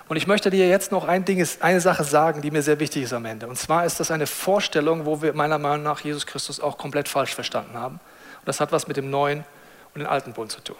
Und 0.08 0.18
ich 0.18 0.28
möchte 0.28 0.52
dir 0.52 0.68
jetzt 0.68 0.91
noch 0.91 1.08
ein 1.08 1.26
Ding, 1.26 1.46
eine 1.62 1.82
Sache 1.82 2.04
sagen, 2.04 2.41
die 2.41 2.52
mir 2.52 2.62
sehr 2.62 2.80
wichtig 2.80 3.04
ist 3.04 3.13
am 3.13 3.26
Ende. 3.26 3.48
Und 3.48 3.58
zwar 3.58 3.86
ist 3.86 4.00
das 4.00 4.12
eine 4.12 4.28
Vorstellung, 4.28 5.06
wo 5.06 5.22
wir 5.22 5.34
meiner 5.34 5.58
Meinung 5.58 5.84
nach 5.84 6.02
Jesus 6.02 6.28
Christus 6.28 6.60
auch 6.60 6.78
komplett 6.78 7.10
falsch 7.10 7.34
verstanden 7.34 7.76
haben. 7.76 7.96
Und 7.96 8.48
das 8.48 8.60
hat 8.60 8.72
was 8.72 8.88
mit 8.88 8.98
dem 8.98 9.10
neuen 9.10 9.44
und 9.94 10.02
dem 10.02 10.08
alten 10.08 10.34
Bund 10.34 10.52
zu 10.52 10.62
tun. 10.62 10.76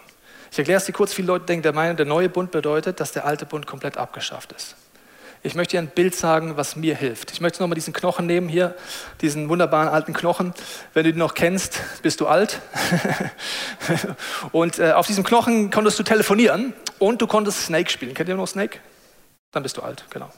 Ich 0.52 0.58
erkläre 0.58 0.78
es 0.78 0.84
dir 0.84 0.92
kurz. 0.92 1.12
Viele 1.12 1.26
Leute 1.26 1.46
denken, 1.46 1.64
der, 1.64 1.72
Meinung, 1.72 1.96
der 1.96 2.06
neue 2.06 2.28
Bund 2.28 2.52
bedeutet, 2.52 3.00
dass 3.00 3.10
der 3.10 3.24
alte 3.24 3.46
Bund 3.46 3.66
komplett 3.66 3.96
abgeschafft 3.96 4.52
ist. 4.52 4.76
Ich 5.42 5.54
möchte 5.54 5.72
dir 5.72 5.80
ein 5.80 5.88
Bild 5.88 6.14
sagen, 6.14 6.56
was 6.56 6.76
mir 6.76 6.96
hilft. 6.96 7.32
Ich 7.32 7.40
möchte 7.40 7.62
nochmal 7.62 7.74
diesen 7.74 7.92
Knochen 7.92 8.26
nehmen 8.26 8.48
hier, 8.48 8.74
diesen 9.20 9.48
wunderbaren 9.48 9.88
alten 9.88 10.12
Knochen. 10.12 10.54
Wenn 10.94 11.04
du 11.04 11.12
den 11.12 11.18
noch 11.18 11.34
kennst, 11.34 11.80
bist 12.02 12.20
du 12.20 12.26
alt. 12.26 12.60
und 14.52 14.78
äh, 14.78 14.92
auf 14.92 15.06
diesem 15.06 15.24
Knochen 15.24 15.70
konntest 15.70 15.98
du 15.98 16.04
telefonieren 16.04 16.72
und 16.98 17.20
du 17.22 17.26
konntest 17.26 17.66
Snake 17.66 17.90
spielen. 17.90 18.14
Kennt 18.14 18.28
ihr 18.28 18.34
noch 18.34 18.48
Snake? 18.48 18.78
Dann 19.56 19.62
bist 19.62 19.78
du 19.78 19.82
alt, 19.82 20.04
genau. 20.10 20.28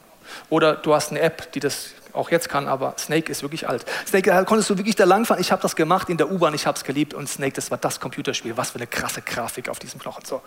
Oder 0.49 0.77
du 0.77 0.95
hast 0.95 1.11
eine 1.11 1.19
App, 1.19 1.51
die 1.51 1.59
das 1.59 1.89
auch 2.13 2.31
jetzt 2.31 2.49
kann, 2.49 2.69
aber 2.69 2.95
Snake 2.99 3.33
ist 3.33 3.43
wirklich 3.43 3.69
alt. 3.69 3.85
Snake 4.07 4.31
da 4.31 4.45
konntest 4.45 4.71
du 4.71 4.79
wirklich 4.79 4.95
da 4.95 5.07
langfahren. 5.07 5.41
Ich 5.41 5.51
habe 5.51 5.61
das 5.61 5.75
gemacht 5.75 6.09
in 6.09 6.19
der 6.19 6.31
U-Bahn, 6.31 6.55
ich 6.55 6.69
habe 6.69 6.77
es 6.77 6.85
geliebt 6.85 7.15
und 7.15 7.29
Snake, 7.29 7.55
das 7.55 7.73
war 7.73 7.79
das 7.79 7.99
Computerspiel. 7.99 8.57
Was 8.57 8.71
für 8.71 8.77
eine 8.77 8.87
krasse 8.87 9.21
Grafik 9.21 9.69
auf 9.69 9.81
diesem 9.81 9.99
Knochen. 9.99 10.25
So, 10.25 10.41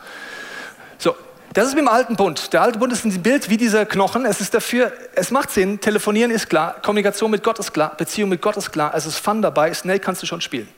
so 0.97 1.17
das 1.51 1.67
ist 1.67 1.75
wie 1.75 1.79
im 1.79 1.89
alten 1.89 2.15
Bund. 2.15 2.53
Der 2.53 2.62
alte 2.62 2.79
Bund 2.79 2.93
ist 2.93 3.03
ein 3.03 3.21
Bild 3.21 3.49
wie 3.49 3.57
dieser 3.57 3.86
Knochen. 3.86 4.23
Es 4.23 4.39
ist 4.39 4.53
dafür, 4.53 4.93
es 5.15 5.31
macht 5.31 5.51
Sinn, 5.51 5.81
telefonieren 5.81 6.31
ist 6.31 6.49
klar, 6.49 6.77
Kommunikation 6.81 7.29
mit 7.29 7.43
Gott 7.43 7.60
ist 7.60 7.73
klar, 7.73 7.93
Beziehung 7.97 8.29
mit 8.29 8.41
Gott 8.41 8.55
ist 8.55 8.71
klar, 8.71 8.93
es 8.95 9.05
ist 9.05 9.17
Fun 9.17 9.41
dabei, 9.41 9.73
schnell 9.73 9.99
kannst 9.99 10.21
du 10.21 10.27
schon 10.27 10.39
spielen. 10.39 10.69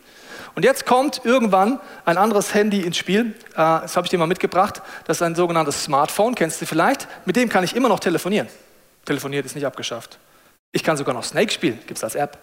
Und 0.55 0.63
jetzt 0.63 0.85
kommt 0.85 1.21
irgendwann 1.23 1.79
ein 2.05 2.17
anderes 2.17 2.53
Handy 2.53 2.81
ins 2.81 2.97
Spiel. 2.97 3.35
Äh, 3.53 3.55
das 3.55 3.95
habe 3.95 4.05
ich 4.05 4.11
dir 4.11 4.17
mal 4.17 4.27
mitgebracht. 4.27 4.81
Das 5.05 5.17
ist 5.17 5.21
ein 5.21 5.35
sogenanntes 5.35 5.83
Smartphone, 5.83 6.35
kennst 6.35 6.61
du 6.61 6.65
vielleicht. 6.65 7.07
Mit 7.25 7.35
dem 7.35 7.49
kann 7.49 7.63
ich 7.63 7.75
immer 7.75 7.89
noch 7.89 7.99
telefonieren. 7.99 8.47
Telefoniert 9.05 9.45
ist 9.45 9.55
nicht 9.55 9.65
abgeschafft. 9.65 10.19
Ich 10.71 10.83
kann 10.83 10.97
sogar 10.97 11.13
noch 11.13 11.23
Snake 11.23 11.51
spielen, 11.51 11.79
gibt 11.85 11.97
es 11.97 12.03
als 12.03 12.15
App. 12.15 12.37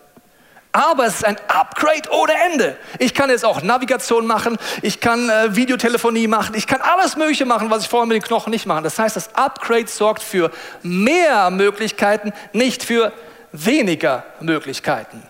Aber 0.73 1.07
es 1.07 1.17
ist 1.17 1.25
ein 1.25 1.37
Upgrade 1.49 2.09
ohne 2.13 2.33
Ende. 2.53 2.77
Ich 3.01 3.13
kann 3.13 3.29
jetzt 3.29 3.45
auch 3.45 3.61
Navigation 3.63 4.27
machen, 4.27 4.57
ich 4.83 5.01
kann 5.01 5.29
äh, 5.29 5.57
Videotelefonie 5.57 6.29
machen, 6.29 6.55
ich 6.55 6.69
kann 6.69 6.81
alles 6.81 7.17
Mögliche 7.17 7.45
machen, 7.45 7.71
was 7.71 7.83
ich 7.83 7.89
vorher 7.89 8.07
mit 8.07 8.15
den 8.15 8.23
Knochen 8.23 8.51
nicht 8.51 8.67
mache. 8.67 8.83
Das 8.83 8.99
heißt, 8.99 9.17
das 9.17 9.35
Upgrade 9.35 9.89
sorgt 9.89 10.23
für 10.23 10.53
mehr 10.83 11.51
Möglichkeiten, 11.51 12.33
nicht 12.53 12.85
für 12.85 13.13
weniger 13.51 14.25
Möglichkeiten. 14.41 15.23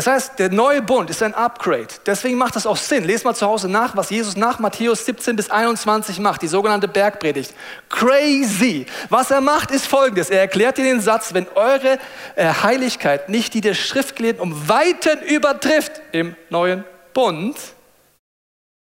Das 0.00 0.06
heißt, 0.06 0.38
der 0.38 0.48
neue 0.48 0.80
Bund 0.80 1.10
ist 1.10 1.22
ein 1.22 1.34
Upgrade. 1.34 1.88
Deswegen 2.06 2.38
macht 2.38 2.56
das 2.56 2.64
auch 2.64 2.78
Sinn. 2.78 3.04
Lest 3.04 3.26
mal 3.26 3.34
zu 3.34 3.44
Hause 3.44 3.68
nach, 3.68 3.98
was 3.98 4.08
Jesus 4.08 4.34
nach 4.34 4.58
Matthäus 4.58 5.04
17 5.04 5.36
bis 5.36 5.50
21 5.50 6.20
macht, 6.20 6.40
die 6.40 6.46
sogenannte 6.46 6.88
Bergpredigt. 6.88 7.52
Crazy. 7.90 8.86
Was 9.10 9.30
er 9.30 9.42
macht, 9.42 9.70
ist 9.70 9.86
folgendes. 9.86 10.30
Er 10.30 10.40
erklärt 10.40 10.78
dir 10.78 10.84
den 10.84 11.02
Satz, 11.02 11.34
wenn 11.34 11.46
eure 11.54 11.98
äh, 12.34 12.46
Heiligkeit 12.46 13.28
nicht 13.28 13.52
die 13.52 13.60
der 13.60 13.74
Schriftgelehrten 13.74 14.40
um 14.40 14.70
Weiten 14.70 15.20
übertrifft 15.20 16.00
im 16.12 16.34
neuen 16.48 16.84
Bund. 17.12 17.58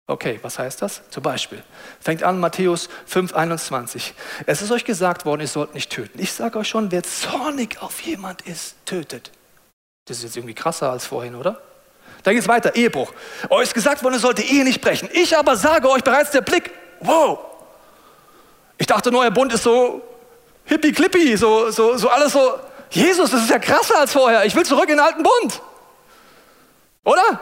Okay, 0.05 0.37
was 0.43 0.59
heißt 0.59 0.83
das? 0.83 1.01
Zum 1.09 1.23
Beispiel, 1.23 1.63
fängt 1.99 2.21
an 2.21 2.39
Matthäus 2.39 2.89
5, 3.07 3.33
21. 3.33 4.13
Es 4.45 4.61
ist 4.61 4.69
euch 4.69 4.85
gesagt 4.85 5.25
worden, 5.25 5.41
ihr 5.41 5.47
sollt 5.47 5.73
nicht 5.73 5.91
töten. 5.91 6.21
Ich 6.21 6.31
sage 6.31 6.59
euch 6.59 6.67
schon, 6.67 6.91
wer 6.91 7.01
zornig 7.01 7.81
auf 7.81 8.01
jemand 8.01 8.43
ist, 8.43 8.75
tötet. 8.85 9.31
Das 10.07 10.17
ist 10.17 10.23
jetzt 10.23 10.37
irgendwie 10.37 10.55
krasser 10.55 10.91
als 10.91 11.05
vorhin, 11.05 11.35
oder? 11.35 11.61
Dann 12.23 12.33
geht 12.33 12.41
es 12.41 12.47
weiter, 12.47 12.75
Ehebruch. 12.75 13.13
Euch 13.49 13.63
ist 13.63 13.73
gesagt 13.73 14.03
worden, 14.03 14.15
ihr 14.15 14.19
sollt 14.19 14.39
Ehe 14.39 14.63
nicht 14.63 14.81
brechen. 14.81 15.09
Ich 15.13 15.37
aber 15.37 15.55
sage 15.55 15.89
euch 15.89 16.03
bereits 16.03 16.31
der 16.31 16.41
Blick, 16.41 16.71
wow. 16.99 17.39
Ich 18.77 18.87
dachte, 18.87 19.11
neuer 19.11 19.31
Bund 19.31 19.53
ist 19.53 19.63
so 19.63 20.01
hippie-clippy, 20.65 21.37
so, 21.37 21.71
so, 21.71 21.97
so 21.97 22.09
alles 22.09 22.33
so, 22.33 22.59
Jesus, 22.89 23.31
das 23.31 23.43
ist 23.43 23.49
ja 23.49 23.59
krasser 23.59 23.99
als 23.99 24.13
vorher. 24.13 24.45
Ich 24.45 24.55
will 24.55 24.65
zurück 24.65 24.89
in 24.89 24.97
den 24.97 24.99
alten 24.99 25.23
Bund. 25.23 25.61
Oder? 27.03 27.39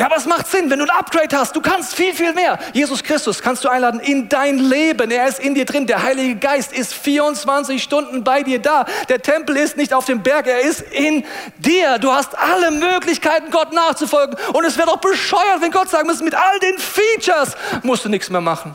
Ja, 0.00 0.06
aber 0.06 0.16
es 0.16 0.24
macht 0.24 0.46
Sinn, 0.46 0.70
wenn 0.70 0.78
du 0.78 0.86
ein 0.86 0.90
Upgrade 0.98 1.36
hast. 1.36 1.54
Du 1.54 1.60
kannst 1.60 1.94
viel, 1.94 2.14
viel 2.14 2.32
mehr. 2.32 2.58
Jesus 2.72 3.02
Christus 3.02 3.42
kannst 3.42 3.62
du 3.64 3.68
einladen 3.68 4.00
in 4.00 4.30
dein 4.30 4.56
Leben. 4.56 5.10
Er 5.10 5.28
ist 5.28 5.38
in 5.40 5.54
dir 5.54 5.66
drin. 5.66 5.86
Der 5.86 6.02
Heilige 6.02 6.36
Geist 6.36 6.72
ist 6.72 6.94
24 6.94 7.82
Stunden 7.82 8.24
bei 8.24 8.42
dir 8.42 8.60
da. 8.60 8.86
Der 9.10 9.20
Tempel 9.20 9.58
ist 9.58 9.76
nicht 9.76 9.92
auf 9.92 10.06
dem 10.06 10.22
Berg, 10.22 10.46
er 10.46 10.60
ist 10.60 10.80
in 10.80 11.22
dir. 11.58 11.98
Du 11.98 12.10
hast 12.12 12.30
alle 12.38 12.70
Möglichkeiten, 12.70 13.50
Gott 13.50 13.74
nachzufolgen. 13.74 14.38
Und 14.54 14.64
es 14.64 14.78
wäre 14.78 14.86
doch 14.86 14.96
bescheuert, 14.96 15.60
wenn 15.60 15.70
Gott 15.70 15.90
sagen 15.90 16.06
müsste, 16.06 16.24
mit 16.24 16.34
all 16.34 16.58
den 16.60 16.78
Features 16.78 17.54
musst 17.82 18.02
du 18.02 18.08
nichts 18.08 18.30
mehr 18.30 18.40
machen. 18.40 18.74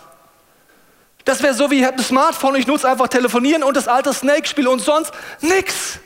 Das 1.24 1.42
wäre 1.42 1.56
so 1.56 1.72
wie, 1.72 1.80
ich 1.80 1.86
habe 1.86 1.98
ein 1.98 2.04
Smartphone, 2.04 2.54
ich 2.54 2.68
nutze 2.68 2.88
einfach 2.88 3.08
telefonieren 3.08 3.64
und 3.64 3.76
das 3.76 3.88
alte 3.88 4.14
Snake-Spiel 4.14 4.68
und 4.68 4.78
sonst 4.78 5.12
nichts. 5.42 5.98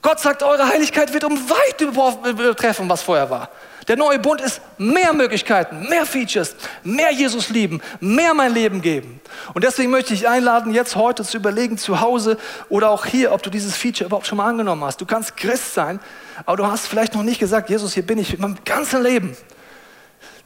Gott 0.00 0.20
sagt, 0.20 0.44
eure 0.44 0.68
Heiligkeit 0.68 1.12
wird 1.12 1.24
um 1.24 1.50
weit 1.50 1.80
übertreffen, 1.80 2.88
was 2.88 3.02
vorher 3.02 3.28
war. 3.28 3.50
Der 3.88 3.96
neue 3.96 4.18
Bund 4.18 4.40
ist 4.40 4.60
mehr 4.78 5.12
Möglichkeiten, 5.12 5.88
mehr 5.88 6.06
Features, 6.06 6.56
mehr 6.82 7.12
Jesus 7.12 7.50
lieben, 7.50 7.80
mehr 8.00 8.34
mein 8.34 8.52
Leben 8.52 8.82
geben. 8.82 9.20
Und 9.54 9.62
deswegen 9.62 9.90
möchte 9.90 10.12
ich 10.12 10.28
einladen, 10.28 10.74
jetzt 10.74 10.96
heute 10.96 11.22
zu 11.22 11.36
überlegen, 11.36 11.78
zu 11.78 12.00
Hause 12.00 12.36
oder 12.68 12.90
auch 12.90 13.06
hier, 13.06 13.32
ob 13.32 13.42
du 13.42 13.50
dieses 13.50 13.76
Feature 13.76 14.06
überhaupt 14.06 14.26
schon 14.26 14.38
mal 14.38 14.48
angenommen 14.48 14.82
hast. 14.82 15.00
Du 15.00 15.06
kannst 15.06 15.36
Christ 15.36 15.74
sein, 15.74 16.00
aber 16.44 16.56
du 16.56 16.66
hast 16.66 16.88
vielleicht 16.88 17.14
noch 17.14 17.22
nicht 17.22 17.38
gesagt, 17.38 17.70
Jesus, 17.70 17.94
hier 17.94 18.04
bin 18.04 18.18
ich 18.18 18.32
mit 18.32 18.40
meinem 18.40 18.58
ganzen 18.64 19.02
Leben. 19.04 19.36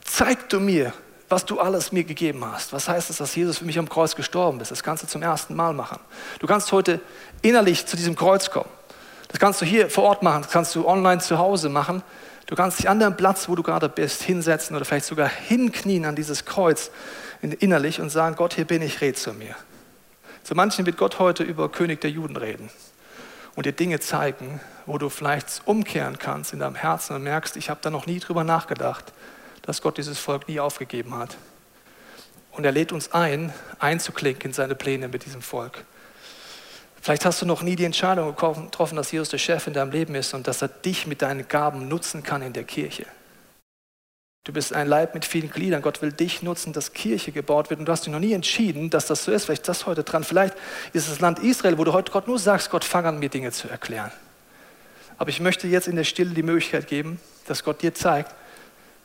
Zeig 0.05 0.49
du 0.51 0.61
mir, 0.61 0.93
was 1.31 1.47
du 1.47 1.61
alles 1.61 1.93
mir 1.93 2.05
gegeben 2.05 2.45
hast. 2.45 2.73
Was 2.75 2.89
heißt 2.89 3.09
es, 3.09 3.19
dass 3.19 3.35
Jesus 3.35 3.59
für 3.59 3.65
mich 3.65 3.79
am 3.79 3.89
Kreuz 3.89 4.17
gestorben 4.17 4.61
ist? 4.61 4.71
Das 4.71 4.83
kannst 4.83 5.05
du 5.05 5.07
zum 5.07 5.23
ersten 5.23 5.55
Mal 5.55 5.73
machen. 5.73 5.99
Du 6.41 6.47
kannst 6.47 6.73
heute 6.73 7.01
innerlich 7.41 7.87
zu 7.87 7.97
diesem 7.97 8.17
Kreuz 8.17 8.51
kommen. 8.51 8.69
Das 9.29 9.39
kannst 9.39 9.61
du 9.61 9.65
hier 9.65 9.89
vor 9.89 10.05
Ort 10.05 10.23
machen, 10.25 10.43
das 10.43 10.51
kannst 10.51 10.75
du 10.75 10.87
online 10.87 11.21
zu 11.21 11.39
Hause 11.39 11.69
machen. 11.69 12.03
Du 12.51 12.57
kannst 12.57 12.81
dich 12.81 12.89
an 12.89 12.99
deinem 12.99 13.17
Platz, 13.17 13.49
wo 13.49 13.55
du 13.55 13.63
gerade 13.63 13.89
bist, 13.89 14.25
hinsetzen 14.25 14.75
oder 14.75 14.85
vielleicht 14.85 15.07
sogar 15.07 15.29
hinknien 15.29 16.05
an 16.05 16.17
dieses 16.17 16.45
Kreuz 16.45 16.91
innerlich 17.43 18.01
und 18.01 18.11
sagen, 18.11 18.35
Gott, 18.35 18.55
hier 18.55 18.65
bin 18.65 18.83
ich, 18.83 19.01
red 19.01 19.17
zu 19.17 19.33
mir. 19.33 19.55
Zu 20.43 20.57
manchen 20.57 20.85
wird 20.85 20.97
Gott 20.97 21.21
heute 21.21 21.45
über 21.45 21.69
König 21.69 22.01
der 22.01 22.11
Juden 22.11 22.37
reden 22.37 22.69
und 23.55 23.67
dir 23.67 23.73
Dinge 23.73 24.01
zeigen, 24.01 24.61
wo 24.85 24.99
du 24.99 25.09
vielleicht 25.11 25.63
umkehren 25.65 26.19
kannst 26.19 26.53
in 26.53 26.59
deinem 26.59 26.75
Herzen 26.75 27.15
und 27.15 27.23
merkst, 27.23 27.57
ich 27.57 27.71
habe 27.71 27.79
da 27.83 27.91
noch 27.91 28.07
nie 28.07 28.19
drüber 28.19 28.43
nachgedacht, 28.43 29.13
dass 29.63 29.81
Gott 29.81 29.97
dieses 29.97 30.19
Volk 30.19 30.49
nie 30.49 30.59
aufgegeben 30.59 31.17
hat. 31.17 31.37
Und 32.51 32.65
er 32.65 32.73
lädt 32.73 32.91
uns 32.91 33.13
ein, 33.13 33.53
einzuklinken 33.79 34.51
in 34.51 34.53
seine 34.53 34.75
Pläne 34.75 35.07
mit 35.07 35.25
diesem 35.25 35.41
Volk. 35.41 35.85
Vielleicht 37.01 37.25
hast 37.25 37.41
du 37.41 37.47
noch 37.47 37.63
nie 37.63 37.77
die 37.77 37.85
Entscheidung 37.85 38.35
getroffen, 38.35 38.97
dass 38.97 39.11
Jesus 39.11 39.31
der 39.31 39.39
Chef 39.39 39.67
in 39.67 39.73
deinem 39.73 39.91
Leben 39.91 40.15
ist 40.15 40.35
und 40.35 40.47
dass 40.47 40.61
er 40.61 40.69
dich 40.69 41.07
mit 41.07 41.23
deinen 41.23 41.49
Gaben 41.49 41.89
nutzen 41.89 42.23
kann 42.23 42.43
in 42.43 42.53
der 42.53 42.65
Kirche. 42.65 43.07
Du 44.45 44.53
bist 44.53 44.73
ein 44.73 44.87
Leib 44.87 45.15
mit 45.15 45.25
vielen 45.25 45.51
Gliedern. 45.51 45.83
Gott 45.83 46.01
will 46.01 46.13
dich 46.13 46.43
nutzen, 46.43 46.73
dass 46.73 46.93
Kirche 46.93 47.31
gebaut 47.31 47.69
wird. 47.69 47.81
Und 47.81 47.87
du 47.87 47.93
hast 47.93 48.07
dich 48.07 48.13
noch 48.13 48.21
nie 48.21 48.33
entschieden, 48.33 48.89
dass 48.89 49.07
das 49.07 49.25
so 49.25 49.33
ist. 49.33 49.45
Vielleicht 49.45 49.63
ist 49.63 49.69
das 49.69 49.87
heute 49.87 50.03
dran. 50.03 50.25
Vielleicht 50.25 50.55
ist 50.93 51.11
das 51.11 51.21
Land 51.21 51.39
Israel, 51.41 51.77
wo 51.77 51.85
du 51.85 51.93
heute 51.93 52.11
Gott 52.11 52.27
nur 52.27 52.39
sagst, 52.39 52.71
Gott, 52.71 52.85
fang 52.85 53.05
an, 53.05 53.19
mir 53.19 53.29
Dinge 53.29 53.53
zu 53.53 53.69
erklären. 53.69 54.11
Aber 55.19 55.29
ich 55.29 55.41
möchte 55.41 55.69
jetzt 55.69 55.89
in 55.89 55.97
der 55.97 56.05
Stille 56.05 56.31
die 56.31 56.43
Möglichkeit 56.43 56.87
geben, 56.87 57.21
dass 57.47 57.65
Gott 57.65 57.83
dir 57.83 57.95
zeigt, 57.95 58.35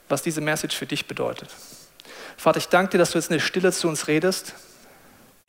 was 0.07 0.21
diese 0.21 0.39
Message 0.39 0.77
für 0.77 0.85
dich 0.85 1.05
bedeutet. 1.05 1.49
Vater, 2.37 2.57
ich 2.57 2.69
danke 2.69 2.91
dir, 2.91 2.97
dass 2.99 3.11
du 3.11 3.17
jetzt 3.17 3.29
in 3.29 3.37
der 3.37 3.43
Stille 3.43 3.73
zu 3.73 3.89
uns 3.89 4.07
redest. 4.07 4.53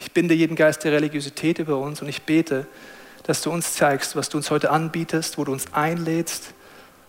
Ich 0.06 0.12
binde 0.12 0.34
jeden 0.34 0.54
Geist 0.54 0.84
der 0.84 0.92
Religiosität 0.92 1.58
über 1.58 1.78
uns 1.78 2.00
und 2.00 2.08
ich 2.08 2.22
bete, 2.22 2.68
dass 3.24 3.42
du 3.42 3.50
uns 3.50 3.74
zeigst, 3.74 4.14
was 4.14 4.28
du 4.28 4.36
uns 4.36 4.52
heute 4.52 4.70
anbietest, 4.70 5.36
wo 5.36 5.42
du 5.42 5.50
uns 5.50 5.72
einlädst 5.72 6.54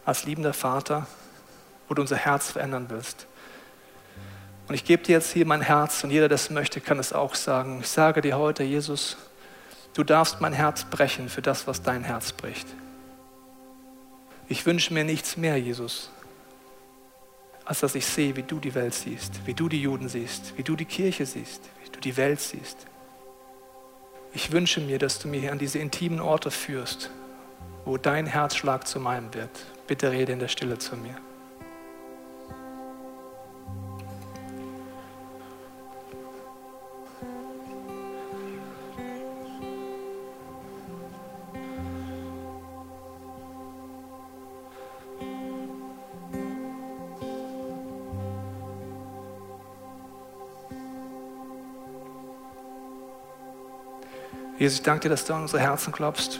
als 0.03 0.25
liebender 0.25 0.51
Vater, 0.51 1.05
wo 1.87 1.93
du 1.93 2.01
unser 2.01 2.15
Herz 2.15 2.49
verändern 2.51 2.87
willst. 2.89 3.27
Und 4.67 4.73
ich 4.73 4.83
gebe 4.83 5.03
dir 5.03 5.11
jetzt 5.11 5.31
hier 5.31 5.45
mein 5.45 5.61
Herz 5.61 6.03
und 6.03 6.09
jeder, 6.09 6.27
der 6.27 6.35
es 6.35 6.49
möchte, 6.49 6.81
kann 6.81 6.97
es 6.97 7.13
auch 7.13 7.35
sagen. 7.35 7.81
Ich 7.81 7.87
sage 7.87 8.21
dir 8.21 8.35
heute, 8.35 8.63
Jesus, 8.63 9.15
du 9.93 10.03
darfst 10.03 10.41
mein 10.41 10.53
Herz 10.53 10.83
brechen 10.83 11.29
für 11.29 11.43
das, 11.43 11.67
was 11.67 11.83
dein 11.83 12.03
Herz 12.03 12.31
bricht. 12.31 12.67
Ich 14.49 14.65
wünsche 14.65 14.91
mir 14.91 15.03
nichts 15.03 15.37
mehr, 15.37 15.57
Jesus, 15.57 16.09
als 17.63 17.81
dass 17.81 17.93
ich 17.93 18.07
sehe, 18.07 18.35
wie 18.35 18.43
du 18.43 18.59
die 18.59 18.73
Welt 18.73 18.95
siehst, 18.95 19.45
wie 19.45 19.53
du 19.53 19.69
die 19.69 19.83
Juden 19.83 20.09
siehst, 20.09 20.57
wie 20.57 20.63
du 20.63 20.75
die 20.75 20.85
Kirche 20.85 21.27
siehst, 21.27 21.61
du 21.97 22.01
die 22.01 22.17
Welt 22.17 22.39
siehst. 22.39 22.87
Ich 24.33 24.51
wünsche 24.51 24.81
mir, 24.81 24.99
dass 24.99 25.19
du 25.19 25.27
mich 25.27 25.51
an 25.51 25.57
diese 25.57 25.79
intimen 25.79 26.19
Orte 26.19 26.51
führst, 26.51 27.09
wo 27.85 27.97
dein 27.97 28.27
Herzschlag 28.27 28.87
zu 28.87 28.99
meinem 28.99 29.33
wird. 29.33 29.49
Bitte 29.87 30.11
rede 30.11 30.31
in 30.31 30.39
der 30.39 30.47
Stille 30.47 30.77
zu 30.77 30.95
mir. 30.95 31.15
Jesus, 54.57 54.79
ich 54.79 54.83
danke 54.83 55.01
dir, 55.01 55.09
dass 55.09 55.25
du 55.25 55.33
an 55.35 55.43
unsere 55.43 55.61
Herzen 55.61 55.93
klopfst. 55.93 56.39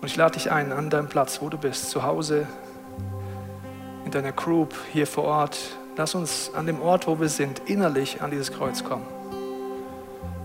Und 0.00 0.08
ich 0.08 0.16
lade 0.16 0.32
dich 0.32 0.50
ein, 0.50 0.72
an 0.72 0.90
deinem 0.90 1.08
Platz, 1.08 1.40
wo 1.40 1.48
du 1.48 1.56
bist, 1.56 1.90
zu 1.90 2.02
Hause, 2.02 2.48
in 4.04 4.10
deiner 4.10 4.32
Group, 4.32 4.74
hier 4.92 5.06
vor 5.06 5.24
Ort. 5.24 5.56
Lass 5.96 6.16
uns 6.16 6.50
an 6.52 6.66
dem 6.66 6.82
Ort, 6.82 7.06
wo 7.06 7.20
wir 7.20 7.28
sind, 7.28 7.60
innerlich 7.66 8.22
an 8.22 8.32
dieses 8.32 8.50
Kreuz 8.50 8.82
kommen. 8.82 9.06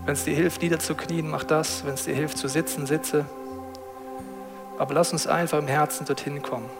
Wenn 0.04 0.12
es 0.12 0.22
dir 0.22 0.36
hilft, 0.36 0.62
niederzuknien, 0.62 1.28
mach 1.28 1.42
das. 1.42 1.84
Wenn 1.84 1.94
es 1.94 2.04
dir 2.04 2.14
hilft, 2.14 2.38
zu 2.38 2.46
sitzen, 2.46 2.86
sitze. 2.86 3.24
Aber 4.78 4.94
lass 4.94 5.12
uns 5.12 5.26
einfach 5.26 5.58
im 5.58 5.66
Herzen 5.66 6.06
dorthin 6.06 6.42
kommen. 6.42 6.70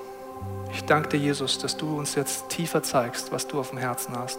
Ich 0.73 0.85
danke 0.85 1.09
dir, 1.09 1.19
Jesus, 1.19 1.59
dass 1.59 1.77
du 1.77 1.99
uns 1.99 2.15
jetzt 2.15 2.51
tiefer 2.51 2.85
zeigst, 2.85 3.33
was 3.33 3.49
du 3.49 3.59
auf 3.59 3.71
dem 3.71 3.79
Herzen 3.79 4.17
hast. 4.17 4.39